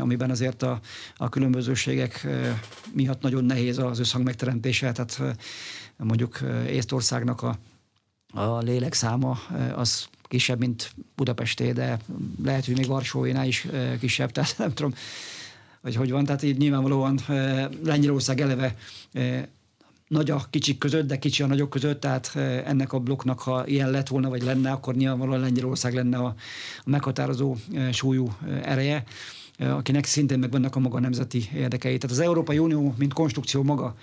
amiben 0.00 0.30
azért 0.30 0.62
a, 0.62 0.80
a 1.16 1.28
különbözőségek 1.28 2.26
miatt 2.92 3.22
nagyon 3.22 3.44
nehéz 3.44 3.78
az 3.78 3.98
összhang 3.98 4.24
megteremtése. 4.24 4.92
Tehát 4.92 5.36
mondjuk 5.96 6.40
Észtországnak 6.68 7.42
a, 7.42 7.58
a 8.40 8.58
lélekszáma 8.58 9.38
az 9.74 10.06
kisebb, 10.22 10.58
mint 10.58 10.92
Budapesté, 11.16 11.72
de 11.72 11.98
lehet, 12.44 12.64
hogy 12.64 12.76
még 12.76 12.86
Varsóinál 12.86 13.46
is 13.46 13.66
kisebb, 14.00 14.30
tehát 14.32 14.54
nem 14.58 14.72
tudom, 14.72 14.94
hogy 15.82 15.94
hogy 15.94 16.10
van. 16.10 16.24
Tehát 16.24 16.42
így 16.42 16.56
nyilvánvalóan 16.56 17.18
Lengyelország 17.84 18.40
eleve 18.40 18.76
nagy 20.12 20.30
a 20.30 20.46
kicsik 20.50 20.78
között, 20.78 21.06
de 21.06 21.18
kicsi 21.18 21.42
a 21.42 21.46
nagyok 21.46 21.70
között, 21.70 22.00
tehát 22.00 22.36
ennek 22.64 22.92
a 22.92 22.98
blokknak, 22.98 23.40
ha 23.40 23.66
ilyen 23.66 23.90
lett 23.90 24.08
volna, 24.08 24.28
vagy 24.28 24.42
lenne, 24.42 24.70
akkor 24.70 24.94
nyilvánvalóan 24.94 25.40
Lengyelország 25.40 25.94
lenne 25.94 26.16
a, 26.16 26.26
a 26.78 26.90
meghatározó 26.90 27.56
súlyú 27.92 28.32
ereje 28.62 29.04
akinek 29.58 30.04
szintén 30.04 30.38
megvannak 30.38 30.76
a 30.76 30.80
maga 30.80 31.00
nemzeti 31.00 31.48
érdekei. 31.54 31.98
Tehát 31.98 32.16
az 32.16 32.22
Európai 32.22 32.58
Unió, 32.58 32.94
mint 32.98 33.12
konstrukció 33.12 33.62
maga 33.62 33.96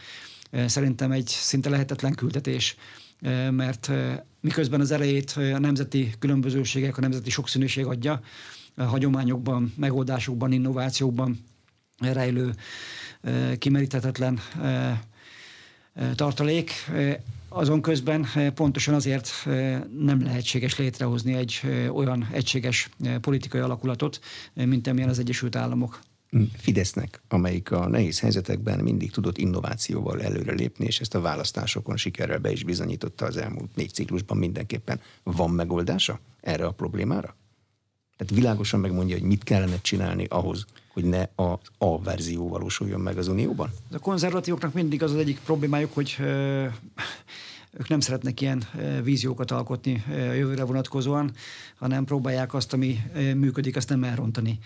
szerintem 0.65 1.11
egy 1.11 1.27
szinte 1.27 1.69
lehetetlen 1.69 2.13
küldetés, 2.15 2.75
mert 3.51 3.91
miközben 4.41 4.79
az 4.79 4.91
erejét 4.91 5.31
a 5.31 5.59
nemzeti 5.59 6.13
különbözőségek, 6.19 6.97
a 6.97 7.01
nemzeti 7.01 7.29
sokszínűség 7.29 7.85
adja, 7.85 8.21
a 8.75 8.83
hagyományokban, 8.83 9.73
megoldásokban, 9.77 10.51
innovációkban 10.51 11.39
rejlő 11.99 12.53
kimeríthetetlen 13.57 14.39
tartalék. 16.15 16.71
Azon 17.49 17.81
közben 17.81 18.27
pontosan 18.55 18.93
azért 18.93 19.31
nem 19.99 20.21
lehetséges 20.23 20.77
létrehozni 20.77 21.33
egy 21.33 21.61
olyan 21.93 22.27
egységes 22.31 22.89
politikai 23.21 23.61
alakulatot, 23.61 24.19
mint 24.53 24.87
amilyen 24.87 25.09
az 25.09 25.19
Egyesült 25.19 25.55
Államok. 25.55 25.99
Fidesznek, 26.57 27.21
amelyik 27.27 27.71
a 27.71 27.87
nehéz 27.87 28.19
helyzetekben 28.19 28.79
mindig 28.79 29.11
tudott 29.11 29.37
innovációval 29.37 30.21
előrelépni, 30.21 30.85
és 30.85 30.99
ezt 30.99 31.15
a 31.15 31.21
választásokon 31.21 31.97
sikerrel 31.97 32.39
be 32.39 32.51
is 32.51 32.63
bizonyította 32.63 33.25
az 33.25 33.37
elmúlt 33.37 33.75
négy 33.75 33.93
ciklusban 33.93 34.37
mindenképpen. 34.37 34.99
Van 35.23 35.49
megoldása 35.49 36.19
erre 36.41 36.65
a 36.65 36.71
problémára? 36.71 37.35
Tehát 38.17 38.33
világosan 38.33 38.79
megmondja, 38.79 39.17
hogy 39.17 39.27
mit 39.27 39.43
kellene 39.43 39.81
csinálni 39.81 40.25
ahhoz, 40.25 40.65
hogy 40.93 41.03
ne 41.03 41.21
a 41.21 41.59
A 41.77 42.01
verzió 42.01 42.49
valósuljon 42.49 42.99
meg 42.99 43.17
az 43.17 43.27
Unióban? 43.27 43.69
A 43.91 43.99
konzervatívoknak 43.99 44.73
mindig 44.73 45.03
az 45.03 45.11
az 45.11 45.17
egyik 45.17 45.39
problémájuk, 45.39 45.93
hogy 45.93 46.15
ők 47.71 47.87
nem 47.87 47.99
szeretnek 47.99 48.41
ilyen 48.41 48.63
víziókat 49.03 49.51
alkotni 49.51 50.03
jövőre 50.09 50.63
vonatkozóan, 50.63 51.31
hanem 51.77 52.05
próbálják 52.05 52.53
azt, 52.53 52.73
ami 52.73 52.99
működik, 53.35 53.75
azt 53.75 53.89
nem 53.89 54.03
elrontani. 54.03 54.59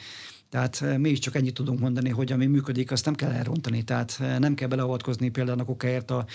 Tehát 0.54 0.82
eh, 0.82 0.97
mi 0.97 1.10
is 1.10 1.20
csak 1.20 1.36
ennyit 1.36 1.54
tudunk 1.54 1.80
mondani, 1.80 2.10
hogy 2.10 2.32
ami 2.32 2.45
működik, 2.45 2.91
azt 2.91 3.06
nem 3.06 3.16
kell 3.16 3.32
elrontani. 3.32 3.84
Tehát 3.84 4.18
eh, 4.20 4.39
nem 4.39 4.54
kell 4.54 4.68
beleavatkozni 4.68 5.30
például 5.30 5.60
a 5.60 5.64
kokáért 5.64 6.12
a, 6.12 6.26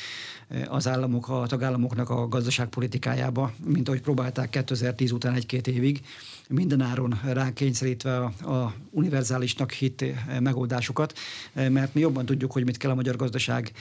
eh, 0.49 0.75
az 0.75 0.89
államok, 0.89 1.29
a 1.29 1.47
tagállamoknak 1.47 2.11
a 2.11 2.29
gazdaságpolitikájába, 2.29 3.53
mint 3.65 3.89
ahogy 3.89 4.01
próbálták 4.01 4.51
2010 4.51 5.11
után 5.11 5.35
egy-két 5.35 5.67
évig, 5.67 6.01
mindenáron 6.49 7.21
ránk 7.25 7.55
kényszerítve 7.55 8.17
a, 8.19 8.25
a 8.53 8.75
univerzálisnak 8.91 9.73
hit 9.73 10.05
megoldásokat, 10.41 11.19
mert 11.53 11.95
mi 11.95 12.01
jobban 12.01 12.27
tudjuk, 12.27 12.53
hogy 12.53 12.65
mit 12.65 12.77
kell 12.77 12.91
a 12.91 12.95
magyar 12.95 13.17
gazdaság 13.17 13.73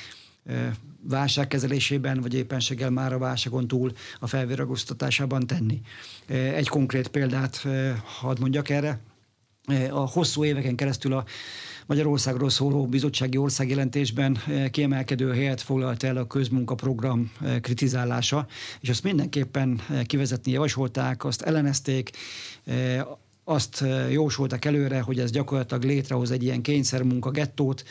válságkezelésében, 1.02 2.22
vagy 2.22 2.34
éppenséggel 2.34 2.90
már 2.90 3.14
a 3.14 3.18
válságon 3.18 3.68
túl 3.68 3.92
a 4.20 4.28
felvéragoztatásában 4.28 5.48
tenni. 5.48 5.82
Egy 6.28 6.68
konkrét 6.68 7.08
példát 7.08 7.66
hadd 8.20 8.40
mondjak 8.40 8.70
erre 8.70 9.00
a 9.90 10.10
hosszú 10.10 10.44
éveken 10.46 10.76
keresztül 10.76 11.14
a 11.14 11.26
Magyarországról 11.86 12.50
szóló 12.50 12.86
bizottsági 12.86 13.38
országjelentésben 13.38 14.38
eh, 14.48 14.70
kiemelkedő 14.70 15.34
helyet 15.34 15.62
foglalt 15.62 16.04
el 16.04 16.18
a 16.18 16.28
közmunkaprogram 16.28 17.32
eh, 17.42 17.60
kritizálása, 17.60 18.48
és 18.80 18.90
azt 18.90 19.04
mindenképpen 19.04 19.82
eh, 19.90 20.04
kivezetni 20.04 20.52
javasolták, 20.52 21.26
azt 21.26 21.42
ellenezték, 21.42 22.10
azt 23.44 23.84
jósoltak 24.10 24.66
előre, 24.66 25.02
hogy 25.02 25.20
ez 25.20 25.32
gyakorlatilag 25.32 25.84
létrehoz 25.84 26.32
egy 26.32 26.44
ilyen 26.44 26.62
kényszermunka 26.62 27.32
gettót, 27.32 27.84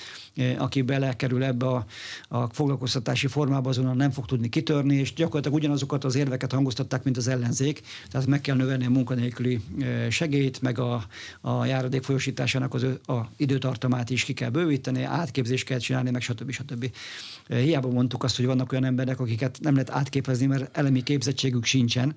aki 0.59 0.82
belekerül 0.82 1.45
ebbe 1.45 1.66
a, 1.66 1.87
a 2.28 2.47
foglalkoztatási 2.47 3.26
formába, 3.26 3.68
azonnal 3.68 3.95
nem 3.95 4.11
fog 4.11 4.26
tudni 4.26 4.49
kitörni, 4.49 4.95
és 4.95 5.12
gyakorlatilag 5.12 5.57
ugyanazokat 5.59 6.05
az 6.05 6.14
érveket 6.14 6.53
hangoztatták, 6.53 7.05
mint 7.05 7.16
az 7.16 7.28
ellenzék, 7.28 7.82
tehát 8.11 8.26
meg 8.26 8.41
kell 8.41 8.57
növelni 8.57 8.87
a 8.87 8.91
munkanélküli 8.91 9.61
segélyt, 10.11 10.61
meg 10.61 10.78
a, 10.78 11.05
a 11.41 11.64
járadék 11.64 12.03
folyosításának 12.03 12.74
az 12.74 12.82
a 13.07 13.30
időtartamát 13.37 14.11
is 14.11 14.24
ki 14.24 14.32
kell 14.32 14.51
bővíteni, 14.51 15.03
átképzést 15.03 15.64
kell 15.64 15.78
csinálni, 15.78 16.11
meg 16.11 16.20
stb. 16.20 16.51
stb. 16.51 16.91
Hiába 17.49 17.89
mondtuk 17.89 18.24
azt, 18.24 18.37
hogy 18.37 18.47
vannak 18.47 18.72
olyan 18.72 18.84
emberek, 18.84 19.20
akiket 19.20 19.59
nem 19.61 19.72
lehet 19.72 19.91
átképezni, 19.91 20.47
mert 20.47 20.76
elemi 20.76 21.03
képzettségük 21.03 21.64
sincsen. 21.64 22.14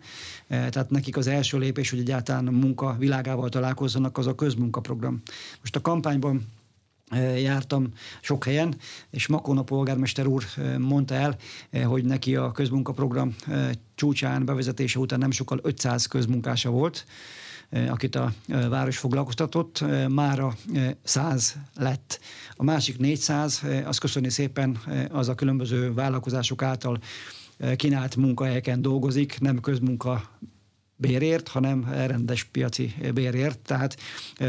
Tehát 0.48 0.90
nekik 0.90 1.18
az 1.18 1.28
első 1.28 1.58
lépés, 1.58 1.90
hogy 1.90 2.00
egyáltalán 2.00 2.48
a 2.48 2.52
munka 2.52 2.96
világával 3.00 3.50
találkozzanak, 3.50 4.18
az 4.18 4.28
a 4.28 4.36
közmunkaprogram. 4.36 5.22
Most 5.60 5.76
a 5.76 5.82
kampányban 5.82 6.48
jártam 7.38 7.88
sok 8.22 8.44
helyen, 8.44 8.76
és 9.10 9.28
Makona 9.28 9.64
polgármester 9.64 10.28
úr 10.28 10.44
mondta 10.78 11.14
el, 11.16 11.38
hogy 11.86 12.06
neki 12.06 12.36
a 12.36 12.52
közmunkaprogram 12.52 13.36
csúcsán 13.96 14.46
bevezetése 14.46 15.00
után 15.00 15.20
nem 15.20 15.32
sokkal 15.32 15.60
500 15.62 16.06
közmunkása 16.06 16.70
volt, 16.70 17.06
akit 17.90 18.16
a 18.16 18.34
város 18.70 18.98
foglalkoztatott, 18.98 19.84
mára 20.08 20.56
100 21.04 21.56
lett. 21.76 22.20
A 22.54 22.64
másik 22.64 22.98
400, 22.98 23.64
az 23.86 23.98
köszönni 23.98 24.30
szépen, 24.30 24.78
az 25.12 25.30
a 25.30 25.36
különböző 25.36 25.94
vállalkozások 25.94 26.62
által 26.62 27.00
kínált 27.76 28.16
munkahelyeken 28.16 28.82
dolgozik, 28.82 29.40
nem 29.40 29.60
közmunka 29.60 30.30
bérért, 31.02 31.48
hanem 31.48 31.90
rendes 32.08 32.44
piaci 32.44 32.96
bérért. 33.14 33.60
Tehát 33.60 33.98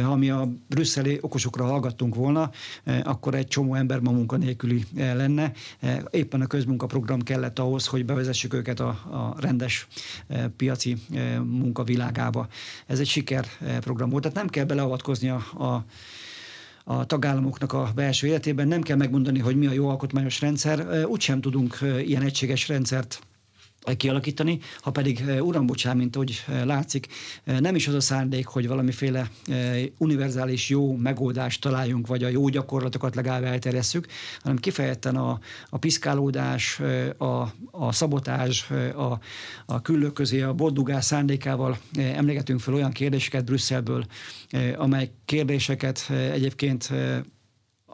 ha 0.02 0.16
mi 0.16 0.30
a 0.30 0.48
brüsszeli 0.66 1.18
okosokra 1.20 1.64
hallgattunk 1.64 2.14
volna, 2.14 2.50
akkor 3.02 3.34
egy 3.34 3.46
csomó 3.46 3.74
ember 3.74 4.00
ma 4.00 4.10
munkanélküli 4.10 4.84
lenne. 4.94 5.52
Éppen 6.10 6.40
a 6.40 6.46
közmunkaprogram 6.46 7.22
kellett 7.22 7.58
ahhoz, 7.58 7.86
hogy 7.86 8.04
bevezessük 8.04 8.54
őket 8.54 8.80
a, 8.80 8.88
a 8.88 9.36
rendes 9.40 9.86
piaci 10.56 10.96
munka 11.44 11.84
világába. 11.84 12.48
Ez 12.86 12.98
egy 12.98 13.06
sikerprogram 13.06 14.10
volt. 14.10 14.22
Tehát 14.22 14.36
nem 14.38 14.48
kell 14.48 14.64
beleavatkozni 14.64 15.28
a, 15.28 15.36
a 15.64 15.84
a 16.84 17.06
tagállamoknak 17.06 17.72
a 17.72 17.90
belső 17.94 18.26
életében. 18.26 18.68
Nem 18.68 18.82
kell 18.82 18.96
megmondani, 18.96 19.38
hogy 19.38 19.56
mi 19.56 19.66
a 19.66 19.72
jó 19.72 19.88
alkotmányos 19.88 20.40
rendszer. 20.40 21.04
Úgysem 21.06 21.40
tudunk 21.40 21.78
ilyen 22.06 22.22
egységes 22.22 22.68
rendszert 22.68 23.20
kialakítani, 23.96 24.58
ha 24.80 24.90
pedig 24.90 25.24
uram 25.40 25.66
bocsán, 25.66 25.96
mint 25.96 26.16
ahogy 26.16 26.44
látszik, 26.64 27.06
nem 27.44 27.74
is 27.74 27.88
az 27.88 27.94
a 27.94 28.00
szándék, 28.00 28.46
hogy 28.46 28.68
valamiféle 28.68 29.30
univerzális 29.98 30.68
jó 30.68 30.96
megoldást 30.96 31.60
találjunk, 31.60 32.06
vagy 32.06 32.24
a 32.24 32.28
jó 32.28 32.48
gyakorlatokat 32.48 33.14
legalább 33.14 33.44
elterjesszük, 33.44 34.06
hanem 34.42 34.56
kifejezetten 34.56 35.16
a, 35.16 35.38
a 35.70 35.78
piszkálódás, 35.78 36.80
a, 37.18 37.52
a 37.70 37.92
szabotás, 37.92 38.70
a, 38.94 39.18
a 39.66 39.82
küllők 39.82 40.18
a 40.18 40.52
boldugás 40.52 41.04
szándékával 41.04 41.78
emlégetünk 41.96 42.60
fel 42.60 42.74
olyan 42.74 42.92
kérdéseket 42.92 43.44
Brüsszelből, 43.44 44.04
amely 44.76 45.10
kérdéseket 45.24 46.10
egyébként 46.10 46.90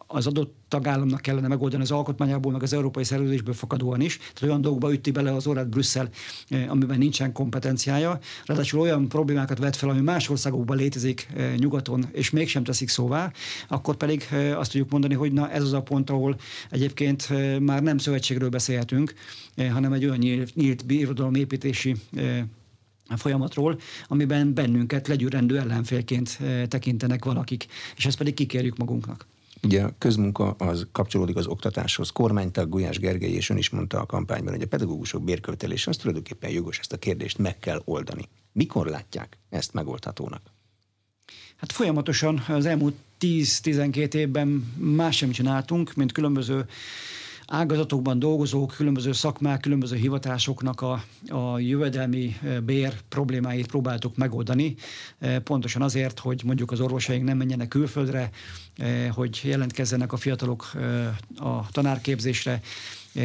az 0.06 0.26
adott 0.26 0.54
tagállamnak 0.68 1.20
kellene 1.20 1.48
megoldani 1.48 1.82
az 1.82 1.90
alkotmányából, 1.90 2.52
meg 2.52 2.62
az 2.62 2.72
európai 2.72 3.04
szerződésből 3.04 3.54
fakadóan 3.54 4.00
is. 4.00 4.16
Tehát 4.16 4.42
olyan 4.42 4.60
dolgokba 4.60 4.92
ütti 4.92 5.10
bele 5.10 5.34
az 5.34 5.46
orrát 5.46 5.68
Brüsszel, 5.68 6.08
eh, 6.48 6.70
amiben 6.70 6.98
nincsen 6.98 7.32
kompetenciája. 7.32 8.18
Ráadásul 8.44 8.80
olyan 8.80 9.08
problémákat 9.08 9.58
vet 9.58 9.76
fel, 9.76 9.88
ami 9.88 10.00
más 10.00 10.28
országokban 10.28 10.76
létezik 10.76 11.28
eh, 11.36 11.54
nyugaton, 11.56 12.04
és 12.12 12.30
mégsem 12.30 12.64
teszik 12.64 12.88
szóvá, 12.88 13.32
akkor 13.68 13.96
pedig 13.96 14.26
eh, 14.30 14.58
azt 14.58 14.70
tudjuk 14.70 14.90
mondani, 14.90 15.14
hogy 15.14 15.32
na 15.32 15.50
ez 15.50 15.62
az 15.62 15.72
a 15.72 15.82
pont, 15.82 16.10
ahol 16.10 16.36
egyébként 16.70 17.28
már 17.60 17.82
nem 17.82 17.98
szövetségről 17.98 18.48
beszélhetünk, 18.48 19.14
hanem 19.56 19.92
egy 19.92 20.04
olyan 20.04 20.18
nyílt, 20.18 20.54
nyílt 20.54 20.86
birodalomépítési 20.86 21.94
folyamatról, 23.16 23.78
amiben 24.08 24.54
bennünket 24.54 25.08
legyűrendő 25.08 25.58
ellenfélként 25.58 26.38
tekintenek 26.68 27.24
valakik, 27.24 27.66
és 27.96 28.06
ezt 28.06 28.16
pedig 28.16 28.34
kikérjük 28.34 28.76
magunknak. 28.76 29.26
Ugye 29.62 29.82
a 29.82 29.94
közmunka 29.98 30.50
az 30.50 30.86
kapcsolódik 30.92 31.36
az 31.36 31.46
oktatáshoz. 31.46 32.10
Kormánytag 32.10 32.68
Gulyás 32.68 32.98
Gergely 32.98 33.30
és 33.30 33.50
ön 33.50 33.56
is 33.56 33.70
mondta 33.70 34.00
a 34.00 34.06
kampányban, 34.06 34.52
hogy 34.52 34.62
a 34.62 34.66
pedagógusok 34.66 35.24
bérköltelése 35.24 35.90
az 35.90 35.96
tulajdonképpen 35.96 36.50
jogos, 36.50 36.78
ezt 36.78 36.92
a 36.92 36.96
kérdést 36.96 37.38
meg 37.38 37.58
kell 37.58 37.82
oldani. 37.84 38.28
Mikor 38.52 38.86
látják 38.86 39.38
ezt 39.50 39.72
megoldhatónak? 39.72 40.42
Hát 41.56 41.72
folyamatosan 41.72 42.44
az 42.48 42.66
elmúlt 42.66 42.94
10-12 43.20 44.14
évben 44.14 44.48
más 44.76 45.16
sem 45.16 45.30
csináltunk, 45.30 45.94
mint 45.94 46.12
különböző 46.12 46.66
ágazatokban 47.46 48.18
dolgozók, 48.18 48.74
különböző 48.76 49.12
szakmák, 49.12 49.60
különböző 49.60 49.96
hivatásoknak 49.96 50.80
a, 50.80 51.04
a 51.28 51.58
jövedelmi 51.58 52.36
bér 52.64 52.94
problémáit 53.08 53.66
próbáltuk 53.66 54.16
megoldani, 54.16 54.74
pontosan 55.44 55.82
azért, 55.82 56.18
hogy 56.18 56.42
mondjuk 56.44 56.70
az 56.70 56.80
orvosaink 56.80 57.24
nem 57.24 57.36
menjenek 57.36 57.68
külföldre, 57.68 58.30
hogy 59.10 59.40
jelentkezzenek 59.44 60.12
a 60.12 60.16
fiatalok 60.16 60.70
a 61.36 61.70
tanárképzésre, 61.70 62.60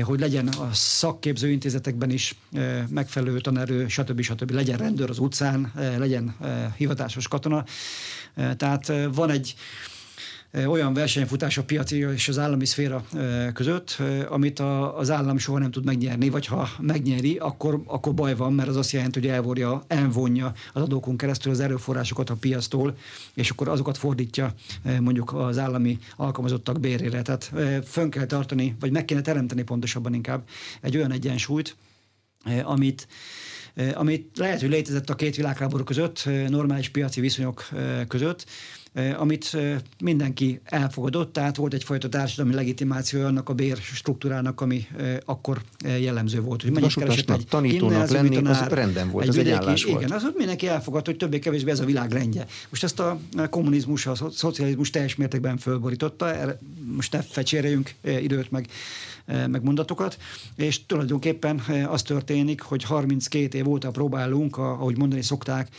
hogy 0.02 0.20
legyen 0.20 0.48
a 0.48 0.70
szakképző 0.74 1.50
intézetekben 1.50 2.10
is 2.10 2.36
megfelelő 2.90 3.40
tanerő, 3.40 3.88
stb. 3.88 4.22
stb. 4.22 4.52
Legyen 4.52 4.78
rendőr 4.78 5.10
az 5.10 5.20
utcán, 5.20 5.72
legyen 5.98 6.36
hivatásos 6.78 7.28
katona. 7.28 7.64
Tehát 8.58 8.94
van 9.14 9.30
egy 9.30 9.56
olyan 10.54 10.94
versenyfutás 10.94 11.58
a 11.58 11.64
piaci 11.64 11.98
és 11.98 12.28
az 12.28 12.38
állami 12.38 12.66
szféra 12.66 13.06
között, 13.54 13.98
amit 14.30 14.60
a, 14.60 14.98
az 14.98 15.10
állam 15.10 15.38
soha 15.38 15.60
nem 15.60 15.72
tud 15.72 15.86
megnyerni, 15.86 16.30
vagy 16.30 16.46
ha 16.46 16.70
megnyeri, 16.80 17.38
akkor, 17.38 17.82
akkor 17.86 18.14
baj 18.14 18.36
van, 18.36 18.54
mert 18.54 18.70
az 18.70 18.76
azt 18.76 18.92
jelenti, 18.92 19.20
hogy 19.20 19.30
elvorja, 19.30 19.84
elvonja 19.88 20.54
az 20.74 20.82
adókon 20.82 21.18
keresztül 21.18 21.52
az 21.52 21.60
erőforrásokat 21.60 22.30
a 22.30 22.36
piactól, 22.36 22.98
és 23.34 23.50
akkor 23.50 23.68
azokat 23.68 23.98
fordítja 23.98 24.54
mondjuk 25.00 25.34
az 25.34 25.58
állami 25.58 26.00
alkalmazottak 26.16 26.80
bérére. 26.80 27.22
Tehát 27.22 27.52
fönn 27.86 28.10
kell 28.10 28.26
tartani, 28.26 28.76
vagy 28.80 28.92
meg 28.92 29.06
kéne 29.06 29.22
teremteni 29.22 29.64
pontosabban 29.64 30.14
inkább 30.14 30.48
egy 30.82 30.98
olyan 30.98 31.12
egyensúlyt, 31.12 31.76
amit 32.64 33.08
amit 33.94 34.38
lehet, 34.38 34.60
hogy 34.60 34.70
létezett 34.70 35.10
a 35.10 35.16
két 35.16 35.36
világháború 35.36 35.84
között, 35.84 36.30
normális 36.48 36.90
piaci 36.90 37.22
viszonyok 37.22 37.70
között, 38.08 38.46
amit 39.18 39.58
mindenki 40.04 40.62
elfogadott, 40.64 41.34
tehát 41.34 41.56
volt 41.56 41.74
egyfajta 41.74 42.10
társadalmi 42.10 42.54
legitimáció 42.54 43.22
annak 43.26 43.50
a 43.50 43.54
bér 43.54 43.78
struktúrának, 43.78 44.62
ami 44.62 44.88
akkor 45.26 45.62
jellemző 46.00 46.42
volt. 46.42 46.62
Hogy 46.62 46.80
Vasutasnak, 46.80 47.44
tanítónak 47.44 48.10
lenni, 48.10 48.30
tanár, 48.30 48.62
az 48.62 48.68
rendben 48.68 49.10
volt, 49.12 49.24
egy 49.24 49.30
az 49.30 49.36
vidéki, 49.36 49.56
egy 49.56 49.62
állás 49.64 49.84
igen, 49.84 49.96
volt. 49.96 50.12
az 50.12 50.32
mindenki 50.36 50.68
elfogadta, 50.68 51.10
hogy 51.10 51.20
többé-kevésbé 51.20 51.72
ez 51.72 51.80
a 51.80 51.86
világ 51.86 52.12
rendje. 52.12 52.46
Most 52.70 52.84
ezt 52.84 53.00
a 53.00 53.20
kommunizmus, 53.50 54.06
a 54.08 54.16
szocializmus 54.32 54.90
teljes 54.90 55.16
mértékben 55.16 55.58
fölborította, 55.58 56.58
most 56.96 57.12
ne 57.12 57.22
fecséreljünk 57.22 57.94
időt 58.04 58.52
meg 58.52 58.68
meg 59.26 59.64
mondatokat, 59.64 60.18
és 60.56 60.86
tulajdonképpen 60.86 61.62
az 61.88 62.02
történik, 62.02 62.62
hogy 62.62 62.84
32 62.84 63.58
év 63.58 63.68
óta 63.68 63.92
próbálunk, 63.92 64.58
ahogy 64.58 64.98
mondani 64.98 65.22
szokták, 65.22 65.70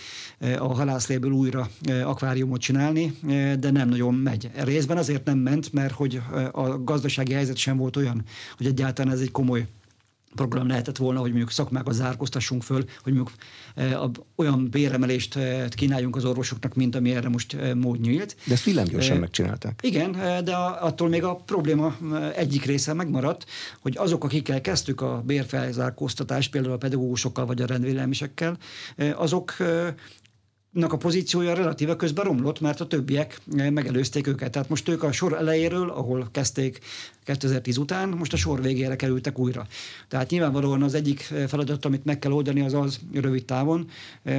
a 0.58 0.74
halászléből 0.74 1.30
újra 1.30 1.68
akváriumot 2.04 2.60
csinálni, 2.60 3.18
de 3.58 3.70
nem 3.70 3.88
nagyon 3.88 4.14
megy. 4.14 4.50
Részben 4.54 4.96
azért 4.96 5.24
nem 5.24 5.38
ment, 5.38 5.72
mert 5.72 5.94
hogy 5.94 6.20
a 6.52 6.82
gazdasági 6.82 7.32
helyzet 7.32 7.56
sem 7.56 7.76
volt 7.76 7.96
olyan, 7.96 8.24
hogy 8.56 8.66
egyáltalán 8.66 9.12
ez 9.12 9.20
egy 9.20 9.30
komoly 9.30 9.66
program 10.34 10.68
lehetett 10.68 10.96
volna, 10.96 11.20
hogy 11.20 11.28
mondjuk 11.28 11.50
szakmákat 11.50 11.94
zárkóztassunk 11.94 12.62
föl, 12.62 12.84
hogy 13.02 13.12
mondjuk 13.12 13.36
e, 13.74 13.98
olyan 14.36 14.68
béremelést 14.70 15.36
e, 15.36 15.68
kínáljunk 15.68 16.16
az 16.16 16.24
orvosoknak, 16.24 16.74
mint 16.74 16.94
ami 16.94 17.14
erre 17.14 17.28
most 17.28 17.54
e, 17.54 17.74
mód 17.74 18.00
nyílt. 18.00 18.36
De 18.46 18.52
ezt 18.52 18.64
villámgyorsan 18.64 19.16
megcsinálták. 19.16 19.80
Igen, 19.82 20.12
de 20.44 20.56
attól 20.80 21.08
még 21.08 21.24
a 21.24 21.34
probléma 21.34 21.96
egyik 22.36 22.64
része 22.64 22.92
megmaradt, 22.92 23.46
hogy 23.80 23.96
azok, 23.96 24.24
akikkel 24.24 24.60
kezdtük 24.60 25.00
a 25.00 25.22
bérfelzárkóztatást, 25.26 26.50
például 26.50 26.74
a 26.74 26.78
pedagógusokkal 26.78 27.46
vagy 27.46 27.62
a 27.62 27.66
rendvédelmisekkel, 27.66 28.58
azok 29.14 29.56
a 30.80 30.96
pozíciója 30.96 31.54
relatíve 31.54 31.96
közben 31.96 32.24
romlott, 32.24 32.60
mert 32.60 32.80
a 32.80 32.86
többiek 32.86 33.40
megelőzték 33.46 34.26
őket. 34.26 34.50
Tehát 34.50 34.68
most 34.68 34.88
ők 34.88 35.02
a 35.02 35.12
sor 35.12 35.32
elejéről, 35.32 35.90
ahol 35.90 36.28
kezdték 36.30 36.78
2010 37.24 37.76
után, 37.76 38.08
most 38.08 38.32
a 38.32 38.36
sor 38.36 38.62
végére 38.62 38.96
kerültek 38.96 39.38
újra. 39.38 39.66
Tehát 40.08 40.30
nyilvánvalóan 40.30 40.82
az 40.82 40.94
egyik 40.94 41.20
feladat, 41.46 41.84
amit 41.84 42.04
meg 42.04 42.18
kell 42.18 42.32
oldani, 42.32 42.60
az 42.60 42.74
az 42.74 43.00
rövid 43.12 43.44
távon, 43.44 43.90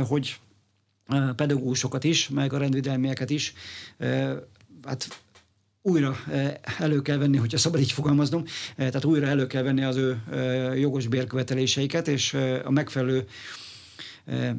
hogy 0.08 0.40
pedagógusokat 1.36 2.04
is, 2.04 2.30
meg 2.30 2.54
a 2.54 2.58
rendvédelmieket 2.58 3.30
is 3.30 3.54
hát 4.86 5.22
újra 5.82 6.16
elő 6.80 7.02
kell 7.02 7.18
venni, 7.18 7.38
hogyha 7.38 7.58
szabad 7.58 7.80
így 7.80 7.92
fogalmaznom, 7.92 8.44
tehát 8.76 9.06
újra 9.06 9.28
elő 9.28 9.48
kell 9.48 9.64
venni 9.64 9.84
az 9.84 9.96
ő 9.96 10.22
jogos 10.76 11.08
bérköveteléseiket, 11.08 12.08
és 12.08 12.34
a 12.64 12.72
megfelelő 12.72 13.26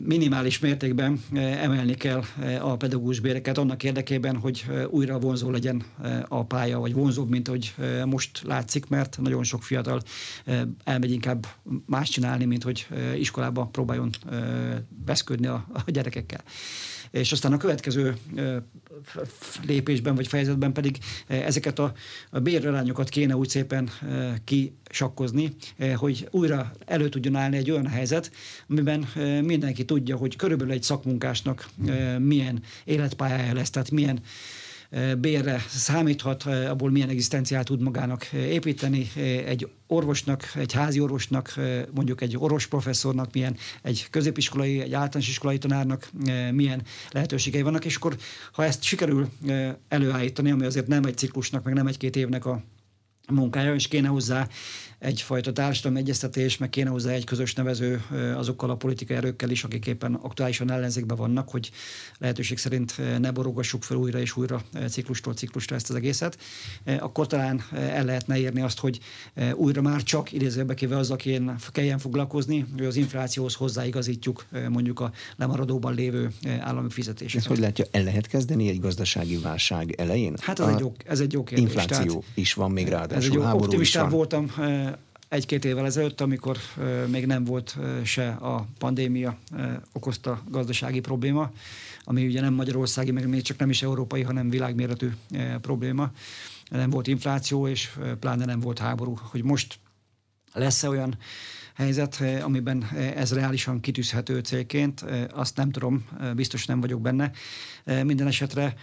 minimális 0.04 0.58
mértékben 0.58 1.20
emelni 1.34 1.94
kell 1.94 2.22
a 2.60 2.76
pedagógus 2.76 3.20
béreket 3.20 3.58
annak 3.58 3.82
érdekében, 3.82 4.36
hogy 4.36 4.64
újra 4.90 5.18
vonzó 5.18 5.50
legyen 5.50 5.82
a 6.28 6.44
pálya, 6.44 6.78
vagy 6.78 6.92
vonzóbb, 6.92 7.30
mint 7.30 7.48
hogy 7.48 7.74
most 8.04 8.42
látszik, 8.42 8.88
mert 8.88 9.18
nagyon 9.22 9.44
sok 9.44 9.62
fiatal 9.62 10.02
elmegy 10.84 11.10
inkább 11.10 11.46
más 11.86 12.08
csinálni, 12.08 12.44
mint 12.44 12.62
hogy 12.62 12.86
iskolába 13.16 13.66
próbáljon 13.66 14.10
beszködni 15.04 15.46
a, 15.46 15.66
gyerekekkel 15.86 16.44
és 17.14 17.32
aztán 17.32 17.52
a 17.52 17.56
következő 17.56 18.16
lépésben 19.66 20.14
vagy 20.14 20.26
fejezetben 20.26 20.72
pedig 20.72 20.98
ezeket 21.26 21.78
a, 21.78 21.92
a 22.30 22.38
bérrelányokat 22.38 23.08
kéne 23.08 23.36
úgy 23.36 23.48
szépen 23.48 23.90
kisakkozni, 24.44 25.54
hogy 25.94 26.28
újra 26.30 26.72
elő 26.86 27.08
tudjon 27.08 27.36
állni 27.36 27.56
egy 27.56 27.70
olyan 27.70 27.86
helyzet, 27.86 28.30
amiben 28.68 29.08
mindenki 29.42 29.84
tudja, 29.84 30.16
hogy 30.16 30.36
körülbelül 30.36 30.72
egy 30.72 30.82
szakmunkásnak 30.82 31.68
milyen 32.18 32.62
életpályája 32.84 33.54
lesz, 33.54 33.70
tehát 33.70 33.90
milyen 33.90 34.20
bérre 35.18 35.64
számíthat, 35.68 36.42
abból 36.42 36.90
milyen 36.90 37.08
egzisztenciát 37.08 37.64
tud 37.64 37.82
magának 37.82 38.24
építeni. 38.32 39.10
Egy 39.46 39.68
orvosnak, 39.86 40.52
egy 40.54 40.72
házi 40.72 41.00
orvosnak, 41.00 41.54
mondjuk 41.94 42.20
egy 42.20 42.36
orvos 42.36 42.66
professzornak, 42.66 43.32
milyen 43.32 43.56
egy 43.82 44.06
középiskolai, 44.10 44.80
egy 44.80 44.92
általános 44.92 45.28
iskolai 45.28 45.58
tanárnak 45.58 46.10
milyen 46.52 46.82
lehetőségei 47.10 47.62
vannak, 47.62 47.84
és 47.84 47.96
akkor 47.96 48.16
ha 48.52 48.64
ezt 48.64 48.82
sikerül 48.82 49.28
előállítani, 49.88 50.50
ami 50.50 50.64
azért 50.64 50.86
nem 50.86 51.04
egy 51.04 51.16
ciklusnak, 51.16 51.64
meg 51.64 51.74
nem 51.74 51.86
egy-két 51.86 52.16
évnek 52.16 52.44
a 52.46 52.62
munkája, 53.28 53.74
és 53.74 53.88
kéne 53.88 54.08
hozzá 54.08 54.48
egyfajta 55.04 55.52
társadalmi 55.52 55.98
egyeztetés, 55.98 56.58
meg 56.58 56.70
kéne 56.70 56.90
hozzá 56.90 57.10
egy 57.10 57.24
közös 57.24 57.54
nevező 57.54 58.02
azokkal 58.36 58.70
a 58.70 58.74
politikai 58.74 59.16
erőkkel 59.16 59.50
is, 59.50 59.64
akik 59.64 59.86
éppen 59.86 60.14
aktuálisan 60.14 60.70
ellenzékben 60.70 61.16
vannak, 61.16 61.48
hogy 61.48 61.70
lehetőség 62.18 62.58
szerint 62.58 63.00
ne 63.18 63.30
borogassuk 63.30 63.82
fel 63.82 63.96
újra 63.96 64.18
és 64.18 64.36
újra 64.36 64.62
ciklustól 64.88 65.34
ciklusra 65.34 65.76
ezt 65.76 65.90
az 65.90 65.96
egészet, 65.96 66.38
akkor 66.98 67.26
talán 67.26 67.62
el 67.72 68.04
lehetne 68.04 68.38
érni 68.38 68.60
azt, 68.60 68.78
hogy 68.78 69.00
újra 69.54 69.82
már 69.82 70.02
csak 70.02 70.32
idézőbe 70.32 70.74
kéve 70.74 70.96
azzal 70.96 71.16
kéne, 71.16 71.54
kelljen 71.72 71.98
foglalkozni, 71.98 72.66
hogy 72.76 72.86
az 72.86 72.96
inflációhoz 72.96 73.54
hozzáigazítjuk 73.54 74.46
mondjuk 74.68 75.00
a 75.00 75.12
lemaradóban 75.36 75.94
lévő 75.94 76.30
állami 76.60 76.90
fizetéseket. 76.90 77.44
Ez 77.44 77.46
hogy 77.46 77.58
látja, 77.58 77.84
el 77.90 78.02
lehet 78.02 78.26
kezdeni 78.26 78.68
egy 78.68 78.80
gazdasági 78.80 79.36
válság 79.36 79.94
elején? 79.98 80.34
Hát 80.40 80.60
ez, 80.60 80.66
a 80.66 80.74
egy, 80.74 80.80
jó, 80.80 80.92
ez 81.04 81.20
egy 81.20 81.32
jó 81.32 81.44
kérdés. 81.44 81.66
Infláció 81.66 82.06
Tehát, 82.06 82.24
is 82.34 82.54
van 82.54 82.70
még 82.70 82.88
ráadásul, 82.88 83.16
ez 83.16 83.24
egy 83.24 83.32
jó, 83.32 83.58
optimistább 83.58 84.10
voltam 84.10 84.52
egy-két 85.34 85.64
évvel 85.64 85.84
ezelőtt, 85.84 86.20
amikor 86.20 86.56
még 87.06 87.26
nem 87.26 87.44
volt 87.44 87.76
se 88.04 88.28
a 88.28 88.66
pandémia 88.78 89.38
okozta 89.92 90.42
gazdasági 90.48 91.00
probléma, 91.00 91.50
ami 92.04 92.26
ugye 92.26 92.40
nem 92.40 92.54
magyarországi, 92.54 93.10
meg 93.10 93.28
még 93.28 93.42
csak 93.42 93.58
nem 93.58 93.70
is 93.70 93.82
európai, 93.82 94.22
hanem 94.22 94.50
világméretű 94.50 95.10
probléma. 95.60 96.10
Nem 96.70 96.90
volt 96.90 97.06
infláció, 97.06 97.68
és 97.68 97.90
pláne 98.20 98.44
nem 98.44 98.60
volt 98.60 98.78
háború. 98.78 99.18
Hogy 99.22 99.42
most 99.42 99.78
lesz-e 100.52 100.88
olyan 100.88 101.16
helyzet, 101.74 102.22
amiben 102.42 102.84
ez 102.94 103.32
reálisan 103.32 103.80
kitűzhető 103.80 104.38
célként, 104.38 105.04
azt 105.30 105.56
nem 105.56 105.70
tudom, 105.70 106.08
biztos 106.34 106.66
nem 106.66 106.80
vagyok 106.80 107.00
benne. 107.00 107.30
Minden 107.84 108.26
esetre 108.26 108.74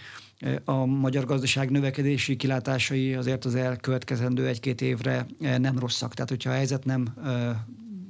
a 0.64 0.84
magyar 0.84 1.24
gazdaság 1.24 1.70
növekedési 1.70 2.36
kilátásai 2.36 3.14
azért 3.14 3.44
az 3.44 3.54
elkövetkezendő 3.54 4.46
egy-két 4.46 4.80
évre 4.80 5.26
nem 5.38 5.78
rosszak. 5.78 6.14
Tehát, 6.14 6.30
hogyha 6.30 6.50
a 6.50 6.54
helyzet 6.54 6.84
nem 6.84 7.14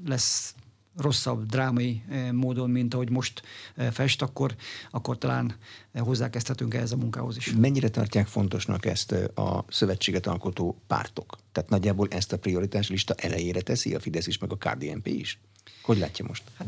lesz 0.06 0.54
rosszabb 0.96 1.46
drámai 1.46 2.02
módon, 2.32 2.70
mint 2.70 2.94
ahogy 2.94 3.10
most 3.10 3.42
fest, 3.90 4.22
akkor, 4.22 4.54
akkor 4.90 5.18
talán 5.18 5.54
hozzákezdhetünk 5.98 6.74
ehhez 6.74 6.92
a 6.92 6.96
munkához 6.96 7.36
is. 7.36 7.52
Mennyire 7.52 7.88
tartják 7.88 8.26
fontosnak 8.26 8.86
ezt 8.86 9.12
a 9.34 9.64
szövetséget 9.68 10.26
alkotó 10.26 10.82
pártok? 10.86 11.36
Tehát 11.52 11.70
nagyjából 11.70 12.08
ezt 12.10 12.32
a 12.32 12.38
prioritás 12.38 12.88
lista 12.88 13.14
elejére 13.14 13.60
teszi 13.60 13.94
a 13.94 14.00
Fidesz 14.00 14.26
is, 14.26 14.38
meg 14.38 14.52
a 14.52 14.56
KDNP 14.56 15.06
is? 15.06 15.38
Hogy 15.82 15.98
látja 15.98 16.24
most? 16.28 16.42
Hát 16.58 16.66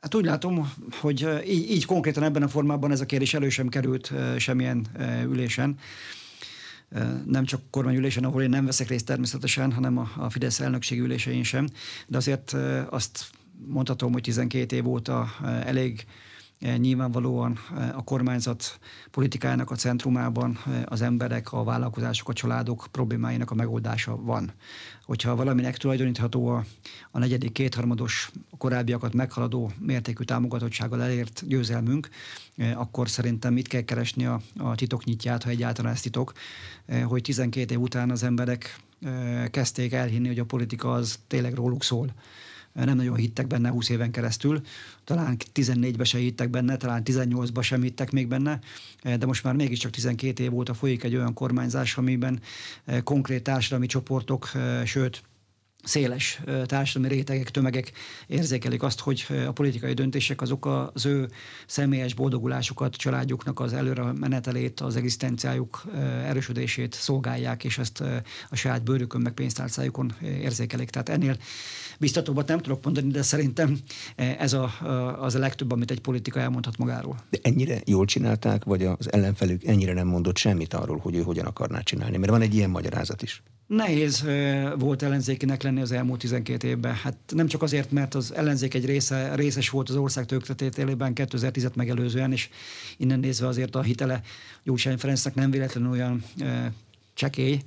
Hát 0.00 0.14
úgy 0.14 0.24
látom, 0.24 0.72
hogy 1.00 1.28
így, 1.46 1.70
így 1.70 1.84
konkrétan 1.84 2.22
ebben 2.22 2.42
a 2.42 2.48
formában 2.48 2.90
ez 2.90 3.00
a 3.00 3.06
kérdés 3.06 3.34
elő 3.34 3.48
sem 3.48 3.68
került 3.68 4.12
semmilyen 4.36 4.86
ülésen. 5.24 5.78
Nem 7.24 7.44
csak 7.44 7.60
kormányülésen, 7.70 8.24
ahol 8.24 8.42
én 8.42 8.48
nem 8.48 8.64
veszek 8.64 8.88
részt 8.88 9.06
természetesen, 9.06 9.72
hanem 9.72 9.98
a, 9.98 10.10
a 10.16 10.30
Fidesz 10.30 10.60
elnökség 10.60 11.00
ülésein 11.00 11.42
sem. 11.42 11.68
De 12.06 12.16
azért 12.16 12.56
azt 12.90 13.30
mondhatom, 13.66 14.12
hogy 14.12 14.22
12 14.22 14.76
év 14.76 14.88
óta 14.88 15.28
elég 15.64 16.06
nyilvánvalóan 16.58 17.58
eh, 17.76 17.96
a 17.96 18.02
kormányzat 18.02 18.78
politikájának 19.10 19.70
a 19.70 19.74
centrumában 19.74 20.58
eh, 20.66 20.82
az 20.84 21.02
emberek, 21.02 21.52
a 21.52 21.64
vállalkozások, 21.64 22.28
a 22.28 22.32
családok 22.32 22.86
problémáinak 22.90 23.50
a 23.50 23.54
megoldása 23.54 24.16
van. 24.16 24.52
Hogyha 25.04 25.36
valaminek 25.36 25.76
tulajdonítható 25.76 26.46
a, 26.46 26.64
a 27.10 27.18
negyedik 27.18 27.52
kétharmados 27.52 28.30
korábbiakat 28.58 29.14
meghaladó 29.14 29.70
mértékű 29.78 30.24
támogatottsággal 30.24 31.02
elért 31.02 31.42
győzelmünk, 31.46 32.08
akkor 32.74 33.08
szerintem 33.08 33.52
mit 33.52 33.68
kell 33.68 33.80
keresni 33.80 34.26
a, 34.26 34.40
a 34.56 34.74
titoknyitját, 34.74 35.42
ha 35.42 35.50
egyáltalán 35.50 35.92
ez 35.92 36.00
titok, 36.00 36.32
hogy 37.04 37.22
12 37.22 37.74
év 37.74 37.80
után 37.80 38.10
az 38.10 38.22
emberek 38.22 38.80
kezdték 39.50 39.92
elhinni, 39.92 40.26
hogy 40.26 40.38
a 40.38 40.44
politika 40.44 40.92
az 40.92 41.18
tényleg 41.26 41.54
róluk 41.54 41.82
szól 41.82 42.12
nem 42.84 42.96
nagyon 42.96 43.16
hittek 43.16 43.46
benne 43.46 43.68
20 43.68 43.88
éven 43.88 44.10
keresztül, 44.10 44.60
talán 45.04 45.36
14-be 45.54 46.04
se 46.04 46.18
hittek 46.18 46.50
benne, 46.50 46.76
talán 46.76 47.02
18-ba 47.04 47.62
sem 47.62 47.82
hittek 47.82 48.10
még 48.10 48.28
benne, 48.28 48.60
de 49.02 49.26
most 49.26 49.44
már 49.44 49.54
mégiscsak 49.54 49.90
12 49.90 50.42
év 50.42 50.54
óta 50.54 50.74
folyik 50.74 51.04
egy 51.04 51.14
olyan 51.14 51.34
kormányzás, 51.34 51.96
amiben 51.96 52.40
konkrét 53.04 53.42
társadalmi 53.42 53.86
csoportok, 53.86 54.50
sőt 54.84 55.22
széles 55.84 56.40
társadalmi 56.66 57.14
rétegek, 57.14 57.50
tömegek 57.50 57.92
érzékelik 58.26 58.82
azt, 58.82 59.00
hogy 59.00 59.26
a 59.46 59.52
politikai 59.52 59.92
döntések 59.92 60.40
azok 60.40 60.66
az 60.92 61.06
ő 61.06 61.28
személyes 61.66 62.14
boldogulásukat, 62.14 62.94
családjuknak 62.94 63.60
az 63.60 63.72
előre 63.72 64.02
menetelét, 64.02 64.80
az 64.80 64.96
egzisztenciájuk 64.96 65.84
erősödését 66.24 66.94
szolgálják, 66.94 67.64
és 67.64 67.78
ezt 67.78 68.00
a 68.50 68.56
saját 68.56 68.82
bőrükön 68.82 69.20
meg 69.20 69.32
pénztárcájukon 69.32 70.12
érzékelik. 70.20 70.90
Tehát 70.90 71.08
ennél 71.08 71.36
biztatóbbat 71.98 72.48
nem 72.48 72.58
tudok 72.58 72.84
mondani, 72.84 73.10
de 73.10 73.22
szerintem 73.22 73.78
ez 74.16 74.52
a, 74.52 74.70
az 75.20 75.34
a 75.34 75.38
legtöbb, 75.38 75.72
amit 75.72 75.90
egy 75.90 76.00
politika 76.00 76.40
elmondhat 76.40 76.76
magáról. 76.76 77.16
De 77.30 77.38
ennyire 77.42 77.80
jól 77.84 78.04
csinálták, 78.04 78.64
vagy 78.64 78.84
az 78.84 79.12
ellenfelük 79.12 79.64
ennyire 79.64 79.92
nem 79.92 80.06
mondott 80.06 80.36
semmit 80.36 80.74
arról, 80.74 80.98
hogy 80.98 81.14
ő 81.14 81.22
hogyan 81.22 81.46
akarná 81.46 81.80
csinálni? 81.80 82.16
Mert 82.16 82.30
van 82.30 82.42
egy 82.42 82.54
ilyen 82.54 82.70
magyarázat 82.70 83.22
is. 83.22 83.42
Nehéz 83.66 84.24
volt 84.78 85.02
ellenzékinek 85.02 85.62
lenni 85.62 85.80
az 85.80 85.92
elmúlt 85.92 86.20
12 86.20 86.68
évben. 86.68 86.94
Hát 86.94 87.16
nem 87.28 87.46
csak 87.46 87.62
azért, 87.62 87.90
mert 87.90 88.14
az 88.14 88.34
ellenzék 88.34 88.74
egy 88.74 88.84
része, 88.84 89.34
részes 89.34 89.70
volt 89.70 89.88
az 89.88 89.96
ország 89.96 90.26
tönkretételében 90.26 91.12
2010-et 91.14 91.74
megelőzően, 91.74 92.32
és 92.32 92.48
innen 92.96 93.20
nézve 93.20 93.46
azért 93.46 93.74
a 93.74 93.82
hitele 93.82 94.20
Gyurcsány 94.64 94.96
Ferencnek 94.98 95.34
nem 95.34 95.50
véletlenül 95.50 95.90
olyan 95.90 96.24
csekély. 97.14 97.60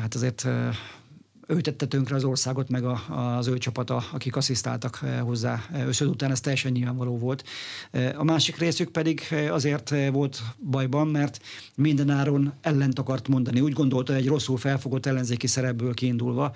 Hát 0.00 0.14
azért 0.14 0.46
ő 1.50 1.60
tette 1.60 1.86
tönkre 1.86 2.14
az 2.14 2.24
országot, 2.24 2.68
meg 2.68 2.84
a, 2.84 3.00
az 3.36 3.46
ő 3.46 3.58
csapata, 3.58 4.04
akik 4.12 4.36
asszisztáltak 4.36 5.00
eh, 5.02 5.20
hozzá 5.20 5.60
eh, 5.72 5.86
összöd 5.86 6.08
után, 6.08 6.30
ez 6.30 6.40
teljesen 6.40 6.72
nyilvánvaló 6.72 7.18
volt. 7.18 7.44
Eh, 7.90 8.20
a 8.20 8.24
másik 8.24 8.56
részük 8.56 8.90
pedig 8.90 9.22
azért 9.50 9.94
volt 10.12 10.42
bajban, 10.70 11.08
mert 11.08 11.40
mindenáron 11.74 12.52
ellent 12.60 12.98
akart 12.98 13.28
mondani. 13.28 13.60
Úgy 13.60 13.72
gondolta 13.72 14.14
egy 14.14 14.26
rosszul 14.26 14.56
felfogott 14.56 15.06
ellenzéki 15.06 15.46
szerepből 15.46 15.94
kiindulva, 15.94 16.54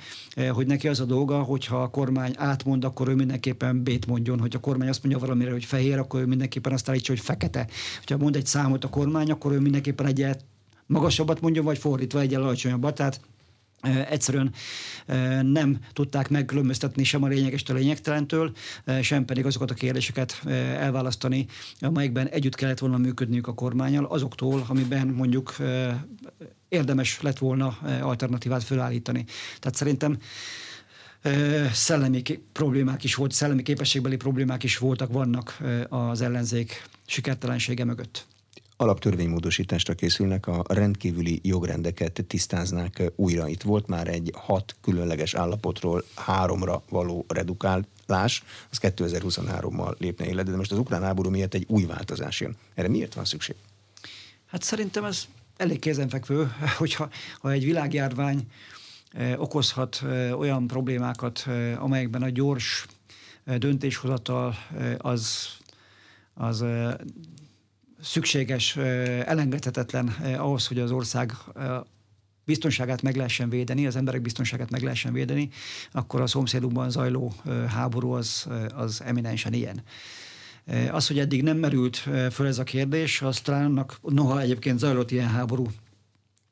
hogy 0.51 0.67
neki 0.67 0.89
az 0.89 1.01
a 1.01 1.05
dolga, 1.05 1.43
hogyha 1.43 1.83
a 1.83 1.89
kormány 1.89 2.35
átmond, 2.37 2.85
akkor 2.85 3.09
ő 3.09 3.15
mindenképpen 3.15 3.83
bét 3.83 4.07
mondjon, 4.07 4.41
hogy 4.41 4.55
a 4.57 4.61
kormány 4.61 4.89
azt 4.89 5.03
mondja 5.03 5.21
valamire, 5.21 5.51
hogy 5.51 5.65
fehér, 5.65 5.99
akkor 5.99 6.21
ő 6.21 6.27
mindenképpen 6.27 6.73
azt 6.73 6.89
állítsa, 6.89 7.13
hogy 7.13 7.23
fekete. 7.23 7.67
Ha 8.07 8.17
mond 8.17 8.37
egy 8.37 8.47
számot 8.47 8.85
a 8.85 8.89
kormány, 8.89 9.31
akkor 9.31 9.53
ő 9.53 9.61
mindenképpen 9.61 10.07
egyet 10.07 10.45
magasabbat 10.87 11.41
mondjon, 11.41 11.65
vagy 11.65 11.79
fordítva 11.79 12.21
egy 12.21 12.35
alacsonyabbat. 12.35 12.95
Tehát 12.95 13.21
egyszerűen 14.09 14.53
nem 15.43 15.79
tudták 15.93 16.29
megkülönböztetni 16.29 17.05
sem 17.05 17.23
a 17.23 17.27
lényeges 17.27 17.63
a 17.63 17.73
lényegtelentől, 17.73 18.53
sem 19.03 19.25
pedig 19.25 19.47
azokat 19.47 19.71
a 19.71 19.75
kérdéseket 19.75 20.41
elválasztani, 20.79 21.47
amelyekben 21.81 22.29
együtt 22.29 22.55
kellett 22.55 22.79
volna 22.79 22.97
működniük 22.97 23.47
a 23.47 23.55
kormányal, 23.55 24.05
azoktól, 24.05 24.65
amiben 24.69 25.07
mondjuk 25.07 25.57
érdemes 26.69 27.21
lett 27.21 27.39
volna 27.39 27.79
alternatívát 28.01 28.63
felállítani. 28.63 29.25
Tehát 29.59 29.77
szerintem 29.77 30.19
szellemi 31.73 32.23
problémák 32.53 33.05
is 33.05 33.15
volt, 33.15 33.33
szellemi 33.33 33.63
képességbeli 33.63 34.17
problémák 34.17 34.63
is 34.63 34.79
voltak, 34.79 35.13
vannak 35.13 35.59
az 35.89 36.21
ellenzék 36.21 36.89
sikertelensége 37.07 37.85
mögött 37.85 38.27
alaptörvénymódosításra 38.83 39.95
készülnek, 39.95 40.47
a 40.47 40.65
rendkívüli 40.69 41.41
jogrendeket 41.43 42.25
tisztáznák 42.27 43.13
újra. 43.17 43.49
Itt 43.49 43.63
volt 43.63 43.87
már 43.87 44.09
egy 44.09 44.33
hat 44.35 44.77
különleges 44.81 45.35
állapotról 45.35 46.05
háromra 46.15 46.83
való 46.89 47.25
redukálás, 47.29 48.43
az 48.71 48.79
2023-mal 48.81 49.99
lépne 49.99 50.27
életbe, 50.27 50.51
de 50.51 50.57
most 50.57 50.73
az 50.73 50.79
ukrán 50.79 51.03
háború 51.03 51.31
miatt 51.31 51.55
egy 51.55 51.65
új 51.69 51.85
változás 51.85 52.41
jön. 52.41 52.57
Erre 52.75 52.89
miért 52.89 53.15
van 53.15 53.25
szükség? 53.25 53.57
Hát 54.47 54.63
szerintem 54.63 55.05
ez 55.05 55.25
elég 55.57 55.79
kézenfekvő, 55.79 56.53
hogyha 56.79 57.09
ha 57.41 57.51
egy 57.51 57.65
világjárvány 57.65 58.47
okozhat 59.37 60.03
olyan 60.37 60.67
problémákat, 60.67 61.47
amelyekben 61.79 62.23
a 62.23 62.29
gyors 62.29 62.87
döntéshozatal 63.45 64.55
az, 64.99 65.49
az 66.35 66.65
szükséges, 68.03 68.77
elengedhetetlen 68.77 70.09
ahhoz, 70.39 70.67
hogy 70.67 70.79
az 70.79 70.91
ország 70.91 71.33
biztonságát 72.45 73.03
meg 73.03 73.17
lehessen 73.17 73.49
védeni, 73.49 73.87
az 73.87 73.97
emberek 73.97 74.23
biztonságát 74.23 74.71
meg 74.71 74.83
lehessen 74.83 75.13
védeni, 75.13 75.49
akkor 75.93 76.21
a 76.21 76.27
szomszédunkban 76.27 76.91
zajló 76.91 77.35
háború 77.69 78.11
az, 78.11 78.47
az 78.75 79.03
eminensen 79.05 79.53
ilyen. 79.53 79.83
Az, 80.91 81.07
hogy 81.07 81.19
eddig 81.19 81.43
nem 81.43 81.57
merült 81.57 81.97
föl 82.31 82.47
ez 82.47 82.59
a 82.59 82.63
kérdés, 82.63 83.23
az 83.23 83.41
talán 83.41 83.65
annak, 83.65 83.99
noha 84.03 84.41
egyébként 84.41 84.79
zajlott 84.79 85.11
ilyen 85.11 85.29
háború 85.29 85.67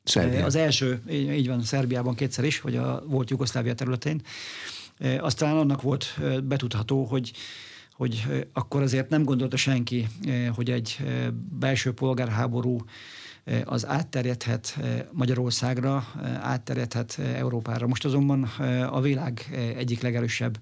Szerbia. 0.03 0.45
Az 0.45 0.55
első, 0.55 1.01
így 1.09 1.47
van, 1.47 1.63
Szerbiában 1.63 2.15
kétszer 2.15 2.43
is, 2.43 2.61
vagy 2.61 2.75
a 2.75 3.03
volt 3.05 3.29
Jugoszlávia 3.29 3.75
területén. 3.75 4.21
Aztán 5.19 5.57
annak 5.57 5.81
volt 5.81 6.19
betudható, 6.43 7.03
hogy 7.03 7.31
hogy 8.01 8.45
akkor 8.53 8.81
azért 8.81 9.09
nem 9.09 9.23
gondolta 9.23 9.57
senki, 9.57 10.07
hogy 10.55 10.71
egy 10.71 10.97
belső 11.59 11.93
polgárháború 11.93 12.77
az 13.65 13.87
átterjedhet 13.87 14.79
Magyarországra, 15.11 16.07
átterjedhet 16.41 17.19
Európára. 17.19 17.87
Most 17.87 18.05
azonban 18.05 18.43
a 18.89 19.01
világ 19.01 19.49
egyik 19.77 20.01
legerősebb 20.01 20.59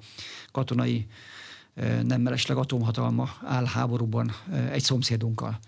katonai, 0.52 1.08
nem 2.04 2.22
mellesleg 2.22 2.58
atomhatalma 2.58 3.30
áll 3.46 3.66
háborúban 3.66 4.32
egy 4.72 4.84
szomszédunkkal. 4.84 5.60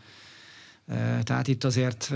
Tehát 1.24 1.48
itt 1.48 1.64
azért 1.64 2.14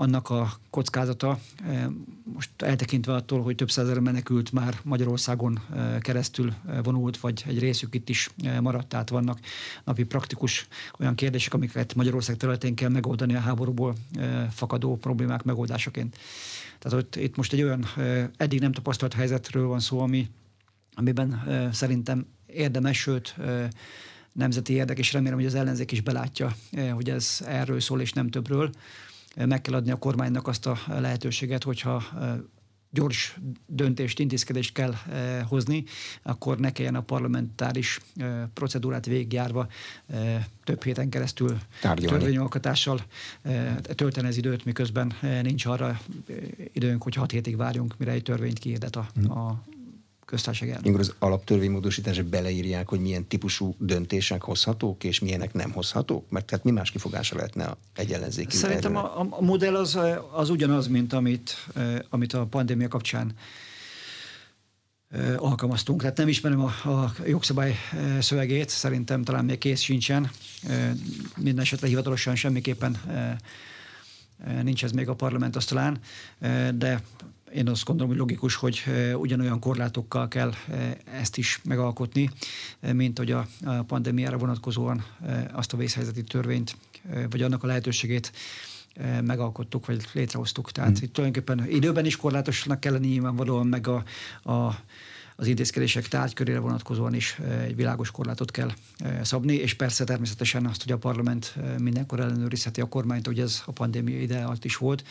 annak 0.00 0.30
a 0.30 0.52
kockázata, 0.70 1.38
eh, 1.68 1.86
most 2.34 2.50
eltekintve 2.56 3.14
attól, 3.14 3.42
hogy 3.42 3.54
több 3.54 3.70
százezer 3.70 3.98
menekült 3.98 4.52
már 4.52 4.80
Magyarországon 4.82 5.60
eh, 5.74 5.98
keresztül 5.98 6.52
eh, 6.66 6.78
vonult, 6.82 7.18
vagy 7.18 7.44
egy 7.46 7.58
részük 7.58 7.94
itt 7.94 8.08
is 8.08 8.30
maradt, 8.60 8.88
tehát 8.88 9.08
vannak 9.08 9.38
napi 9.84 10.04
praktikus 10.04 10.68
olyan 10.98 11.14
kérdések, 11.14 11.54
amiket 11.54 11.94
Magyarország 11.94 12.36
területén 12.36 12.74
kell 12.74 12.88
megoldani 12.88 13.34
a 13.34 13.38
háborúból 13.38 13.94
fakadó 14.50 14.96
problémák 14.96 15.42
megoldásaként. 15.42 16.18
Tehát 16.78 16.98
ott, 16.98 17.16
itt 17.16 17.36
most 17.36 17.52
egy 17.52 17.62
olyan 17.62 17.86
eddig 18.36 18.60
nem 18.60 18.72
tapasztalt 18.72 19.14
helyzetről 19.14 19.66
van 19.66 19.80
szó, 19.80 20.00
ami, 20.00 20.28
amiben 20.94 21.42
szerintem 21.72 22.26
érdemes, 22.46 22.98
sőt 22.98 23.34
nemzeti 24.32 24.72
érdek, 24.72 24.98
és 24.98 25.12
remélem, 25.12 25.36
hogy 25.36 25.46
az 25.46 25.54
ellenzék 25.54 25.92
is 25.92 26.00
belátja, 26.00 26.54
hogy 26.92 27.10
ez 27.10 27.38
erről 27.46 27.80
szól, 27.80 28.00
és 28.00 28.12
nem 28.12 28.28
többről 28.28 28.70
meg 29.36 29.60
kell 29.60 29.74
adni 29.74 29.90
a 29.90 29.96
kormánynak 29.96 30.48
azt 30.48 30.66
a 30.66 30.78
lehetőséget, 30.88 31.62
hogyha 31.62 32.02
gyors 32.90 33.38
döntést, 33.66 34.18
intézkedést 34.18 34.72
kell 34.72 34.94
hozni, 35.48 35.84
akkor 36.22 36.58
ne 36.58 36.72
kelljen 36.72 36.94
a 36.94 37.00
parlamentáris 37.00 38.00
procedúrát 38.54 39.06
végigjárva 39.06 39.66
több 40.64 40.82
héten 40.82 41.08
keresztül 41.08 41.58
Tárgyalni. 41.80 42.18
törvényalkotással 42.18 43.00
tölteni 43.94 44.28
az 44.28 44.36
időt, 44.36 44.64
miközben 44.64 45.12
nincs 45.42 45.66
arra 45.66 46.00
időnk, 46.72 47.02
hogy 47.02 47.14
hat 47.14 47.30
hétig 47.30 47.56
várjunk, 47.56 47.94
mire 47.98 48.12
egy 48.12 48.22
törvényt 48.22 48.58
kiirdet 48.58 48.96
a, 48.96 49.06
hmm. 49.14 49.30
a 49.30 49.62
köztársaság 50.30 50.68
elnök. 50.68 50.84
Amikor 50.84 51.00
az 51.00 51.14
alaptörvénymódosításra 51.18 52.22
beleírják, 52.22 52.88
hogy 52.88 53.00
milyen 53.00 53.26
típusú 53.26 53.74
döntések 53.78 54.42
hozhatók, 54.42 55.04
és 55.04 55.18
milyenek 55.18 55.52
nem 55.52 55.72
hozhatók? 55.72 56.30
Mert 56.30 56.46
tehát 56.46 56.64
mi 56.64 56.70
más 56.70 56.90
kifogása 56.90 57.36
lehetne 57.36 57.76
egy 57.94 58.12
ellenzéki 58.12 58.56
Szerintem 58.56 58.96
a, 58.96 59.20
a, 59.20 59.40
modell 59.40 59.76
az, 59.76 59.98
az 60.32 60.50
ugyanaz, 60.50 60.86
mint 60.86 61.12
amit, 61.12 61.56
amit 62.08 62.32
a 62.32 62.46
pandémia 62.46 62.88
kapcsán 62.88 63.32
alkalmaztunk. 65.36 66.00
Tehát 66.00 66.16
nem 66.16 66.28
ismerem 66.28 66.60
a, 66.60 66.88
a 66.88 67.12
jogszabály 67.26 67.74
szövegét, 68.20 68.68
szerintem 68.68 69.22
talán 69.22 69.44
még 69.44 69.58
kész 69.58 69.80
sincsen. 69.80 70.30
Minden 71.36 71.62
esetre 71.62 71.86
hivatalosan 71.86 72.34
semmiképpen 72.34 73.00
nincs 74.62 74.84
ez 74.84 74.92
még 74.92 75.08
a 75.08 75.14
parlament 75.14 75.56
asztalán, 75.56 75.98
de 76.74 77.02
én 77.54 77.68
azt 77.68 77.84
gondolom, 77.84 78.10
hogy 78.10 78.20
logikus, 78.20 78.54
hogy 78.54 78.82
ugyanolyan 79.14 79.60
korlátokkal 79.60 80.28
kell 80.28 80.52
ezt 81.04 81.36
is 81.36 81.60
megalkotni, 81.64 82.30
mint 82.92 83.18
hogy 83.18 83.30
a 83.30 83.46
pandémiára 83.86 84.36
vonatkozóan 84.36 85.04
azt 85.52 85.72
a 85.72 85.76
vészhelyzeti 85.76 86.22
törvényt, 86.22 86.76
vagy 87.30 87.42
annak 87.42 87.62
a 87.62 87.66
lehetőségét 87.66 88.32
megalkottuk, 89.22 89.86
vagy 89.86 90.04
létrehoztuk. 90.12 90.72
Tehát 90.72 90.98
hmm. 90.98 91.02
itt 91.02 91.12
tulajdonképpen 91.12 91.70
időben 91.70 92.06
is 92.06 92.16
korlátosnak 92.16 92.80
kellene 92.80 93.06
nyilvánvalóan, 93.06 93.66
meg 93.66 93.86
a, 93.86 94.04
a 94.52 94.80
az 95.40 95.46
intézkedések 95.46 96.08
tárgykörére 96.08 96.58
vonatkozóan 96.58 97.14
is 97.14 97.38
egy 97.62 97.76
világos 97.76 98.10
korlátot 98.10 98.50
kell 98.50 98.70
szabni, 99.22 99.54
és 99.54 99.74
persze 99.74 100.04
természetesen 100.04 100.66
azt, 100.66 100.82
hogy 100.82 100.92
a 100.92 100.98
parlament 100.98 101.54
mindenkor 101.78 102.20
ellenőrizheti 102.20 102.80
a 102.80 102.88
kormányt, 102.88 103.26
hogy 103.26 103.40
ez 103.40 103.62
a 103.66 103.72
pandémia 103.72 104.20
ide 104.20 104.42
alatt 104.42 104.64
is 104.64 104.76
volt, 104.76 105.04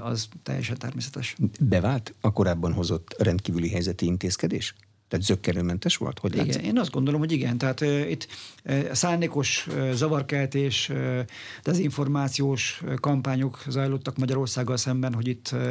az 0.00 0.28
teljesen 0.42 0.78
természetes. 0.78 1.36
Bevált 1.60 2.14
a 2.20 2.32
korábban 2.32 2.72
hozott 2.72 3.14
rendkívüli 3.18 3.68
helyzeti 3.68 4.06
intézkedés? 4.06 4.74
Tehát 5.08 5.24
zöggenőmentes 5.26 5.96
volt? 5.96 6.18
Hogy 6.18 6.36
igen, 6.36 6.60
én 6.60 6.78
azt 6.78 6.90
gondolom, 6.90 7.20
hogy 7.20 7.32
igen. 7.32 7.58
Tehát 7.58 7.80
uh, 7.80 8.10
itt 8.10 8.26
uh, 8.64 8.92
szándékos 8.92 9.66
uh, 9.66 9.90
zavarkeltés, 9.92 10.88
uh, 10.88 11.20
dezinformációs 11.62 12.80
uh, 12.84 12.94
kampányok 12.94 13.62
zajlottak 13.68 14.16
Magyarországgal 14.16 14.76
szemben, 14.76 15.14
hogy 15.14 15.28
itt 15.28 15.50
uh, 15.52 15.68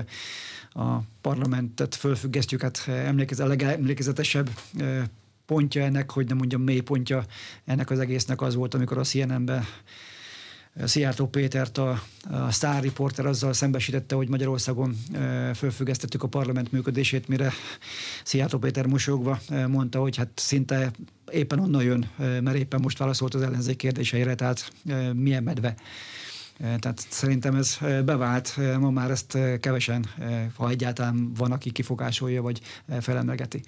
a 0.74 0.98
parlamentet 1.22 1.96
fölfüggesztjük, 1.96 2.62
hát 2.62 2.88
emlékez, 2.88 3.40
a 3.40 3.48
legemlékezetesebb 3.48 4.50
uh, 4.80 5.02
pontja 5.46 5.84
ennek, 5.84 6.12
hogy 6.12 6.28
nem 6.28 6.38
mondjam 6.38 6.62
mély 6.62 6.80
pontja 6.80 7.26
ennek 7.66 7.90
az 7.90 8.00
egésznek 8.00 8.42
az 8.42 8.56
volt, 8.56 8.74
amikor 8.74 8.98
a 8.98 9.04
CNN-ben 9.04 9.66
Szijjártó 10.84 11.28
Pétert, 11.28 11.78
a, 11.78 12.02
a 12.30 12.52
Star 12.52 12.84
Reporter 12.84 13.26
azzal 13.26 13.54
szembesítette, 13.54 14.16
hogy 14.16 14.28
Magyarországon 14.28 14.96
e, 15.14 15.54
fölfüggesztettük 15.54 16.24
a 16.24 16.28
parlament 16.28 16.72
működését, 16.72 17.28
mire 17.28 17.52
Szijjártó 18.24 18.58
Péter 18.58 18.86
mosolyogva 18.86 19.40
e, 19.50 19.68
mondta, 19.68 20.00
hogy 20.00 20.18
hát 20.18 20.30
szinte 20.36 20.92
éppen 21.32 21.60
onnan 21.60 21.84
jön, 21.84 22.10
e, 22.18 22.42
mert 22.42 22.58
éppen 22.58 22.80
most 22.82 22.98
válaszolt 22.98 23.34
az 23.34 23.42
ellenzék 23.42 23.78
kérdéseire, 23.78 24.36
tehát 24.36 24.72
milyen 25.14 25.44
medve. 25.44 25.76
Tehát 26.58 27.06
szerintem 27.10 27.56
ez 27.56 27.78
bevált, 28.06 28.58
ma 28.80 28.90
már 28.90 29.12
ezt 29.12 29.38
kevesen, 29.60 30.06
ha 30.56 30.70
egyáltalán 30.70 31.34
van, 31.34 31.52
aki 31.52 31.72
kifogásolja 31.72 32.42
vagy 32.42 32.62
felemlegeti. 33.00 33.62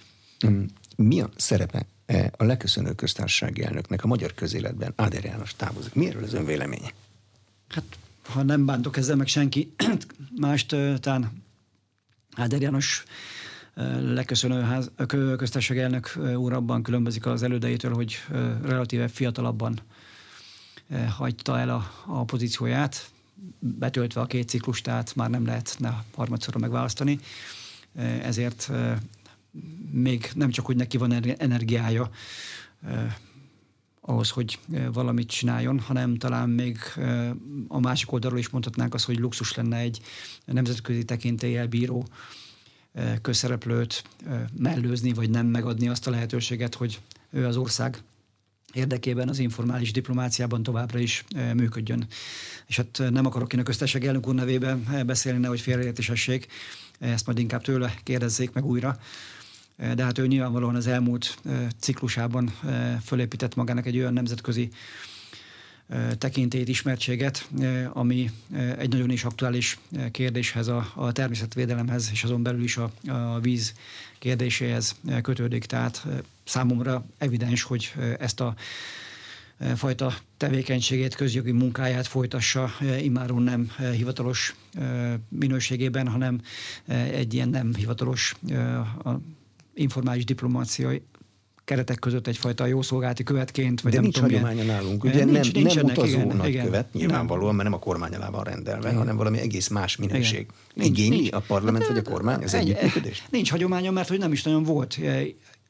Mm. 0.47 0.63
Mi 0.95 1.21
a 1.21 1.29
szerepe 1.35 1.85
a 2.31 2.43
leköszönő 2.43 2.93
köztársasági 2.93 3.63
elnöknek 3.63 4.03
a 4.03 4.07
magyar 4.07 4.33
közéletben 4.33 4.93
Áder 4.95 5.23
János 5.23 5.55
távozik. 5.55 5.93
Mi 5.93 6.07
erről 6.07 6.23
az 6.23 6.33
ön 6.33 6.45
véleménye? 6.45 6.93
Hát, 7.69 7.83
ha 8.25 8.43
nem 8.43 8.65
bántok 8.65 8.97
ezzel 8.97 9.15
meg 9.15 9.27
senki 9.27 9.73
mást, 10.41 10.75
talán 10.99 11.43
Áder 12.35 12.61
János 12.61 13.03
leköszönő 13.99 14.61
ház, 14.61 14.91
köztársasági 15.37 15.79
elnök 15.79 16.19
úr 16.35 16.53
abban 16.53 16.83
különbözik 16.83 17.25
az 17.25 17.43
elődeitől, 17.43 17.93
hogy 17.93 18.17
relatíve 18.63 19.07
fiatalabban 19.07 19.79
hagyta 21.17 21.59
el 21.59 21.69
a, 21.69 21.91
a 22.05 22.23
pozícióját, 22.23 23.09
betöltve 23.59 24.21
a 24.21 24.25
két 24.25 24.49
ciklust, 24.49 24.83
tehát 24.83 25.15
már 25.15 25.29
nem 25.29 25.45
lehetne 25.45 26.03
harmadszorra 26.15 26.59
megválasztani. 26.59 27.19
Ezért 28.21 28.71
még 29.91 30.29
nem 30.33 30.49
csak, 30.49 30.65
hogy 30.65 30.75
neki 30.75 30.97
van 30.97 31.11
energiája 31.37 32.09
eh, 32.85 33.15
ahhoz, 34.01 34.29
hogy 34.29 34.59
eh, 34.71 34.87
valamit 34.93 35.27
csináljon, 35.27 35.79
hanem 35.79 36.17
talán 36.17 36.49
még 36.49 36.77
eh, 36.95 37.29
a 37.67 37.79
másik 37.79 38.11
oldalról 38.11 38.39
is 38.39 38.49
mondhatnánk 38.49 38.93
azt, 38.93 39.05
hogy 39.05 39.19
luxus 39.19 39.55
lenne 39.55 39.77
egy 39.77 40.01
nemzetközi 40.45 41.03
tekintéllyel 41.03 41.67
bíró 41.67 42.07
eh, 42.93 43.15
közszereplőt 43.21 44.03
eh, 44.25 44.41
mellőzni, 44.57 45.13
vagy 45.13 45.29
nem 45.29 45.45
megadni 45.45 45.87
azt 45.89 46.07
a 46.07 46.11
lehetőséget, 46.11 46.75
hogy 46.75 47.01
ő 47.29 47.45
az 47.45 47.57
ország 47.57 48.03
érdekében 48.75 49.29
az 49.29 49.39
informális 49.39 49.91
diplomáciában 49.91 50.63
továbbra 50.63 50.99
is 50.99 51.25
működjön. 51.53 52.07
És 52.67 52.75
hát 52.75 53.01
nem 53.09 53.25
akarok 53.25 53.53
én 53.53 53.59
a 53.59 53.63
köztesség 53.63 54.05
elnök 54.05 54.27
úr 54.27 54.35
nevében 54.35 55.03
beszélni, 55.05 55.39
nehogy 55.39 55.61
félreértésessék, 55.61 56.47
ezt 56.99 57.25
majd 57.25 57.39
inkább 57.39 57.61
tőle 57.63 57.93
kérdezzék 58.03 58.51
meg 58.53 58.65
újra 58.65 58.97
de 59.95 60.03
hát 60.03 60.17
ő 60.17 60.27
nyilvánvalóan 60.27 60.75
az 60.75 60.87
elmúlt 60.87 61.37
ciklusában 61.79 62.53
fölépített 63.03 63.55
magának 63.55 63.85
egy 63.85 63.97
olyan 63.97 64.13
nemzetközi 64.13 64.69
tekintélyt, 66.17 66.67
ismertséget, 66.67 67.49
ami 67.93 68.31
egy 68.77 68.89
nagyon 68.89 69.09
is 69.09 69.23
aktuális 69.23 69.79
kérdéshez, 70.11 70.67
a, 70.67 70.91
a 70.95 71.11
természetvédelemhez, 71.11 72.09
és 72.11 72.23
azon 72.23 72.43
belül 72.43 72.63
is 72.63 72.77
a, 72.77 72.91
a 73.07 73.39
víz 73.39 73.73
kérdéséhez 74.19 74.95
kötődik. 75.21 75.65
Tehát 75.65 76.07
számomra 76.45 77.05
evidens, 77.17 77.61
hogy 77.61 77.93
ezt 78.19 78.39
a 78.39 78.55
fajta 79.75 80.13
tevékenységét, 80.37 81.15
közjogi 81.15 81.51
munkáját 81.51 82.07
folytassa 82.07 82.69
immáron 83.01 83.41
nem 83.41 83.71
hivatalos 83.95 84.55
minőségében, 85.29 86.07
hanem 86.07 86.41
egy 86.87 87.33
ilyen 87.33 87.49
nem 87.49 87.75
hivatalos 87.75 88.35
informális 89.73 90.25
diplomáciai 90.25 91.01
keretek 91.65 91.99
között 91.99 92.27
egyfajta 92.27 92.65
jószolgálati 92.65 93.23
követként. 93.23 93.81
Vagy 93.81 93.91
De 93.91 93.97
nem 93.97 94.03
nincs 94.03 94.15
tudom, 94.15 94.29
hagyománya 94.29 94.61
milyen. 94.61 94.75
nálunk. 94.75 95.03
Ugye 95.03 95.25
nincs, 95.25 95.53
nem, 95.53 95.63
nem 95.75 95.85
utazó 95.85 96.19
igen, 96.19 96.37
nagykövet, 96.37 96.87
igen. 96.93 97.07
nyilvánvalóan, 97.07 97.55
mert 97.55 97.69
nem 97.69 97.77
a 97.77 97.81
kormány 97.81 98.13
alá 98.13 98.29
van 98.29 98.43
rendelve, 98.43 98.87
igen. 98.87 98.97
hanem 98.97 99.15
valami 99.17 99.39
egész 99.39 99.67
más 99.67 99.95
minőség. 99.95 100.47
Nincs, 100.73 100.89
Igényli 100.89 101.19
nincs. 101.19 101.33
a 101.33 101.39
parlament 101.39 101.83
hát, 101.83 101.93
vagy 101.93 102.03
a 102.05 102.09
kormány 102.11 102.43
az 102.43 102.53
együttműködést? 102.53 103.23
Nincs 103.29 103.51
hagyománya, 103.51 103.91
mert 103.91 104.07
hogy 104.07 104.19
nem 104.19 104.31
is 104.31 104.43
nagyon 104.43 104.63
volt 104.63 104.99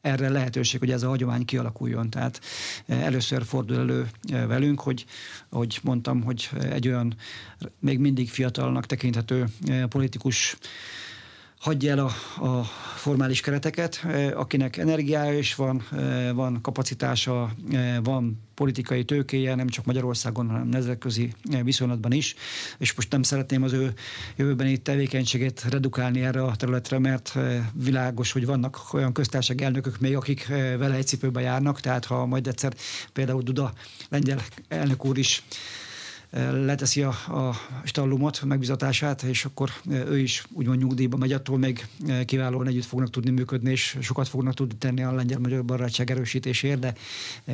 erre 0.05 0.29
lehetőség, 0.29 0.79
hogy 0.79 0.91
ez 0.91 1.03
a 1.03 1.07
hagyomány 1.07 1.45
kialakuljon. 1.45 2.09
Tehát 2.09 2.41
először 2.87 3.43
fordul 3.45 3.77
elő 3.77 4.07
velünk, 4.47 4.79
hogy, 4.79 5.05
ahogy 5.49 5.79
mondtam, 5.83 6.23
hogy 6.23 6.49
egy 6.69 6.87
olyan 6.87 7.15
még 7.79 7.99
mindig 7.99 8.29
fiatalnak 8.29 8.85
tekinthető 8.85 9.45
politikus 9.89 10.57
hagyja 11.65 11.91
el 11.91 11.99
a, 11.99 12.11
a 12.45 12.63
formális 12.95 13.41
kereteket, 13.41 14.05
akinek 14.33 14.77
energiája 14.77 15.37
is 15.37 15.55
van, 15.55 15.83
van 16.33 16.61
kapacitása, 16.61 17.51
van 18.03 18.43
politikai 18.53 19.05
tőkéje, 19.05 19.55
nem 19.55 19.67
csak 19.67 19.85
Magyarországon, 19.85 20.49
hanem 20.49 20.67
nemzetközi 20.67 21.33
viszonylatban 21.63 22.11
is, 22.11 22.35
és 22.77 22.93
most 22.93 23.11
nem 23.11 23.23
szeretném 23.23 23.63
az 23.63 23.73
ő 23.73 23.93
jövőbeni 24.35 24.77
tevékenységét 24.77 25.65
redukálni 25.69 26.21
erre 26.21 26.43
a 26.43 26.55
területre, 26.55 26.99
mert 26.99 27.33
világos, 27.73 28.31
hogy 28.31 28.45
vannak 28.45 28.93
olyan 28.93 29.13
köztársaság 29.13 29.61
elnökök 29.61 29.99
még, 29.99 30.15
akik 30.15 30.47
vele 30.47 30.95
egy 30.95 31.07
cipőbe 31.07 31.41
járnak, 31.41 31.79
tehát 31.79 32.05
ha 32.05 32.25
majd 32.25 32.47
egyszer 32.47 32.73
például 33.13 33.41
Duda 33.41 33.73
lengyel 34.09 34.41
elnök 34.67 35.05
úr 35.05 35.17
is 35.17 35.43
leteszi 36.51 37.01
a, 37.01 37.09
a 37.09 37.55
stallumot, 37.83 38.43
megbizatását, 38.43 39.21
és 39.21 39.45
akkor 39.45 39.69
ő 39.89 40.19
is 40.19 40.43
úgymond 40.51 40.79
nyugdíjba 40.79 41.17
megy, 41.17 41.31
attól 41.31 41.57
még 41.57 41.87
kiválóan 42.25 42.67
együtt 42.67 42.85
fognak 42.85 43.09
tudni 43.09 43.31
működni, 43.31 43.71
és 43.71 43.97
sokat 44.01 44.27
fognak 44.27 44.53
tudni 44.53 44.75
tenni 44.77 45.03
a 45.03 45.11
lengyel-magyar 45.11 45.65
barátság 45.65 46.11
erősítéséért, 46.11 46.79
de 46.79 46.93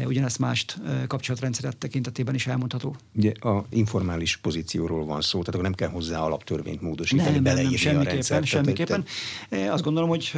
ugyanezt 0.06 0.40
mást 0.40 0.80
kapcsolatrendszeret 1.08 1.78
tekintetében 1.78 2.36
is 2.36 2.48
elmondható. 2.48 2.96
Ugye 3.16 3.32
a 3.32 3.66
informális 3.70 4.38
pozícióról 4.38 5.06
van 5.06 5.22
szó, 5.22 5.40
tehát 5.40 5.48
akkor 5.48 5.64
nem 5.64 5.74
kell 5.74 5.90
hozzá 5.90 6.20
alaptörvényt 6.20 6.82
módosítani, 6.82 7.30
nem, 7.32 7.44
beleírni 7.44 7.70
nem, 7.70 7.78
semmiképpen, 7.78 8.08
a 8.08 8.12
rendszert. 8.12 8.46
Semmiképpen. 8.46 9.06
Tehát... 9.50 9.74
Azt 9.74 9.84
gondolom, 9.84 10.10
hogy 10.10 10.32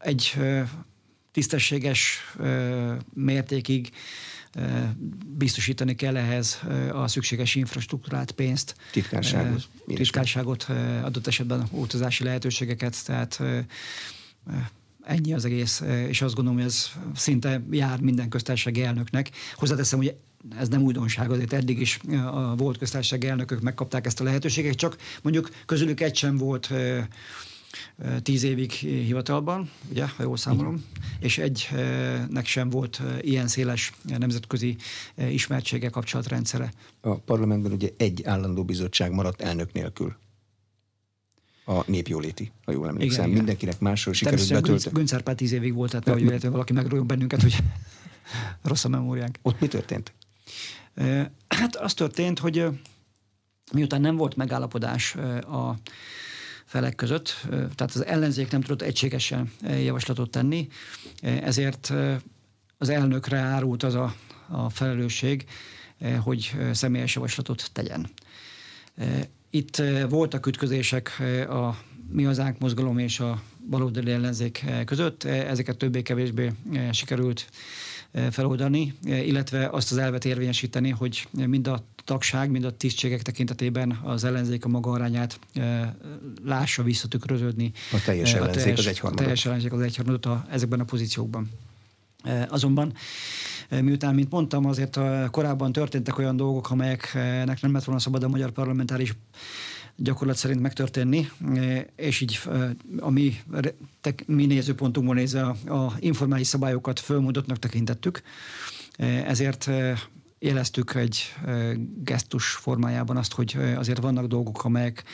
egy 0.00 0.34
tisztességes 1.32 2.18
mértékig 3.14 3.90
biztosítani 5.26 5.94
kell 5.94 6.16
ehhez 6.16 6.60
a 6.92 7.08
szükséges 7.08 7.54
infrastruktúrát, 7.54 8.30
pénzt, 8.30 8.74
titkárságot, 8.92 9.68
titkárságot 9.86 10.66
adott 11.02 11.26
esetben 11.26 11.68
utazási 11.70 12.24
lehetőségeket, 12.24 13.04
tehát 13.04 13.42
ennyi 15.02 15.32
az 15.34 15.44
egész, 15.44 15.82
és 16.08 16.22
azt 16.22 16.34
gondolom, 16.34 16.58
hogy 16.58 16.68
ez 16.68 16.90
szinte 17.14 17.62
jár 17.70 18.00
minden 18.00 18.28
köztársasági 18.28 18.82
elnöknek. 18.82 19.30
Hozzáteszem, 19.54 19.98
hogy 19.98 20.14
ez 20.58 20.68
nem 20.68 20.82
újdonság, 20.82 21.30
azért 21.30 21.52
eddig 21.52 21.80
is 21.80 22.00
a 22.32 22.56
volt 22.56 22.78
köztársasági 22.78 23.26
elnökök 23.26 23.60
megkapták 23.60 24.06
ezt 24.06 24.20
a 24.20 24.24
lehetőséget, 24.24 24.74
csak 24.74 24.96
mondjuk 25.22 25.50
közülük 25.66 26.00
egy 26.00 26.16
sem 26.16 26.36
volt 26.36 26.72
tíz 28.22 28.42
évig 28.42 28.70
hivatalban, 28.70 29.70
ugye, 29.90 30.08
ha 30.08 30.22
jól 30.22 30.36
számolom, 30.36 30.84
és 31.20 31.38
egynek 31.38 32.46
sem 32.46 32.70
volt 32.70 33.02
ilyen 33.20 33.46
széles 33.46 33.92
nemzetközi 34.18 34.76
ismertsége, 35.16 35.88
kapcsolatrendszere. 35.88 36.72
A 37.00 37.14
parlamentben 37.14 37.72
ugye 37.72 37.88
egy 37.96 38.24
állandó 38.24 38.64
bizottság 38.64 39.12
maradt 39.12 39.40
elnök 39.40 39.72
nélkül 39.72 40.16
a 41.68 41.82
népjóléti, 41.86 42.52
ha 42.64 42.72
jól 42.72 42.88
emlékszem. 42.88 43.24
Igen, 43.24 43.36
Mindenkinek 43.36 43.80
máshol 43.80 44.14
sikerült 44.14 44.48
betölteni. 44.48 44.94
Gönc 44.94 45.36
tíz 45.36 45.52
évig 45.52 45.74
volt, 45.74 45.90
tehát 45.90 46.04
nehogy 46.04 46.22
véletlenül 46.22 46.52
valaki 46.52 46.72
megróljon 46.72 47.06
bennünket, 47.06 47.42
hogy 47.42 47.56
rossz 48.62 48.84
a 48.84 48.88
memóriánk. 48.88 49.38
Ott 49.42 49.60
mi 49.60 49.66
történt? 49.66 50.12
Hát 51.48 51.76
az 51.76 51.94
történt, 51.94 52.38
hogy 52.38 52.64
miután 53.72 54.00
nem 54.00 54.16
volt 54.16 54.36
megállapodás 54.36 55.14
a 55.14 55.78
felek 56.68 56.94
között, 56.94 57.46
tehát 57.50 57.92
az 57.94 58.06
ellenzék 58.06 58.50
nem 58.50 58.60
tudott 58.60 58.82
egységesen 58.82 59.52
javaslatot 59.84 60.30
tenni, 60.30 60.68
ezért 61.22 61.92
az 62.78 62.88
elnökre 62.88 63.38
árult 63.38 63.82
az 63.82 63.94
a, 63.94 64.14
a 64.48 64.70
felelősség, 64.70 65.44
hogy 66.20 66.56
személyes 66.72 67.14
javaslatot 67.14 67.70
tegyen. 67.72 68.10
Itt 69.50 69.82
voltak 70.08 70.46
ütközések 70.46 71.22
a 71.48 71.76
Mi 72.10 72.22
Hazánk 72.22 72.58
mozgalom 72.58 72.98
és 72.98 73.20
a 73.20 73.42
baloldali 73.68 74.10
ellenzék 74.10 74.64
között, 74.84 75.24
ezeket 75.24 75.76
többé-kevésbé 75.76 76.52
sikerült 76.92 77.48
feloldani, 78.30 78.94
illetve 79.02 79.68
azt 79.68 79.90
az 79.90 79.96
elvet 79.96 80.24
érvényesíteni, 80.24 80.90
hogy 80.90 81.28
mind 81.32 81.66
a 81.66 81.84
tagság, 82.08 82.50
mind 82.50 82.64
a 82.64 82.76
tisztségek 82.76 83.22
tekintetében 83.22 83.98
az 84.02 84.24
ellenzék 84.24 84.64
a 84.64 84.68
maga 84.68 84.90
arányát 84.90 85.38
e, 85.54 85.96
lássa 86.44 86.82
visszatükröződni. 86.82 87.72
A 87.92 88.00
teljes 88.04 88.34
ellenzék 88.34 88.58
a 88.58 88.62
teljes, 88.62 88.78
az 88.78 88.86
egyharmadot. 88.86 89.20
A 89.20 89.22
teljes 89.22 89.46
ellenzék 89.46 89.72
az 89.72 89.80
egyharmadot 89.80 90.26
a, 90.26 90.46
ezekben 90.50 90.80
a 90.80 90.84
pozíciókban. 90.84 91.50
E, 92.22 92.46
azonban 92.50 92.92
miután, 93.80 94.14
mint 94.14 94.30
mondtam, 94.30 94.66
azért 94.66 94.98
korábban 95.30 95.72
történtek 95.72 96.18
olyan 96.18 96.36
dolgok, 96.36 96.70
amelyeknek 96.70 97.60
nem 97.60 97.72
lett 97.72 97.84
volna 97.84 98.00
szabad 98.00 98.22
a 98.22 98.28
magyar 98.28 98.50
parlamentáris 98.50 99.14
gyakorlat 99.96 100.36
szerint 100.36 100.60
megtörténni, 100.60 101.30
és 101.96 102.20
így 102.20 102.40
a 102.98 103.10
mi, 103.10 103.40
mi 104.26 104.46
nézőpontunkból 104.46 105.14
nézve 105.14 105.42
a, 105.42 105.84
a 105.84 105.92
informális 105.98 106.46
szabályokat 106.46 107.00
fölmondottnak 107.00 107.58
tekintettük. 107.58 108.22
Ezért 109.26 109.70
éleztük 110.38 110.94
egy 110.94 111.34
gesztus 112.04 112.50
formájában 112.50 113.16
azt, 113.16 113.32
hogy 113.32 113.56
azért 113.76 114.00
vannak 114.00 114.26
dolgok, 114.26 114.64
amelyek 114.64 115.04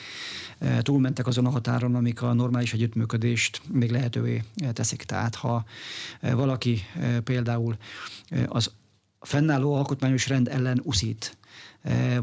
túlmentek 0.79 1.27
azon 1.27 1.45
a 1.45 1.49
határon, 1.49 1.95
amik 1.95 2.21
a 2.21 2.33
normális 2.33 2.73
együttműködést 2.73 3.61
még 3.71 3.91
lehetővé 3.91 4.43
teszik. 4.73 5.03
Tehát 5.03 5.35
ha 5.35 5.65
valaki 6.21 6.81
például 7.23 7.77
az 8.47 8.71
fennálló 9.19 9.73
alkotmányos 9.73 10.27
rend 10.27 10.47
ellen 10.47 10.81
uszít, 10.83 11.37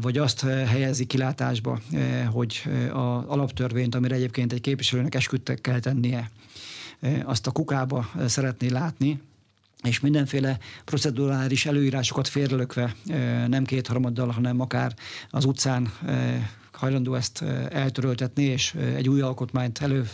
vagy 0.01 0.17
azt 0.17 0.41
helyezi 0.41 1.05
kilátásba, 1.05 1.79
hogy 2.31 2.63
az 2.91 3.23
alaptörvényt, 3.25 3.95
amire 3.95 4.15
egyébként 4.15 4.53
egy 4.53 4.61
képviselőnek 4.61 5.15
esküdtek 5.15 5.61
kell 5.61 5.79
tennie, 5.79 6.31
azt 7.23 7.47
a 7.47 7.51
kukába 7.51 8.11
szeretné 8.25 8.67
látni, 8.67 9.21
és 9.83 9.99
mindenféle 9.99 10.57
procedurális 10.85 11.65
előírásokat 11.65 12.27
félrelökve, 12.27 12.95
nem 13.47 13.63
kétharmaddal, 13.63 14.29
hanem 14.29 14.59
akár 14.59 14.93
az 15.29 15.45
utcán 15.45 15.91
hajlandó 16.71 17.15
ezt 17.15 17.41
eltöröltetni, 17.69 18.43
és 18.43 18.75
egy 18.95 19.09
új 19.09 19.21
alkotmányt 19.21 19.81
elő, 19.81 20.09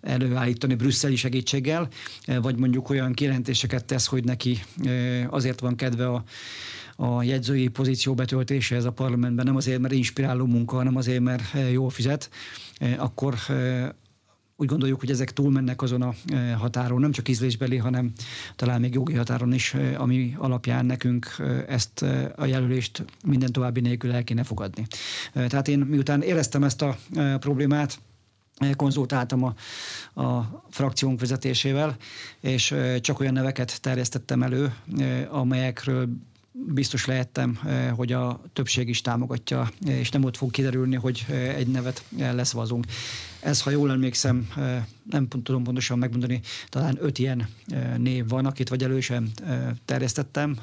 előállítani 0.00 0.74
brüsszeli 0.74 1.16
segítséggel, 1.16 1.88
vagy 2.26 2.56
mondjuk 2.56 2.90
olyan 2.90 3.12
kijelentéseket 3.12 3.84
tesz, 3.84 4.06
hogy 4.06 4.24
neki 4.24 4.62
azért 5.28 5.60
van 5.60 5.76
kedve 5.76 6.08
a 6.08 6.24
a 6.98 7.22
jegyzői 7.22 7.68
pozíció 7.68 8.14
betöltése 8.14 8.76
ez 8.76 8.84
a 8.84 8.92
parlamentben, 8.92 9.44
nem 9.44 9.56
azért, 9.56 9.80
mert 9.80 9.94
inspiráló 9.94 10.46
munka, 10.46 10.76
hanem 10.76 10.96
azért, 10.96 11.20
mert 11.20 11.42
jól 11.72 11.90
fizet, 11.90 12.30
akkor 12.96 13.34
úgy 14.56 14.68
gondoljuk, 14.68 15.00
hogy 15.00 15.10
ezek 15.10 15.32
túlmennek 15.32 15.82
azon 15.82 16.02
a 16.02 16.14
e, 16.26 16.54
határon, 16.54 17.00
nem 17.00 17.12
csak 17.12 17.28
ízlésbeli, 17.28 17.76
hanem 17.76 18.12
talán 18.56 18.80
még 18.80 18.94
jogi 18.94 19.14
határon 19.14 19.52
is, 19.52 19.74
e, 19.74 20.00
ami 20.00 20.34
alapján 20.38 20.86
nekünk 20.86 21.34
e, 21.38 21.42
ezt 21.68 22.02
a 22.36 22.44
jelölést 22.44 23.04
minden 23.24 23.52
további 23.52 23.80
nélkül 23.80 24.12
el 24.12 24.24
kéne 24.24 24.42
fogadni. 24.42 24.86
Tehát 25.32 25.68
én 25.68 25.78
miután 25.78 26.22
éreztem 26.22 26.64
ezt 26.64 26.82
a 26.82 26.98
problémát, 27.38 27.98
konzultáltam 28.76 29.42
a, 29.42 29.54
a 30.22 30.62
frakciónk 30.70 31.20
vezetésével, 31.20 31.96
és 32.40 32.74
csak 33.00 33.20
olyan 33.20 33.32
neveket 33.32 33.80
terjesztettem 33.80 34.42
elő, 34.42 34.74
amelyekről 35.30 36.08
biztos 36.64 37.04
lehettem, 37.06 37.58
eh, 37.64 37.90
hogy 37.90 38.12
a 38.12 38.40
többség 38.52 38.88
is 38.88 39.00
támogatja, 39.00 39.70
és 39.86 40.10
nem 40.10 40.24
ott 40.24 40.36
fog 40.36 40.50
kiderülni, 40.50 40.96
hogy 40.96 41.24
eh, 41.28 41.54
egy 41.54 41.66
nevet 41.66 42.04
eh, 42.18 42.32
leszavazunk. 42.32 42.86
Ez, 43.40 43.62
ha 43.62 43.70
jól 43.70 43.90
emlékszem, 43.90 44.48
nem 45.10 45.28
tudom 45.28 45.62
pontosan 45.62 45.98
megmondani, 45.98 46.40
talán 46.68 46.96
öt 47.00 47.18
ilyen 47.18 47.48
név 47.96 48.28
van, 48.28 48.46
akit 48.46 48.68
vagy 48.68 48.82
elősen 48.82 49.30
terjesztettem 49.84 50.58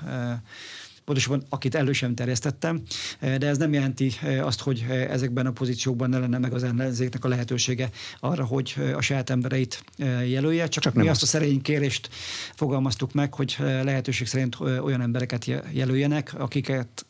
pontosabban 1.06 1.44
akit 1.50 1.76
elő 1.76 1.92
sem 1.92 2.16
terjesztettem, 2.16 2.82
de 3.20 3.48
ez 3.48 3.58
nem 3.58 3.74
jelenti 3.74 4.12
azt, 4.42 4.62
hogy 4.62 4.86
ezekben 4.90 5.46
a 5.46 5.52
pozíciókban 5.52 6.10
ne 6.10 6.18
lenne 6.18 6.38
meg 6.38 6.54
az 6.54 6.64
ellenzéknek 6.64 7.26
a 7.26 7.28
lehetősége 7.28 7.90
arra, 8.20 8.46
hogy 8.46 8.76
a 8.96 9.02
saját 9.02 9.30
embereit 9.30 9.84
jelölje, 10.28 10.68
csak, 10.68 10.84
csak 10.84 10.94
mi 10.94 11.08
azt 11.08 11.22
a 11.22 11.26
szerény 11.26 11.62
kérést 11.62 12.10
fogalmaztuk 12.56 13.14
meg, 13.14 13.34
hogy 13.34 13.56
lehetőség 13.60 14.28
szerint 14.28 14.60
olyan 14.60 15.02
embereket 15.02 15.46
jelöljenek, 15.72 16.34
akiket 16.38 17.06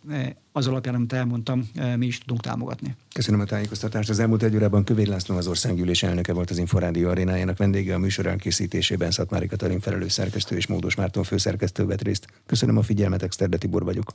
az 0.55 0.67
alapján, 0.67 0.95
amit 0.95 1.13
elmondtam, 1.13 1.69
mi 1.97 2.05
is 2.05 2.17
tudunk 2.17 2.41
támogatni. 2.41 2.95
Köszönöm 3.13 3.39
a 3.39 3.43
tájékoztatást. 3.43 4.09
Az 4.09 4.19
elmúlt 4.19 4.43
egy 4.43 4.55
órában 4.55 4.83
Kövér 4.83 5.07
László 5.07 5.35
az 5.35 5.47
országgyűlés 5.47 6.03
elnöke 6.03 6.33
volt 6.33 6.49
az 6.49 6.57
Inforádió 6.57 7.09
arénájának 7.09 7.57
vendége 7.57 7.93
a 7.93 7.97
műsor 7.97 8.25
elkészítésében 8.25 9.11
Szatmári 9.11 9.47
Katalin 9.47 9.79
felelős 9.79 10.11
szerkesztő 10.11 10.55
és 10.55 10.67
Módos 10.67 10.95
Márton 10.95 11.23
főszerkesztő 11.23 11.85
vett 11.85 12.01
részt. 12.01 12.27
Köszönöm 12.45 12.77
a 12.77 12.81
figyelmet, 12.81 13.23
Exterde 13.23 13.57
Tibor 13.57 13.83
vagyok. 13.83 14.11